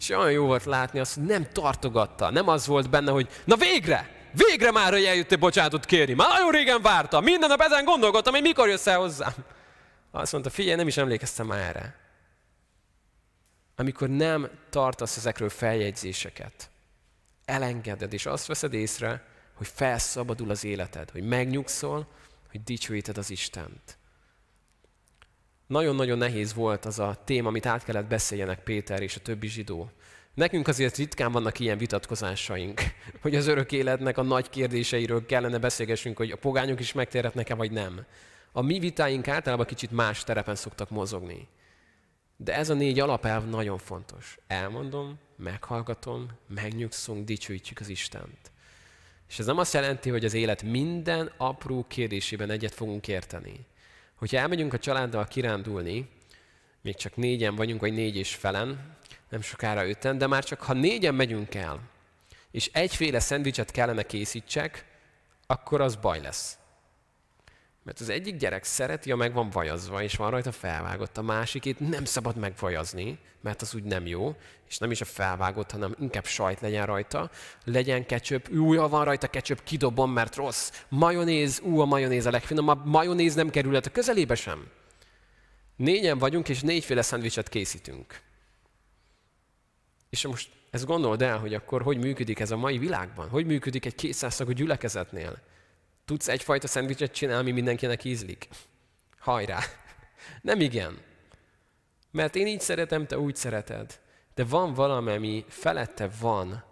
És 0.00 0.10
olyan 0.10 0.30
jó 0.30 0.46
volt 0.46 0.64
látni 0.64 0.98
azt, 0.98 1.14
hogy 1.14 1.24
nem 1.24 1.46
tartogatta, 1.52 2.30
nem 2.30 2.48
az 2.48 2.66
volt 2.66 2.90
benne, 2.90 3.10
hogy 3.10 3.28
na 3.44 3.56
végre, 3.56 4.23
végre 4.34 4.70
már, 4.70 4.92
hogy 4.92 5.04
eljöttél 5.04 5.38
bocsánatot 5.38 5.84
kérni. 5.84 6.14
Már 6.14 6.28
nagyon 6.28 6.50
régen 6.50 6.82
vártam, 6.82 7.24
minden 7.24 7.48
nap 7.48 7.60
ezen 7.60 7.84
gondolkodtam, 7.84 8.32
hogy 8.32 8.42
mikor 8.42 8.68
jössz 8.68 8.86
el 8.86 8.98
hozzám. 8.98 9.34
Azt 10.10 10.32
mondta, 10.32 10.50
figyelj, 10.50 10.76
nem 10.76 10.86
is 10.86 10.96
emlékeztem 10.96 11.46
már 11.46 11.58
erre. 11.58 11.98
Amikor 13.76 14.08
nem 14.08 14.50
tartasz 14.70 15.16
ezekről 15.16 15.48
feljegyzéseket, 15.48 16.70
elengeded, 17.44 18.12
és 18.12 18.26
azt 18.26 18.46
veszed 18.46 18.72
észre, 18.72 19.24
hogy 19.54 19.66
felszabadul 19.66 20.50
az 20.50 20.64
életed, 20.64 21.10
hogy 21.10 21.22
megnyugszol, 21.22 22.06
hogy 22.50 22.62
dicsőíted 22.62 23.18
az 23.18 23.30
Istent. 23.30 23.98
Nagyon-nagyon 25.66 26.18
nehéz 26.18 26.54
volt 26.54 26.84
az 26.84 26.98
a 26.98 27.22
téma, 27.24 27.48
amit 27.48 27.66
át 27.66 27.84
kellett 27.84 28.06
beszéljenek 28.06 28.62
Péter 28.62 29.02
és 29.02 29.16
a 29.16 29.20
többi 29.20 29.48
zsidó. 29.48 29.90
Nekünk 30.34 30.68
azért 30.68 30.96
ritkán 30.96 31.32
vannak 31.32 31.58
ilyen 31.58 31.78
vitatkozásaink, 31.78 32.80
hogy 33.22 33.34
az 33.34 33.46
örök 33.46 33.72
életnek 33.72 34.18
a 34.18 34.22
nagy 34.22 34.50
kérdéseiről 34.50 35.26
kellene 35.26 35.58
beszélgessünk, 35.58 36.16
hogy 36.16 36.30
a 36.30 36.36
pogányok 36.36 36.80
is 36.80 36.92
megtérhetnek-e, 36.92 37.54
vagy 37.54 37.70
nem. 37.70 38.04
A 38.52 38.62
mi 38.62 38.78
vitáink 38.78 39.28
általában 39.28 39.66
kicsit 39.66 39.90
más 39.90 40.24
terepen 40.24 40.54
szoktak 40.54 40.90
mozogni. 40.90 41.48
De 42.36 42.54
ez 42.54 42.70
a 42.70 42.74
négy 42.74 43.00
alapelv 43.00 43.48
nagyon 43.48 43.78
fontos. 43.78 44.38
Elmondom, 44.46 45.18
meghallgatom, 45.36 46.28
megnyugszunk, 46.48 47.24
dicsőítjük 47.24 47.80
az 47.80 47.88
Istent. 47.88 48.52
És 49.28 49.38
ez 49.38 49.46
nem 49.46 49.58
azt 49.58 49.74
jelenti, 49.74 50.10
hogy 50.10 50.24
az 50.24 50.34
élet 50.34 50.62
minden 50.62 51.32
apró 51.36 51.84
kérdésében 51.88 52.50
egyet 52.50 52.74
fogunk 52.74 53.08
érteni. 53.08 53.66
Hogyha 54.14 54.38
elmegyünk 54.38 54.72
a 54.72 54.78
családdal 54.78 55.24
kirándulni, 55.26 56.08
még 56.80 56.96
csak 56.96 57.16
négyen 57.16 57.54
vagyunk, 57.54 57.80
vagy 57.80 57.92
négy 57.92 58.16
és 58.16 58.34
felen, 58.34 58.96
nem 59.34 59.42
sokára 59.42 59.88
öten, 59.88 60.18
de 60.18 60.26
már 60.26 60.44
csak 60.44 60.62
ha 60.62 60.72
négyen 60.72 61.14
megyünk 61.14 61.54
el, 61.54 61.80
és 62.50 62.70
egyféle 62.72 63.20
szendvicset 63.20 63.70
kellene 63.70 64.02
készítsek, 64.02 64.84
akkor 65.46 65.80
az 65.80 65.96
baj 65.96 66.20
lesz. 66.20 66.58
Mert 67.82 68.00
az 68.00 68.08
egyik 68.08 68.36
gyerek 68.36 68.64
szereti, 68.64 69.10
ha 69.10 69.16
meg 69.16 69.32
van 69.32 69.50
vajazva, 69.50 70.02
és 70.02 70.14
van 70.14 70.30
rajta 70.30 70.52
felvágott, 70.52 71.18
a 71.18 71.22
másikét 71.22 71.80
nem 71.80 72.04
szabad 72.04 72.36
megvajazni, 72.36 73.18
mert 73.40 73.62
az 73.62 73.74
úgy 73.74 73.82
nem 73.82 74.06
jó, 74.06 74.36
és 74.68 74.78
nem 74.78 74.90
is 74.90 75.00
a 75.00 75.04
felvágott, 75.04 75.70
hanem 75.70 75.94
inkább 76.00 76.26
sajt 76.26 76.60
legyen 76.60 76.86
rajta, 76.86 77.30
legyen 77.64 78.06
ketchup, 78.06 78.50
új, 78.50 78.76
ha 78.76 78.88
van 78.88 79.04
rajta 79.04 79.28
ketchup, 79.28 79.62
kidobom, 79.62 80.12
mert 80.12 80.36
rossz. 80.36 80.70
Majonéz, 80.88 81.60
ú, 81.60 81.80
a 81.80 81.84
majonéz 81.84 82.26
a 82.26 82.30
legfinomabb, 82.30 82.86
majonéz 82.86 83.34
nem 83.34 83.50
kerülhet 83.50 83.86
a 83.86 83.90
közelébe 83.90 84.34
sem. 84.34 84.70
Négyen 85.76 86.18
vagyunk, 86.18 86.48
és 86.48 86.60
négyféle 86.60 87.02
szendvicset 87.02 87.48
készítünk. 87.48 88.22
És 90.14 90.26
most 90.26 90.50
ezt 90.70 90.86
gondold 90.86 91.22
el, 91.22 91.38
hogy 91.38 91.54
akkor 91.54 91.82
hogy 91.82 91.98
működik 91.98 92.40
ez 92.40 92.50
a 92.50 92.56
mai 92.56 92.78
világban? 92.78 93.28
Hogy 93.28 93.46
működik 93.46 93.86
egy 93.86 93.94
kétszázszagú 93.94 94.50
gyülekezetnél? 94.50 95.38
Tudsz 96.04 96.28
egyfajta 96.28 96.66
szendvicset 96.66 97.12
csinálni, 97.12 97.40
ami 97.40 97.50
mindenkinek 97.50 98.04
ízlik? 98.04 98.48
Hajrá! 99.18 99.58
Nem 100.42 100.60
igen. 100.60 100.98
Mert 102.10 102.36
én 102.36 102.46
így 102.46 102.60
szeretem, 102.60 103.06
te 103.06 103.18
úgy 103.18 103.36
szereted. 103.36 104.00
De 104.34 104.44
van 104.44 104.74
valami, 104.74 105.10
ami 105.10 105.44
felette 105.48 106.10
van 106.20 106.64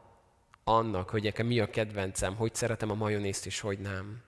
annak, 0.65 1.11
hogy 1.11 1.23
nekem 1.23 1.47
mi 1.47 1.61
a 1.61 1.71
kedvencem, 1.71 2.37
hogy 2.37 2.55
szeretem 2.55 2.91
a 2.91 2.95
majonézt 2.95 3.47
és 3.47 3.61
hogy 3.61 3.79
nem. 3.79 4.23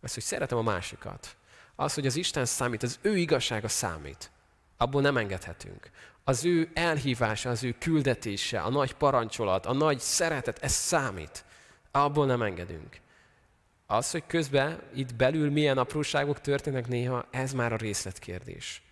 Az, 0.00 0.14
hogy 0.14 0.22
szeretem 0.22 0.58
a 0.58 0.62
másikat. 0.62 1.36
Az, 1.74 1.94
hogy 1.94 2.06
az 2.06 2.16
Isten 2.16 2.44
számít, 2.44 2.82
az 2.82 2.98
ő 3.02 3.16
igazsága 3.16 3.68
számít. 3.68 4.30
Abból 4.76 5.00
nem 5.00 5.16
engedhetünk. 5.16 5.90
Az 6.28 6.44
ő 6.44 6.70
elhívása, 6.74 7.50
az 7.50 7.64
ő 7.64 7.74
küldetése, 7.78 8.60
a 8.60 8.70
nagy 8.70 8.92
parancsolat, 8.92 9.66
a 9.66 9.72
nagy 9.72 9.98
szeretet, 9.98 10.58
ez 10.58 10.72
számít. 10.72 11.44
Abból 11.90 12.26
nem 12.26 12.42
engedünk. 12.42 13.00
Az, 13.86 14.10
hogy 14.10 14.22
közben 14.26 14.82
itt 14.94 15.14
belül 15.14 15.50
milyen 15.50 15.78
apróságok 15.78 16.40
történnek 16.40 16.88
néha, 16.88 17.26
ez 17.30 17.52
már 17.52 17.72
a 17.72 17.76
részletkérdés. 17.76 18.82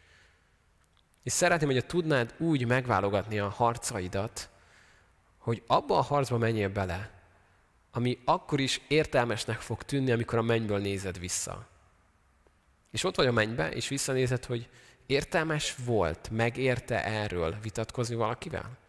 És 1.22 1.32
szeretném, 1.32 1.70
hogy 1.70 1.86
tudnád 1.86 2.34
úgy 2.38 2.66
megválogatni 2.66 3.38
a 3.38 3.48
harcaidat, 3.48 4.48
hogy 5.38 5.62
abba 5.66 5.98
a 5.98 6.02
harcba 6.02 6.38
menjél 6.38 6.68
bele, 6.68 7.10
ami 7.90 8.18
akkor 8.24 8.60
is 8.60 8.80
értelmesnek 8.88 9.60
fog 9.60 9.82
tűnni, 9.82 10.10
amikor 10.10 10.38
a 10.38 10.42
mennyből 10.42 10.78
nézed 10.78 11.18
vissza. 11.18 11.66
És 12.90 13.04
ott 13.04 13.16
vagy 13.16 13.26
a 13.26 13.32
mennybe, 13.32 13.70
és 13.70 13.88
visszanézed, 13.88 14.44
hogy 14.44 14.68
értelmes 15.06 15.74
volt, 15.84 16.28
megérte 16.30 17.04
erről 17.04 17.56
vitatkozni 17.62 18.14
valakivel? 18.14 18.82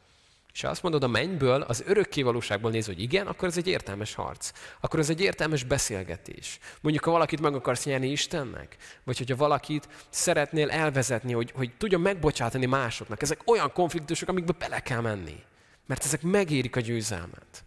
és 0.55 0.61
ha 0.61 0.67
azt 0.67 0.83
mondod 0.83 1.03
a 1.03 1.07
mennyből, 1.07 1.61
az 1.61 1.83
örökké 1.85 2.21
valóságból 2.21 2.71
néz, 2.71 2.85
hogy 2.85 3.01
igen, 3.01 3.27
akkor 3.27 3.47
ez 3.47 3.57
egy 3.57 3.67
értelmes 3.67 4.13
harc. 4.13 4.51
Akkor 4.79 4.99
ez 4.99 5.09
egy 5.09 5.21
értelmes 5.21 5.63
beszélgetés. 5.63 6.59
Mondjuk, 6.81 7.03
ha 7.03 7.11
valakit 7.11 7.41
meg 7.41 7.55
akarsz 7.55 7.85
nyerni 7.85 8.07
Istennek, 8.07 8.77
vagy 9.03 9.17
hogyha 9.17 9.35
valakit 9.35 9.87
szeretnél 10.09 10.69
elvezetni, 10.69 11.33
hogy, 11.33 11.51
hogy 11.55 11.71
tudja 11.77 11.97
megbocsátani 11.97 12.65
másoknak. 12.65 13.21
Ezek 13.21 13.41
olyan 13.45 13.71
konfliktusok, 13.73 14.29
amikbe 14.29 14.53
bele 14.59 14.79
kell 14.79 15.01
menni. 15.01 15.43
Mert 15.85 16.03
ezek 16.03 16.21
megérik 16.21 16.75
a 16.75 16.79
győzelmet. 16.79 17.63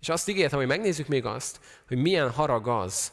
És 0.00 0.08
azt 0.08 0.28
ígértem, 0.28 0.58
hogy 0.58 0.68
megnézzük 0.68 1.08
még 1.08 1.24
azt, 1.24 1.60
hogy 1.88 1.96
milyen 1.96 2.30
harag 2.30 2.68
az, 2.68 3.12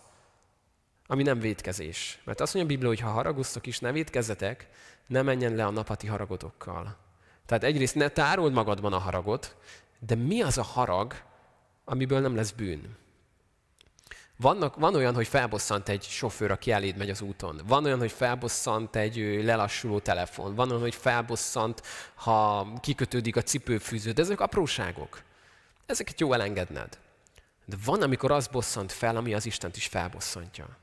ami 1.08 1.24
nem 1.24 1.40
védkezés. 1.40 2.20
Mert 2.24 2.42
azt 2.42 2.54
mondja 2.54 2.74
a 2.74 2.76
Biblia, 2.76 2.96
hogy 2.96 3.06
ha 3.08 3.16
haragoztok 3.16 3.68
is, 3.68 3.80
ne 3.80 3.92
védkezzetek, 3.92 4.70
ne 5.08 5.22
menjen 5.22 5.56
le 5.56 5.66
a 5.66 5.70
napati 5.70 6.08
haragotokkal. 6.08 6.98
Tehát 7.46 7.64
egyrészt 7.64 7.96
ne 7.96 8.08
tárold 8.08 8.54
magadban 8.54 8.94
a 8.94 8.98
haragot, 8.98 9.56
de 10.00 10.16
mi 10.16 10.42
az 10.42 10.58
a 10.58 10.64
harag, 10.64 11.14
amiből 11.86 12.20
nem 12.20 12.36
lesz 12.36 12.52
bűn? 12.52 12.98
Vannak, 14.38 14.76
van 14.76 14.96
olyan, 14.96 15.14
hogy 15.14 15.28
felbosszant 15.28 15.90
egy 15.90 16.04
sofőr, 16.04 16.52
aki 16.52 16.72
eléd 16.72 16.98
megy 16.98 17.10
az 17.10 17.22
úton. 17.22 17.62
Van 17.68 17.86
olyan, 17.86 18.00
hogy 18.00 18.12
felbosszant 18.12 18.96
egy 18.96 19.44
lelassuló 19.44 20.00
telefon. 20.00 20.56
Van 20.56 20.70
olyan, 20.70 20.82
hogy 20.82 20.96
felbosszant, 20.96 21.82
ha 22.16 22.68
kikötődik 22.82 23.36
a 23.36 23.42
cipőfűző. 23.42 24.12
De 24.12 24.22
ezek 24.22 24.40
apróságok. 24.40 25.22
Ezeket 25.86 26.20
jó 26.20 26.34
elengedned. 26.34 27.00
De 27.66 27.76
van, 27.86 28.02
amikor 28.02 28.32
az 28.32 28.48
bosszant 28.48 28.92
fel, 28.92 29.16
ami 29.16 29.34
az 29.34 29.46
Istent 29.46 29.76
is 29.76 29.88
felbosszantja. 29.88 30.78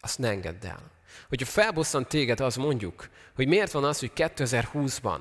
Azt 0.00 0.18
ne 0.18 0.28
engedd 0.28 0.66
el. 0.66 0.90
Hogyha 1.28 1.46
felbosszant 1.46 2.08
téged, 2.08 2.40
az 2.40 2.56
mondjuk, 2.56 3.08
hogy 3.34 3.48
miért 3.48 3.72
van 3.72 3.84
az, 3.84 3.98
hogy 3.98 4.12
2020-ban 4.14 5.20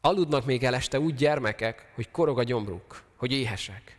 aludnak 0.00 0.44
még 0.44 0.64
el 0.64 0.74
este 0.74 1.00
úgy 1.00 1.14
gyermekek, 1.14 1.92
hogy 1.94 2.10
korog 2.10 2.38
a 2.38 2.42
gyomruk, 2.42 3.02
hogy 3.16 3.32
éhesek. 3.32 3.98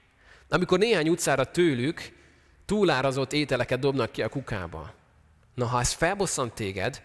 Amikor 0.49 0.79
néhány 0.79 1.09
utcára 1.09 1.51
tőlük 1.51 2.19
túlárazott 2.65 3.33
ételeket 3.33 3.79
dobnak 3.79 4.11
ki 4.11 4.21
a 4.21 4.29
kukába. 4.29 4.93
Na, 5.55 5.65
ha 5.65 5.79
ez 5.79 5.91
felbosszant 5.91 6.53
téged, 6.53 7.01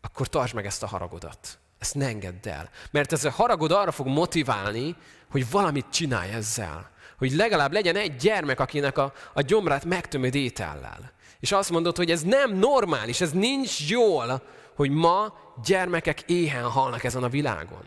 akkor 0.00 0.28
tartsd 0.28 0.54
meg 0.54 0.66
ezt 0.66 0.82
a 0.82 0.86
haragodat. 0.86 1.58
Ezt 1.78 1.94
ne 1.94 2.06
engedd 2.06 2.48
el. 2.48 2.70
Mert 2.90 3.12
ez 3.12 3.24
a 3.24 3.30
haragod 3.30 3.72
arra 3.72 3.90
fog 3.90 4.06
motiválni, 4.06 4.96
hogy 5.30 5.50
valamit 5.50 5.86
csinálj 5.90 6.30
ezzel. 6.30 6.90
Hogy 7.18 7.32
legalább 7.32 7.72
legyen 7.72 7.96
egy 7.96 8.16
gyermek, 8.16 8.60
akinek 8.60 8.98
a, 8.98 9.12
a 9.32 9.40
gyomrát 9.40 9.84
megtömöd 9.84 10.34
étellel. 10.34 11.12
És 11.42 11.52
azt 11.52 11.70
mondod, 11.70 11.96
hogy 11.96 12.10
ez 12.10 12.22
nem 12.22 12.56
normális, 12.56 13.20
ez 13.20 13.30
nincs 13.30 13.90
jól, 13.90 14.42
hogy 14.74 14.90
ma 14.90 15.34
gyermekek 15.64 16.22
éhen 16.22 16.64
halnak 16.64 17.04
ezen 17.04 17.22
a 17.22 17.28
világon. 17.28 17.84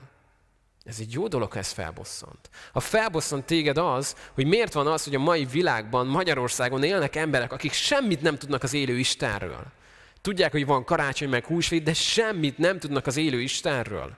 Ez 0.84 0.98
egy 1.00 1.14
jó 1.14 1.28
dolog, 1.28 1.52
ha 1.52 1.60
ez 1.60 1.72
felbosszant. 1.72 2.50
Ha 2.74 2.80
felbosszant 2.80 3.46
téged 3.46 3.78
az, 3.78 4.16
hogy 4.34 4.46
miért 4.46 4.74
van 4.74 4.88
az, 4.88 5.04
hogy 5.04 5.16
a 5.16 5.20
mai 5.20 5.46
világban, 5.46 6.08
Magyarországon 6.08 6.84
élnek 6.84 7.16
emberek, 7.16 7.52
akik 7.52 7.72
semmit 7.72 8.22
nem 8.22 8.38
tudnak 8.38 8.64
az 8.64 8.74
élő 8.74 8.98
Istenről. 8.98 9.66
Tudják, 10.22 10.52
hogy 10.52 10.66
van 10.66 10.84
karácsony 10.84 11.30
meg 11.30 11.46
húsvét, 11.46 11.84
de 11.84 11.94
semmit 11.94 12.58
nem 12.58 12.80
tudnak 12.80 13.08
az 13.08 13.18
élő 13.18 13.42
Istenről. 13.42 14.18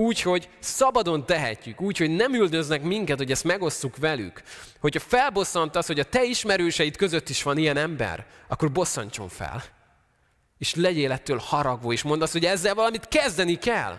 Úgyhogy 0.00 0.48
szabadon 0.58 1.26
tehetjük, 1.26 1.80
úgyhogy 1.80 2.10
nem 2.10 2.34
üldöznek 2.34 2.82
minket, 2.82 3.16
hogy 3.16 3.30
ezt 3.30 3.44
megosszuk 3.44 3.96
velük. 3.96 4.42
Hogyha 4.80 5.00
felbosszant 5.00 5.76
az, 5.76 5.86
hogy 5.86 5.98
a 5.98 6.04
te 6.04 6.24
ismerőseid 6.24 6.96
között 6.96 7.28
is 7.28 7.42
van 7.42 7.58
ilyen 7.58 7.76
ember, 7.76 8.26
akkor 8.48 8.72
bosszantson 8.72 9.28
fel. 9.28 9.64
És 10.58 10.74
legyél 10.74 11.12
ettől 11.12 11.38
haragvó, 11.38 11.92
és 11.92 12.02
mondd 12.02 12.22
azt, 12.22 12.32
hogy 12.32 12.44
ezzel 12.44 12.74
valamit 12.74 13.08
kezdeni 13.08 13.54
kell. 13.54 13.98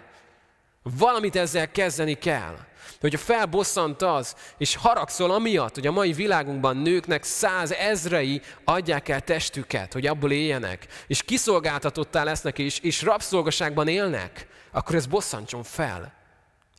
Valamit 0.84 1.36
ezzel 1.36 1.72
kezdeni 1.72 2.14
kell. 2.14 2.58
Hogyha 3.00 3.18
felbosszant 3.18 4.02
az, 4.02 4.36
és 4.58 4.76
haragszol 4.76 5.32
amiatt, 5.32 5.76
hogy 5.76 5.88
a 5.88 5.92
mai 5.92 6.14
világunkban 6.14 6.78
nőknek 6.78 7.24
száz 7.24 7.72
ezrei 7.72 8.42
adják 8.64 9.10
el 9.10 9.22
testüket, 9.22 9.94
hogy 9.94 10.08
abból 10.08 10.32
éljenek, 10.32 10.88
és 11.08 11.24
kiszolgáltatottá 11.24 12.24
lesznek, 12.24 12.60
és, 12.60 12.80
és 12.80 13.02
rabszolgaságban 13.02 13.88
élnek, 13.88 14.48
akkor 14.72 14.96
ez 14.96 15.06
bosszantson 15.06 15.64
fel. 15.64 16.18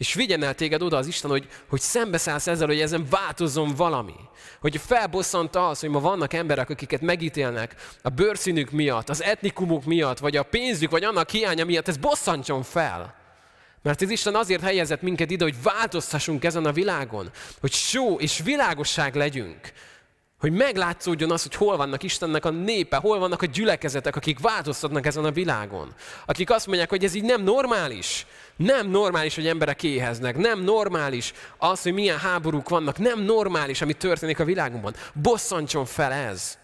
És 0.01 0.14
vigyen 0.14 0.43
el 0.43 0.55
téged 0.55 0.82
oda 0.82 0.97
az 0.97 1.07
Isten, 1.07 1.30
hogy, 1.30 1.49
hogy 1.68 1.80
szembeszállsz 1.80 2.47
ezzel, 2.47 2.66
hogy 2.66 2.80
ezen 2.80 3.07
változzon 3.11 3.74
valami. 3.74 4.14
Hogy 4.61 4.80
felbosszant 4.86 5.57
az, 5.57 5.80
hogy 5.80 5.88
ma 5.88 6.01
vannak 6.01 6.32
emberek, 6.32 6.70
akiket 6.70 7.01
megítélnek 7.01 7.74
a 8.03 8.09
bőrszínük 8.09 8.70
miatt, 8.70 9.09
az 9.09 9.22
etnikumuk 9.22 9.84
miatt, 9.84 10.18
vagy 10.18 10.36
a 10.36 10.43
pénzük, 10.43 10.91
vagy 10.91 11.05
annak 11.05 11.30
hiánya 11.30 11.64
miatt, 11.64 11.88
ez 11.88 11.97
bosszantson 11.97 12.62
fel. 12.62 13.14
Mert 13.82 14.03
az 14.03 14.11
Isten 14.11 14.34
azért 14.34 14.62
helyezett 14.62 15.03
minket 15.03 15.30
ide, 15.30 15.45
hogy 15.45 15.62
változtassunk 15.62 16.45
ezen 16.45 16.64
a 16.64 16.72
világon, 16.72 17.30
hogy 17.61 17.72
só 17.72 18.18
és 18.18 18.41
világosság 18.45 19.14
legyünk, 19.14 19.72
hogy 20.41 20.53
meglátszódjon 20.53 21.30
az, 21.30 21.43
hogy 21.43 21.55
hol 21.55 21.76
vannak 21.76 22.03
Istennek 22.03 22.45
a 22.45 22.51
népe, 22.51 22.97
hol 22.97 23.18
vannak 23.18 23.43
a 23.43 23.47
gyülekezetek, 23.47 24.16
akik 24.16 24.38
változtatnak 24.38 25.07
ezen 25.07 25.24
a 25.24 25.30
világon. 25.30 25.95
Akik 26.26 26.51
azt 26.51 26.66
mondják, 26.66 26.88
hogy 26.88 27.05
ez 27.05 27.14
így 27.14 27.24
nem 27.24 27.43
normális. 27.43 28.26
Nem 28.57 28.88
normális, 28.88 29.34
hogy 29.34 29.47
emberek 29.47 29.82
éheznek. 29.82 30.36
Nem 30.36 30.61
normális 30.61 31.32
az, 31.59 31.82
hogy 31.82 31.93
milyen 31.93 32.18
háborúk 32.18 32.68
vannak. 32.68 32.99
Nem 32.99 33.20
normális, 33.20 33.82
ami 33.82 33.93
történik 33.93 34.38
a 34.38 34.45
világunkban. 34.45 34.95
Bosszantson 35.14 35.84
fel 35.84 36.12
ez. 36.12 36.59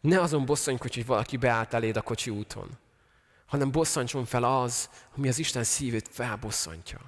Ne 0.00 0.20
azon 0.20 0.44
bosszankodj, 0.44 0.94
hogy 0.94 1.06
valaki 1.06 1.36
beállt 1.36 1.74
eléd 1.74 1.96
a 1.96 2.02
kocsi 2.02 2.30
úton 2.30 2.68
hanem 3.48 3.70
bosszantson 3.70 4.24
fel 4.24 4.44
az, 4.44 4.90
ami 5.16 5.28
az 5.28 5.38
Isten 5.38 5.64
szívét 5.64 6.08
felbosszantja. 6.10 6.98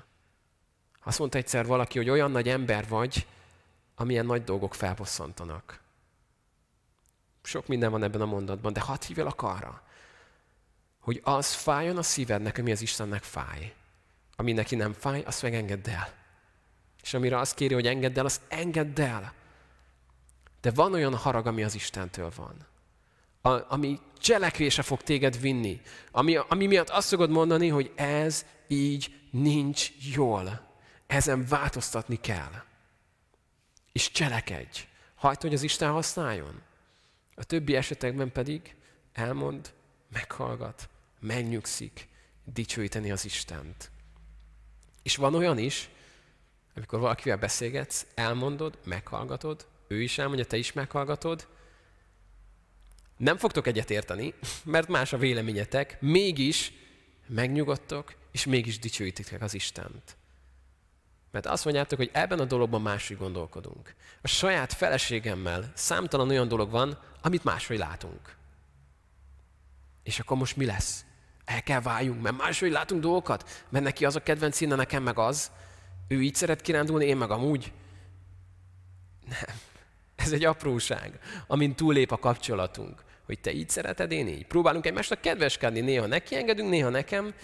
Azt 1.05 1.19
mondta 1.19 1.39
egyszer 1.39 1.67
valaki, 1.67 1.99
hogy 1.99 2.11
olyan 2.11 2.31
nagy 2.31 2.49
ember 2.49 2.89
vagy, 2.89 3.27
amilyen 3.95 4.27
nagy 4.27 4.45
dolgok 4.45 4.75
felbosszantanak. 4.75 5.81
Sok 7.43 7.67
minden 7.67 7.91
van 7.91 8.03
ebben 8.03 8.21
a 8.21 8.27
mondatban, 8.27 8.73
de 8.73 8.81
hadd 8.81 9.05
hívjalak 9.07 9.43
arra, 9.43 9.83
hogy 11.01 11.21
az 11.25 11.53
fájjon 11.53 11.97
a 11.97 12.03
szívednek, 12.03 12.59
ami 12.59 12.73
az 12.73 12.83
Istennek 12.83 13.23
fáj. 13.23 13.75
Ami 14.37 14.53
neki 14.53 14.75
nem 14.75 14.93
fáj, 14.93 15.23
azt 15.23 15.43
meg 15.43 15.55
engedd 15.55 15.89
el. 15.89 16.15
És 17.03 17.15
amire 17.15 17.39
azt 17.39 17.55
kéri, 17.55 17.75
hogy 17.75 17.87
engedd 17.87 18.19
el, 18.19 18.25
azt 18.25 18.43
engedd 18.49 19.01
el. 19.01 19.33
De 20.61 20.71
van 20.71 20.93
olyan 20.93 21.15
harag, 21.15 21.47
ami 21.47 21.63
az 21.63 21.75
Istentől 21.75 22.31
van. 22.37 22.67
A, 23.41 23.73
ami 23.75 24.01
cselekvése 24.19 24.83
fog 24.83 25.03
téged 25.03 25.41
vinni. 25.41 25.81
Ami, 26.11 26.37
ami 26.37 26.67
miatt 26.67 26.89
azt 26.89 27.09
szokod 27.09 27.31
mondani, 27.31 27.69
hogy 27.69 27.93
ez 27.95 28.47
így 28.69 29.21
nincs 29.31 29.91
jól. 30.15 30.69
Ezen 31.07 31.47
változtatni 31.49 32.17
kell. 32.21 32.53
És 33.93 34.11
cselekedj. 34.11 34.87
Hagyd, 35.15 35.41
hogy 35.41 35.55
az 35.55 35.63
Isten 35.63 35.91
használjon. 35.91 36.63
A 37.41 37.45
többi 37.45 37.77
esetekben 37.77 38.33
pedig 38.33 38.75
elmond, 39.13 39.73
meghallgat, 40.13 40.89
megnyugszik, 41.21 42.09
dicsőíteni 42.45 43.11
az 43.11 43.25
Istent. 43.25 43.91
És 45.03 45.17
van 45.17 45.35
olyan 45.35 45.59
is, 45.59 45.89
amikor 46.77 46.99
valakivel 47.01 47.37
beszélgetsz, 47.37 48.07
elmondod, 48.15 48.79
meghallgatod, 48.85 49.67
ő 49.89 50.03
is 50.03 50.19
elmondja, 50.19 50.45
te 50.45 50.57
is 50.57 50.73
meghallgatod, 50.73 51.49
nem 53.17 53.37
fogtok 53.37 53.67
egyet 53.67 53.91
érteni, 53.91 54.35
mert 54.65 54.89
más 54.89 55.13
a 55.13 55.19
véleményetek, 55.19 56.01
mégis 56.01 56.73
megnyugodtok, 57.27 58.15
és 58.31 58.45
mégis 58.45 58.79
dicsőítitek 58.79 59.43
az 59.43 59.55
Istent. 59.55 60.17
Mert 61.31 61.47
azt 61.47 61.65
mondjátok, 61.65 61.99
hogy 61.99 62.11
ebben 62.13 62.41
a 62.41 62.45
dologban 62.45 62.83
máshogy 62.83 63.17
gondolkodunk. 63.17 63.95
A 64.23 64.29
saját 64.29 64.73
feleségemmel 64.73 65.73
számtalan 65.75 66.29
olyan 66.29 66.49
dolog 66.49 66.71
van, 66.71 66.99
amit 67.23 67.45
máshogy 67.45 67.79
látunk. 67.79 68.37
És 70.03 70.19
akkor 70.19 70.37
most 70.37 70.57
mi 70.57 70.65
lesz? 70.65 71.05
El 71.45 71.63
kell 71.63 71.81
váljunk, 71.81 72.23
mert 72.23 72.37
máshogy 72.37 72.71
látunk 72.71 73.01
dolgokat, 73.01 73.65
mert 73.69 73.85
neki 73.85 74.05
az 74.05 74.17
a 74.17 74.23
kedvenc 74.23 74.57
színe, 74.57 74.75
nekem 74.75 75.03
meg 75.03 75.19
az. 75.19 75.51
Ő 76.09 76.23
így 76.23 76.35
szeret 76.35 76.61
kirándulni, 76.61 77.05
én 77.05 77.17
meg 77.17 77.31
amúgy. 77.31 77.73
Nem. 79.29 79.57
Ez 80.17 80.33
egy 80.33 80.45
apróság, 80.45 81.19
amin 81.47 81.75
túlép 81.75 82.11
a 82.11 82.19
kapcsolatunk 82.19 83.05
hogy 83.31 83.41
te 83.41 83.53
így 83.53 83.69
szereted, 83.69 84.13
én 84.13 84.29
így. 84.29 84.47
Próbálunk 84.47 84.87
egymásnak 84.87 85.21
kedveskedni, 85.21 85.81
néha 85.81 86.07
neki 86.07 86.37
engedünk, 86.37 86.71
néha 86.71 86.89
nekem, 86.89 87.35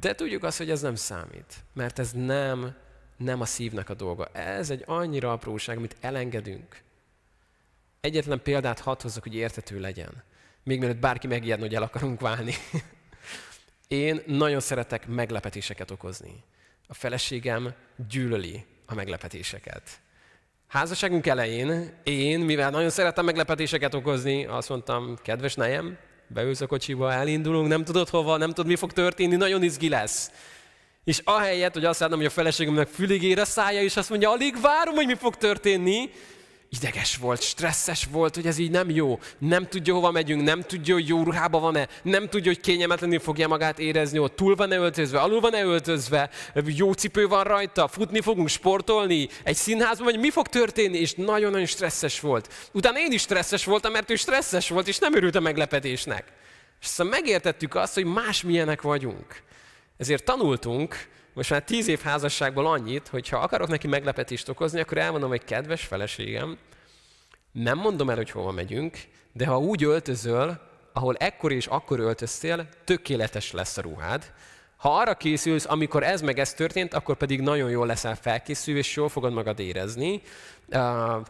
de 0.00 0.14
tudjuk 0.14 0.42
azt, 0.42 0.58
hogy 0.58 0.70
ez 0.70 0.80
nem 0.80 0.94
számít. 0.94 1.54
Mert 1.72 1.98
ez 1.98 2.12
nem, 2.12 2.74
nem 3.16 3.40
a 3.40 3.44
szívnek 3.44 3.90
a 3.90 3.94
dolga. 3.94 4.26
Ez 4.32 4.70
egy 4.70 4.82
annyira 4.86 5.32
apróság, 5.32 5.76
amit 5.76 5.96
elengedünk. 6.00 6.82
Egyetlen 8.00 8.42
példát 8.42 8.78
hadd 8.78 9.02
hozzak, 9.02 9.22
hogy 9.22 9.34
értető 9.34 9.80
legyen. 9.80 10.22
Még 10.62 10.78
mielőtt 10.78 10.98
bárki 10.98 11.26
megijedne, 11.26 11.64
hogy 11.64 11.74
el 11.74 11.82
akarunk 11.82 12.20
válni. 12.20 12.54
Én 13.88 14.22
nagyon 14.26 14.60
szeretek 14.60 15.06
meglepetéseket 15.06 15.90
okozni. 15.90 16.42
A 16.86 16.94
feleségem 16.94 17.74
gyűlöli 18.08 18.64
a 18.86 18.94
meglepetéseket. 18.94 20.00
Házasságunk 20.68 21.26
elején 21.26 22.00
én, 22.02 22.40
mivel 22.40 22.70
nagyon 22.70 22.90
szerettem 22.90 23.24
meglepetéseket 23.24 23.94
okozni, 23.94 24.44
azt 24.44 24.68
mondtam, 24.68 25.16
kedves 25.22 25.54
nejem, 25.54 25.98
beülsz 26.26 26.60
a 26.60 26.66
kocsiba, 26.66 27.12
elindulunk, 27.12 27.68
nem 27.68 27.84
tudod 27.84 28.08
hova, 28.08 28.36
nem 28.36 28.48
tudod, 28.48 28.66
mi 28.66 28.76
fog 28.76 28.92
történni, 28.92 29.36
nagyon 29.36 29.62
izgi 29.62 29.88
lesz. 29.88 30.30
És 31.04 31.20
ahelyett, 31.24 31.72
hogy 31.72 31.84
azt 31.84 32.00
látom, 32.00 32.16
hogy 32.16 32.26
a 32.26 32.30
feleségemnek 32.30 32.88
füligére 32.88 33.44
szája, 33.44 33.82
és 33.82 33.96
azt 33.96 34.10
mondja, 34.10 34.30
alig 34.30 34.60
várom, 34.60 34.94
hogy 34.94 35.06
mi 35.06 35.14
fog 35.14 35.36
történni, 35.36 36.10
ideges 36.70 37.16
volt, 37.16 37.42
stresszes 37.42 38.06
volt, 38.10 38.34
hogy 38.34 38.46
ez 38.46 38.58
így 38.58 38.70
nem 38.70 38.90
jó, 38.90 39.18
nem 39.38 39.68
tudja, 39.68 39.94
hova 39.94 40.10
megyünk, 40.10 40.42
nem 40.42 40.62
tudja, 40.62 40.94
hogy 40.94 41.08
jó 41.08 41.22
ruhában 41.22 41.60
van-e, 41.60 41.88
nem 42.02 42.28
tudja, 42.28 42.52
hogy 42.52 42.60
kényelmetlenül 42.60 43.18
fogja 43.18 43.48
magát 43.48 43.78
érezni, 43.78 44.18
hogy 44.18 44.32
túl 44.32 44.54
van-e 44.54 44.76
öltözve, 44.76 45.18
alul 45.20 45.40
van-e 45.40 45.62
öltözve, 45.62 46.30
jó 46.64 46.92
cipő 46.92 47.26
van 47.28 47.44
rajta, 47.44 47.88
futni 47.88 48.20
fogunk, 48.20 48.48
sportolni, 48.48 49.28
egy 49.42 49.56
színházban, 49.56 50.06
vagy 50.06 50.18
mi 50.18 50.30
fog 50.30 50.46
történni, 50.46 50.98
és 50.98 51.14
nagyon-nagyon 51.14 51.66
stresszes 51.66 52.20
volt. 52.20 52.52
Utána 52.72 52.98
én 52.98 53.12
is 53.12 53.20
stresszes 53.20 53.64
voltam, 53.64 53.92
mert 53.92 54.10
ő 54.10 54.16
stresszes 54.16 54.68
volt, 54.68 54.88
és 54.88 54.98
nem 54.98 55.14
örült 55.14 55.34
a 55.34 55.40
meglepetésnek. 55.40 56.24
És 56.80 56.86
aztán 56.86 57.06
megértettük 57.06 57.74
azt, 57.74 57.94
hogy 57.94 58.04
más 58.04 58.42
milyenek 58.42 58.82
vagyunk. 58.82 59.42
Ezért 59.96 60.24
tanultunk, 60.24 61.08
most 61.38 61.50
már 61.50 61.62
tíz 61.62 61.88
év 61.88 62.00
házasságból 62.00 62.66
annyit, 62.66 63.08
hogy 63.08 63.28
ha 63.28 63.38
akarok 63.38 63.68
neki 63.68 63.86
meglepetést 63.86 64.48
okozni, 64.48 64.80
akkor 64.80 64.98
elmondom, 64.98 65.28
hogy 65.28 65.44
kedves 65.44 65.84
feleségem, 65.84 66.58
nem 67.52 67.78
mondom 67.78 68.10
el, 68.10 68.16
hogy 68.16 68.30
hova 68.30 68.50
megyünk, 68.50 68.98
de 69.32 69.46
ha 69.46 69.58
úgy 69.58 69.84
öltözöl, 69.84 70.60
ahol 70.92 71.16
ekkor 71.16 71.52
és 71.52 71.66
akkor 71.66 72.00
öltöztél, 72.00 72.68
tökéletes 72.84 73.52
lesz 73.52 73.76
a 73.76 73.80
ruhád. 73.80 74.32
Ha 74.76 74.98
arra 74.98 75.14
készülsz, 75.14 75.64
amikor 75.68 76.02
ez 76.02 76.20
meg 76.20 76.38
ez 76.38 76.54
történt, 76.54 76.94
akkor 76.94 77.16
pedig 77.16 77.40
nagyon 77.40 77.70
jól 77.70 77.86
leszel 77.86 78.16
felkészülve, 78.16 78.80
és 78.80 78.96
jól 78.96 79.08
fogod 79.08 79.32
magad 79.32 79.58
érezni. 79.58 80.22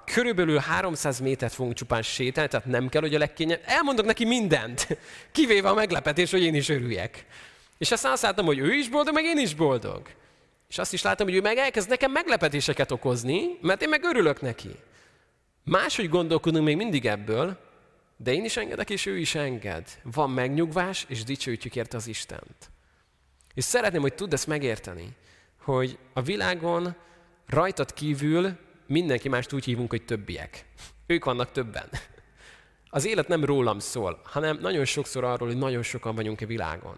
Körülbelül 0.04 0.59
300 0.59 1.20
métert 1.20 1.52
fogunk 1.54 1.74
csupán 1.74 2.02
sétálni, 2.02 2.50
tehát 2.50 2.66
nem 2.66 2.88
kell, 2.88 3.00
hogy 3.00 3.14
a 3.14 3.18
legkényebb. 3.18 3.61
Elmondok 3.64 4.06
neki 4.06 4.24
mindent, 4.24 4.98
kivéve 5.32 5.68
a 5.68 5.74
meglepetés, 5.74 6.30
hogy 6.30 6.42
én 6.42 6.54
is 6.54 6.68
örüljek. 6.68 7.26
És 7.79 7.91
aztán 7.91 8.12
azt 8.12 8.22
láttam, 8.22 8.47
hogy 8.47 8.59
ő 8.59 8.72
is 8.72 8.89
boldog, 8.89 9.14
meg 9.14 9.24
én 9.24 9.39
is 9.39 9.55
boldog. 9.55 10.03
És 10.68 10.79
azt 10.79 10.93
is 10.93 11.03
látom, 11.03 11.26
hogy 11.26 11.37
ő 11.37 11.41
meg 11.41 11.57
elkezd 11.57 11.89
nekem 11.89 12.11
meglepetéseket 12.11 12.91
okozni, 12.91 13.59
mert 13.61 13.83
én 13.83 13.89
meg 13.89 14.05
örülök 14.05 14.41
neki. 14.41 14.70
Máshogy 15.64 16.09
gondolkodunk 16.09 16.64
még 16.64 16.76
mindig 16.76 17.07
ebből, 17.07 17.59
de 18.16 18.33
én 18.33 18.45
is 18.45 18.57
engedek, 18.57 18.91
és 18.91 19.07
ő 19.07 19.18
is 19.18 19.35
enged. 19.35 19.89
Van 20.03 20.31
megnyugvás, 20.31 21.05
és 21.09 21.24
dicsőítjük 21.24 21.76
érte 21.76 21.97
az 21.97 22.07
Istent. 22.07 22.70
És 23.55 23.64
szeretném, 23.64 24.01
hogy 24.01 24.14
tudd 24.14 24.33
ezt 24.33 24.47
megérteni, 24.47 25.16
hogy 25.62 25.99
a 26.12 26.22
világon 26.22 26.95
rajtad 27.47 27.93
kívül 27.93 28.57
mindenki 28.87 29.29
mást 29.29 29.53
úgy 29.53 29.64
hívunk, 29.64 29.91
hogy 29.91 30.05
többiek. 30.05 30.64
Ők 31.07 31.24
vannak 31.24 31.53
többen. 31.53 31.89
Az 32.91 33.07
élet 33.07 33.29
nem 33.29 33.45
rólam 33.45 33.79
szól, 33.79 34.20
hanem 34.24 34.59
nagyon 34.61 34.85
sokszor 34.85 35.24
arról, 35.24 35.49
hogy 35.49 35.59
nagyon 35.59 35.83
sokan 35.83 36.14
vagyunk 36.14 36.41
a 36.41 36.47
világon. 36.47 36.97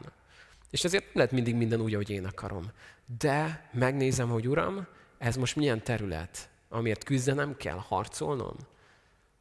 És 0.70 0.84
ezért 0.84 1.04
nem 1.04 1.12
lehet 1.14 1.32
mindig 1.32 1.54
minden 1.54 1.80
úgy, 1.80 1.94
ahogy 1.94 2.10
én 2.10 2.24
akarom. 2.24 2.70
De 3.18 3.68
megnézem, 3.72 4.28
hogy 4.28 4.48
Uram, 4.48 4.86
ez 5.18 5.36
most 5.36 5.56
milyen 5.56 5.82
terület, 5.82 6.48
amiért 6.68 7.04
küzdenem 7.04 7.56
kell, 7.56 7.76
harcolnom? 7.76 8.56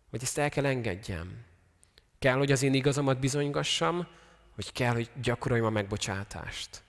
Vagy 0.09 0.23
ezt 0.23 0.37
el 0.37 0.49
kell 0.49 0.65
engedjem? 0.65 1.45
Kell, 2.19 2.37
hogy 2.37 2.51
az 2.51 2.63
én 2.63 2.73
igazamat 2.73 3.19
bizonygassam, 3.19 4.07
vagy 4.55 4.71
kell, 4.71 4.93
hogy 4.93 5.09
gyakoroljam 5.21 5.65
a 5.65 5.69
megbocsátást? 5.69 6.83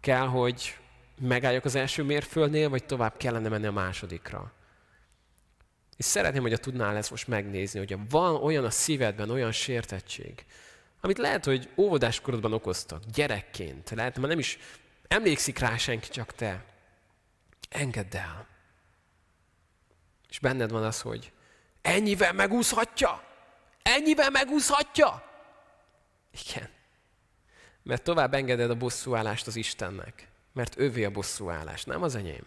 Kell, 0.00 0.26
hogy 0.26 0.78
megálljak 1.20 1.64
az 1.64 1.74
első 1.74 2.02
mérföldnél, 2.02 2.68
vagy 2.68 2.84
tovább 2.84 3.16
kellene 3.16 3.48
menni 3.48 3.66
a 3.66 3.72
másodikra? 3.72 4.52
És 5.96 6.04
szeretném, 6.04 6.42
hogy 6.42 6.52
a 6.52 6.58
tudnál 6.58 6.96
ezt 6.96 7.10
most 7.10 7.28
megnézni, 7.28 7.78
hogy 7.78 7.96
van 8.08 8.34
olyan 8.34 8.64
a 8.64 8.70
szívedben, 8.70 9.30
olyan 9.30 9.52
sértettség, 9.52 10.44
amit 11.06 11.18
lehet, 11.18 11.44
hogy 11.44 11.70
óvodáskorodban 11.76 12.52
okoztak, 12.52 13.02
gyerekként, 13.04 13.90
lehet, 13.90 14.16
hogy 14.16 14.28
nem 14.28 14.38
is 14.38 14.58
emlékszik 15.08 15.58
rá 15.58 15.76
senki, 15.76 16.08
csak 16.08 16.32
te. 16.34 16.64
Engedd 17.68 18.16
el. 18.16 18.46
És 20.28 20.38
benned 20.38 20.70
van 20.70 20.84
az, 20.84 21.00
hogy 21.00 21.32
ennyivel 21.82 22.32
megúszhatja? 22.32 23.22
Ennyivel 23.82 24.30
megúszhatja? 24.30 25.24
Igen. 26.46 26.68
Mert 27.82 28.02
tovább 28.02 28.34
engeded 28.34 28.70
a 28.70 28.74
bosszúállást 28.74 29.46
az 29.46 29.56
Istennek. 29.56 30.28
Mert 30.52 30.78
ővé 30.78 31.04
a 31.04 31.10
bosszúállás, 31.10 31.84
nem 31.84 32.02
az 32.02 32.14
enyém. 32.14 32.46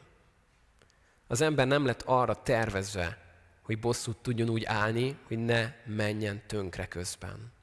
Az 1.27 1.41
ember 1.41 1.67
nem 1.67 1.85
lett 1.85 2.01
arra 2.01 2.43
tervezve, 2.43 3.17
hogy 3.61 3.79
bosszút 3.79 4.17
tudjon 4.17 4.49
úgy 4.49 4.63
állni, 4.63 5.17
hogy 5.27 5.37
ne 5.37 5.73
menjen 5.85 6.41
tönkre 6.47 6.87
közben. 6.87 7.57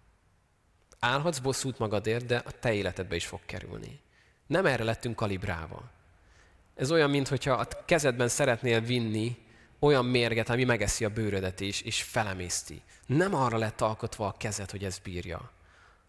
Állhatsz 0.99 1.39
bosszút 1.39 1.79
magadért, 1.79 2.27
de 2.27 2.37
a 2.37 2.51
te 2.51 2.75
életedbe 2.75 3.15
is 3.15 3.27
fog 3.27 3.41
kerülni. 3.47 4.01
Nem 4.47 4.67
erre 4.67 4.85
lettünk 4.85 5.17
kalibrálva. 5.17 5.83
Ez 6.75 6.91
olyan, 6.91 7.11
mintha 7.11 7.53
a 7.53 7.67
kezedben 7.85 8.29
szeretnél 8.29 8.81
vinni 8.81 9.37
olyan 9.79 10.05
mérget, 10.05 10.49
ami 10.49 10.65
megeszi 10.65 11.05
a 11.05 11.09
bőrödet 11.09 11.61
is, 11.61 11.81
és 11.81 12.03
felemészti. 12.03 12.83
Nem 13.07 13.35
arra 13.35 13.57
lett 13.57 13.81
alkotva 13.81 14.27
a 14.27 14.37
kezed, 14.39 14.71
hogy 14.71 14.85
ez 14.85 14.99
bírja. 14.99 15.51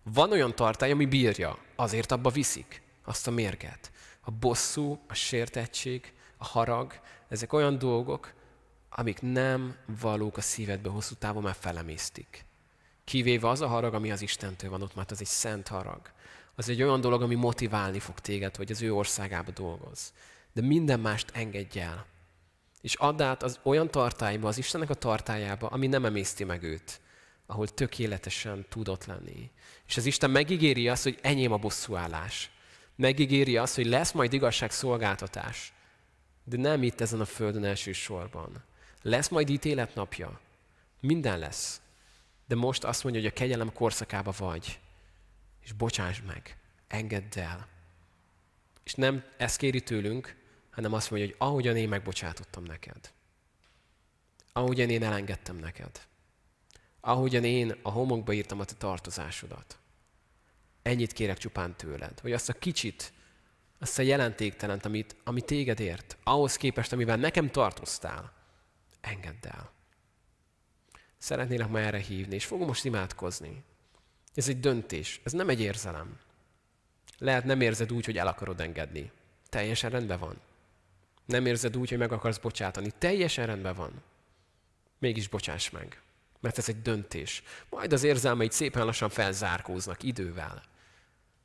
Van 0.03 0.31
olyan 0.31 0.55
tartály, 0.55 0.91
ami 0.91 1.05
bírja, 1.05 1.57
azért 1.75 2.11
abba 2.11 2.29
viszik 2.29 2.81
azt 3.03 3.27
a 3.27 3.31
mérget. 3.31 3.91
A 4.21 4.31
bosszú, 4.31 4.99
a 5.07 5.13
sértettség, 5.13 6.13
a 6.37 6.45
harag, 6.45 6.99
ezek 7.29 7.53
olyan 7.53 7.77
dolgok, 7.77 8.33
amik 8.89 9.21
nem 9.21 9.75
valók 10.01 10.37
a 10.37 10.41
szívedbe 10.41 10.89
hosszú 10.89 11.15
távon, 11.15 11.43
mert 11.43 11.57
felemésztik. 11.57 12.45
Kivéve 13.07 13.49
az 13.49 13.61
a 13.61 13.67
harag, 13.67 13.93
ami 13.93 14.11
az 14.11 14.21
Istentől 14.21 14.69
van 14.69 14.81
ott, 14.81 14.95
mert 14.95 15.11
az 15.11 15.19
egy 15.19 15.27
szent 15.27 15.67
harag. 15.67 16.01
Az 16.55 16.69
egy 16.69 16.81
olyan 16.81 17.01
dolog, 17.01 17.21
ami 17.21 17.35
motiválni 17.35 17.99
fog 17.99 18.19
téged, 18.19 18.55
hogy 18.55 18.71
az 18.71 18.81
ő 18.81 18.93
országába 18.93 19.51
dolgoz. 19.51 20.13
De 20.53 20.61
minden 20.61 20.99
mást 20.99 21.31
engedj 21.33 21.79
el. 21.79 22.05
És 22.81 22.95
add 22.95 23.21
át 23.21 23.43
az 23.43 23.59
olyan 23.63 23.91
tartályba, 23.91 24.47
az 24.47 24.57
Istennek 24.57 24.89
a 24.89 24.93
tartályába, 24.93 25.67
ami 25.67 25.87
nem 25.87 26.05
emészti 26.05 26.43
meg 26.43 26.63
őt, 26.63 26.99
ahol 27.45 27.67
tökéletesen 27.67 28.65
tudott 28.69 29.05
lenni. 29.05 29.51
És 29.87 29.97
az 29.97 30.05
Isten 30.05 30.29
megígéri 30.29 30.87
azt, 30.89 31.03
hogy 31.03 31.19
enyém 31.21 31.51
a 31.51 31.57
bosszúállás. 31.57 32.51
Megígéri 32.95 33.57
azt, 33.57 33.75
hogy 33.75 33.85
lesz 33.85 34.11
majd 34.11 34.33
igazságszolgáltatás. 34.33 35.73
De 36.43 36.57
nem 36.57 36.83
itt 36.83 37.01
ezen 37.01 37.19
a 37.19 37.25
földön 37.25 37.63
elsősorban. 37.63 38.63
Lesz 39.01 39.27
majd 39.27 39.49
ítéletnapja. 39.49 40.39
Minden 40.99 41.39
lesz. 41.39 41.81
De 42.47 42.55
most 42.55 42.83
azt 42.83 43.03
mondja, 43.03 43.21
hogy 43.21 43.29
a 43.29 43.33
kegyelem 43.33 43.73
korszakába 43.73 44.33
vagy, 44.37 44.79
és 45.63 45.71
bocsáss 45.71 46.21
meg, 46.21 46.57
engedd 46.87 47.39
el. 47.39 47.67
És 48.83 48.93
nem 48.93 49.23
ezt 49.37 49.57
kéri 49.57 49.81
tőlünk, 49.81 50.35
hanem 50.71 50.93
azt 50.93 51.11
mondja, 51.11 51.27
hogy 51.27 51.37
ahogyan 51.39 51.77
én 51.77 51.89
megbocsátottam 51.89 52.63
neked, 52.63 53.11
ahogyan 54.51 54.89
én 54.89 55.03
elengedtem 55.03 55.55
neked, 55.55 56.07
ahogyan 56.99 57.43
én 57.43 57.75
a 57.81 57.89
homokba 57.89 58.33
írtam 58.33 58.59
a 58.59 58.65
te 58.65 58.73
tartozásodat, 58.73 59.79
ennyit 60.81 61.13
kérek 61.13 61.37
csupán 61.37 61.75
tőled, 61.77 62.19
hogy 62.19 62.33
azt 62.33 62.49
a 62.49 62.53
kicsit, 62.53 63.13
azt 63.79 63.99
a 63.99 64.01
jelentéktelent, 64.01 64.85
amit, 64.85 65.15
ami 65.23 65.41
téged 65.41 65.79
ért, 65.79 66.17
ahhoz 66.23 66.55
képest, 66.55 66.93
amivel 66.93 67.17
nekem 67.17 67.49
tartoztál, 67.49 68.33
engedd 69.01 69.47
el. 69.47 69.71
Szeretnélek 71.17 71.69
ma 71.69 71.79
erre 71.79 71.97
hívni, 71.97 72.35
és 72.35 72.45
fogom 72.45 72.67
most 72.67 72.85
imádkozni. 72.85 73.63
Ez 74.33 74.49
egy 74.49 74.59
döntés, 74.59 75.21
ez 75.23 75.31
nem 75.31 75.49
egy 75.49 75.59
érzelem. 75.59 76.19
Lehet 77.17 77.43
nem 77.43 77.61
érzed 77.61 77.91
úgy, 77.91 78.05
hogy 78.05 78.17
el 78.17 78.27
akarod 78.27 78.61
engedni. 78.61 79.11
Teljesen 79.49 79.89
rendben 79.89 80.19
van. 80.19 80.39
Nem 81.25 81.45
érzed 81.45 81.77
úgy, 81.77 81.89
hogy 81.89 81.97
meg 81.97 82.11
akarsz 82.11 82.37
bocsátani. 82.37 82.91
Teljesen 82.97 83.45
rendben 83.45 83.75
van. 83.75 84.01
Mégis 84.99 85.27
bocsáss 85.27 85.69
meg. 85.69 86.01
Mert 86.39 86.57
ez 86.57 86.69
egy 86.69 86.81
döntés. 86.81 87.43
Majd 87.69 87.93
az 87.93 88.03
érzelmeid 88.03 88.51
szépen 88.51 88.85
lassan 88.85 89.09
felzárkóznak 89.09 90.03
idővel. 90.03 90.63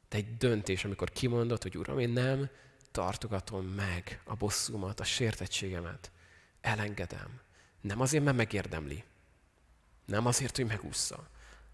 De 0.09 0.17
egy 0.17 0.37
döntés, 0.37 0.85
amikor 0.85 1.11
kimondod, 1.11 1.63
hogy 1.63 1.77
Uram, 1.77 1.99
én 1.99 2.11
nem 2.11 2.49
tartogatom 2.91 3.67
meg 3.67 4.21
a 4.25 4.35
bosszúmat, 4.35 5.01
a 5.01 5.05
sértettségemet. 5.05 6.11
Elengedem. 6.61 7.41
Nem 7.81 8.01
azért, 8.01 8.25
mert 8.25 8.37
megérdemli, 8.37 9.05
nem 10.05 10.27
azért, 10.27 10.57
hogy 10.57 10.67
megúszza, 10.67 11.29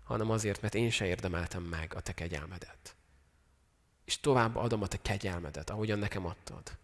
hanem 0.04 0.30
azért, 0.30 0.60
mert 0.60 0.74
én 0.74 0.90
se 0.90 1.06
érdemeltem 1.06 1.62
meg 1.62 1.94
a 1.94 2.00
te 2.00 2.12
kegyelmedet. 2.12 2.96
És 4.04 4.20
tovább 4.20 4.56
adom 4.56 4.82
a 4.82 4.86
te 4.86 4.98
kegyelmedet, 5.02 5.70
ahogyan 5.70 5.98
nekem 5.98 6.26
adtad. 6.26 6.76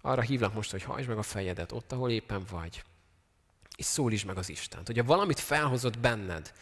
Arra 0.00 0.20
hívlak 0.20 0.54
most, 0.54 0.70
hogy 0.70 0.82
hajtsd 0.82 1.08
meg 1.08 1.18
a 1.18 1.22
fejedet 1.22 1.72
ott, 1.72 1.92
ahol 1.92 2.10
éppen 2.10 2.44
vagy, 2.50 2.84
és 3.76 3.84
szólítsd 3.84 4.26
meg 4.26 4.36
az 4.36 4.48
Istent. 4.48 4.86
Hogyha 4.86 5.04
valamit 5.04 5.40
felhozott 5.40 5.98
benned, 5.98 6.52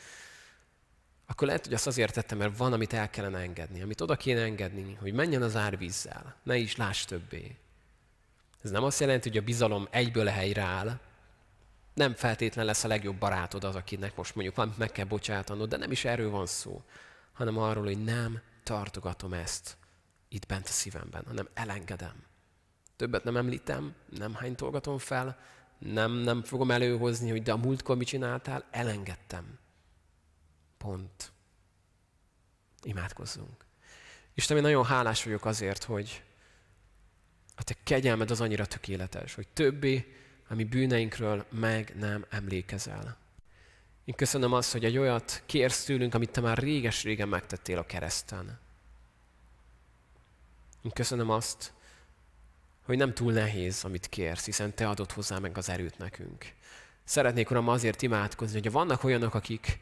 akkor 1.27 1.47
lehet, 1.47 1.65
hogy 1.65 1.75
azt 1.75 1.87
azért 1.87 2.15
tettem, 2.15 2.39
mert 2.39 2.57
van, 2.57 2.73
amit 2.73 2.93
el 2.93 3.11
kellene 3.11 3.39
engedni, 3.39 3.83
amit 3.83 4.01
oda 4.01 4.17
kéne 4.17 4.43
engedni, 4.43 4.95
hogy 5.01 5.13
menjen 5.13 5.43
az 5.43 5.57
árvízzel, 5.57 6.37
ne 6.43 6.57
is 6.57 6.77
láss 6.77 7.05
többé. 7.05 7.57
Ez 8.63 8.71
nem 8.71 8.85
azt 8.85 9.01
jelenti, 9.01 9.29
hogy 9.29 9.39
a 9.39 9.43
bizalom 9.43 9.89
egyből 9.91 10.27
helyreáll, 10.27 11.01
nem 11.95 12.15
feltétlen 12.15 12.65
lesz 12.65 12.85
a 12.85 12.89
legjobb 12.89 13.17
barátod 13.17 13.65
az, 13.65 13.75
akinek 13.75 14.17
most 14.17 14.35
mondjuk 14.35 14.57
valamit 14.57 14.79
meg 14.79 14.93
kell 14.93 15.05
bocsátanod, 15.05 15.69
de 15.69 15.77
nem 15.77 15.91
is 15.91 16.05
erről 16.05 16.31
van 16.31 16.47
szó, 16.47 16.83
hanem 17.33 17.59
arról, 17.59 17.85
hogy 17.85 18.05
nem 18.05 18.41
tartogatom 18.63 19.33
ezt 19.33 19.77
itt 20.29 20.47
bent 20.47 20.69
a 20.69 20.73
szívemben, 20.73 21.25
hanem 21.27 21.49
elengedem. 21.55 22.25
Többet 22.97 23.25
nem 23.25 23.37
említem, 23.37 23.95
nem 24.09 24.35
hánytolgatom 24.35 24.99
fel, 24.99 25.39
nem, 25.79 26.13
nem 26.13 26.43
fogom 26.43 26.71
előhozni, 26.71 27.31
hogy 27.31 27.43
de 27.43 27.53
a 27.53 27.57
múltkor 27.57 27.97
mit 27.97 28.07
csináltál, 28.07 28.69
elengedtem. 28.71 29.59
Pont. 30.79 31.33
Imádkozzunk. 32.83 33.65
Isten, 34.35 34.57
én 34.57 34.63
nagyon 34.63 34.85
hálás 34.85 35.25
vagyok 35.25 35.45
azért, 35.45 35.83
hogy 35.83 36.23
a 37.55 37.63
te 37.63 37.75
kegyelmed 37.85 38.31
az 38.31 38.41
annyira 38.41 38.67
tökéletes, 38.67 39.35
hogy 39.35 39.49
többé 39.49 40.24
a 40.55 40.57
mi 40.57 40.65
bűneinkről 40.65 41.45
meg 41.51 41.93
nem 41.99 42.25
emlékezel. 42.29 43.17
Én 44.05 44.15
köszönöm 44.15 44.53
azt, 44.53 44.73
hogy 44.73 44.85
egy 44.85 44.99
olyat 44.99 45.43
kérsz 45.47 45.85
tőlünk, 45.85 46.15
amit 46.15 46.31
te 46.31 46.41
már 46.41 46.59
réges-régen 46.59 47.29
megtettél 47.29 47.79
a 47.79 47.87
kereszten. 47.87 48.59
Én 50.83 50.91
köszönöm 50.91 51.31
azt, 51.31 51.73
hogy 52.85 52.97
nem 52.97 53.15
túl 53.15 53.33
nehéz, 53.33 53.85
amit 53.85 54.09
kérsz, 54.09 54.45
hiszen 54.45 54.75
te 54.75 54.89
adod 54.89 55.13
hozzá 55.13 55.39
meg 55.39 55.59
az 55.59 55.69
erőt 55.69 55.99
nekünk. 55.99 56.53
Szeretnék, 57.05 57.51
Uram, 57.51 57.69
azért 57.69 58.03
imádkozni, 58.03 58.61
hogy 58.61 58.73
vannak 58.73 59.05
olyanok, 59.05 59.35
akik 59.35 59.81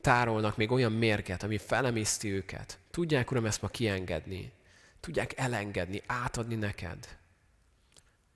tárolnak 0.00 0.56
még 0.56 0.70
olyan 0.70 0.92
mérget, 0.92 1.42
ami 1.42 1.58
felemészti 1.58 2.32
őket. 2.32 2.78
Tudják, 2.90 3.30
Uram, 3.30 3.46
ezt 3.46 3.62
ma 3.62 3.68
kiengedni. 3.68 4.52
Tudják 5.00 5.38
elengedni, 5.38 6.02
átadni 6.06 6.54
neked. 6.54 7.16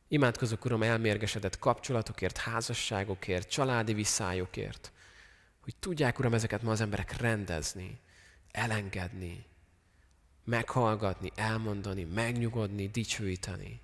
Imádkozok, 0.09 0.65
Uram, 0.65 0.83
elmérgesedett 0.83 1.59
kapcsolatokért, 1.59 2.37
házasságokért, 2.37 3.51
családi 3.51 3.95
visszájokért, 3.95 4.93
hogy 5.61 5.77
tudják, 5.77 6.19
Uram, 6.19 6.35
ezeket 6.35 6.63
ma 6.63 6.71
az 6.71 6.81
emberek 6.81 7.17
rendezni, 7.17 8.01
elengedni, 8.51 9.45
meghallgatni, 10.45 11.33
elmondani, 11.35 12.05
megnyugodni, 12.05 12.89
dicsőíteni. 12.89 13.81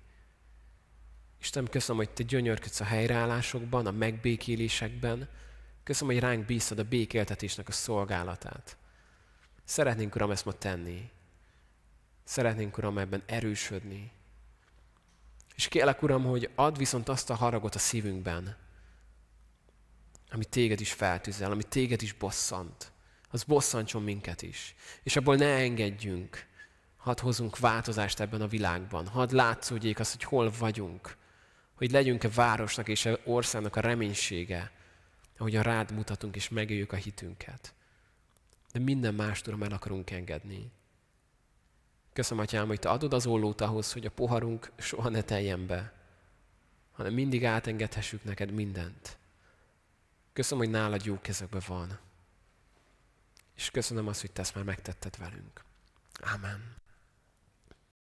Isten, 1.39 1.65
köszönöm, 1.65 2.05
hogy 2.05 2.13
Te 2.13 2.23
gyönyörködsz 2.23 2.79
a 2.79 2.83
helyreállásokban, 2.83 3.85
a 3.85 3.91
megbékélésekben. 3.91 5.29
Köszönöm, 5.83 6.13
hogy 6.13 6.23
ránk 6.23 6.45
bíztad 6.45 6.79
a 6.79 6.83
békéltetésnek 6.83 7.67
a 7.67 7.71
szolgálatát. 7.71 8.77
Szeretnénk, 9.63 10.15
Uram, 10.15 10.31
ezt 10.31 10.45
ma 10.45 10.51
tenni. 10.51 11.09
Szeretnénk, 12.23 12.77
Uram, 12.77 12.97
ebben 12.97 13.23
erősödni. 13.25 14.11
És 15.55 15.67
kérlek, 15.67 16.01
Uram, 16.01 16.23
hogy 16.23 16.49
add 16.55 16.77
viszont 16.77 17.09
azt 17.09 17.29
a 17.29 17.35
haragot 17.35 17.75
a 17.75 17.79
szívünkben, 17.79 18.57
ami 20.31 20.45
téged 20.45 20.79
is 20.79 20.93
feltűzel, 20.93 21.51
ami 21.51 21.63
téged 21.63 22.01
is 22.01 22.13
bosszant. 22.13 22.91
Az 23.29 23.43
bosszantson 23.43 24.03
minket 24.03 24.41
is. 24.41 24.75
És 25.03 25.15
abból 25.15 25.35
ne 25.35 25.55
engedjünk. 25.55 26.45
Hadd 26.97 27.21
hozunk 27.21 27.59
változást 27.59 28.19
ebben 28.19 28.41
a 28.41 28.47
világban. 28.47 29.07
Hadd 29.07 29.35
látszódjék 29.35 29.99
az, 29.99 30.11
hogy 30.11 30.23
hol 30.23 30.51
vagyunk. 30.59 31.17
Hogy 31.75 31.91
legyünk-e 31.91 32.29
városnak 32.29 32.87
és 32.87 33.05
a 33.05 33.19
országnak 33.23 33.75
a 33.75 33.81
reménysége, 33.81 34.71
ahogyan 35.37 35.63
rád 35.63 35.91
mutatunk 35.91 36.35
és 36.35 36.49
megéljük 36.49 36.91
a 36.91 36.95
hitünket. 36.95 37.73
De 38.71 38.79
minden 38.79 39.13
más 39.13 39.41
tudom 39.41 39.63
el 39.63 39.71
akarunk 39.71 40.11
engedni. 40.11 40.71
Köszönöm, 42.15 42.43
Atyám, 42.43 42.67
hogy 42.67 42.79
Te 42.79 42.89
adod 42.89 43.13
az 43.13 43.25
ollót 43.25 43.61
ahhoz, 43.61 43.93
hogy 43.93 44.05
a 44.05 44.09
poharunk 44.09 44.71
soha 44.77 45.09
ne 45.09 45.21
teljen 45.21 45.67
be, 45.67 45.93
hanem 46.91 47.13
mindig 47.13 47.45
átengedhessük 47.45 48.23
neked 48.23 48.51
mindent. 48.51 49.17
Köszönöm, 50.33 50.63
hogy 50.63 50.73
nálad 50.73 51.05
jó 51.05 51.21
kezekben 51.21 51.61
van. 51.67 51.99
És 53.55 53.71
köszönöm 53.71 54.07
azt, 54.07 54.21
hogy 54.21 54.31
Te 54.31 54.41
ezt 54.41 54.55
már 54.55 54.63
megtetted 54.63 55.17
velünk. 55.17 55.63
Amen. 56.33 56.75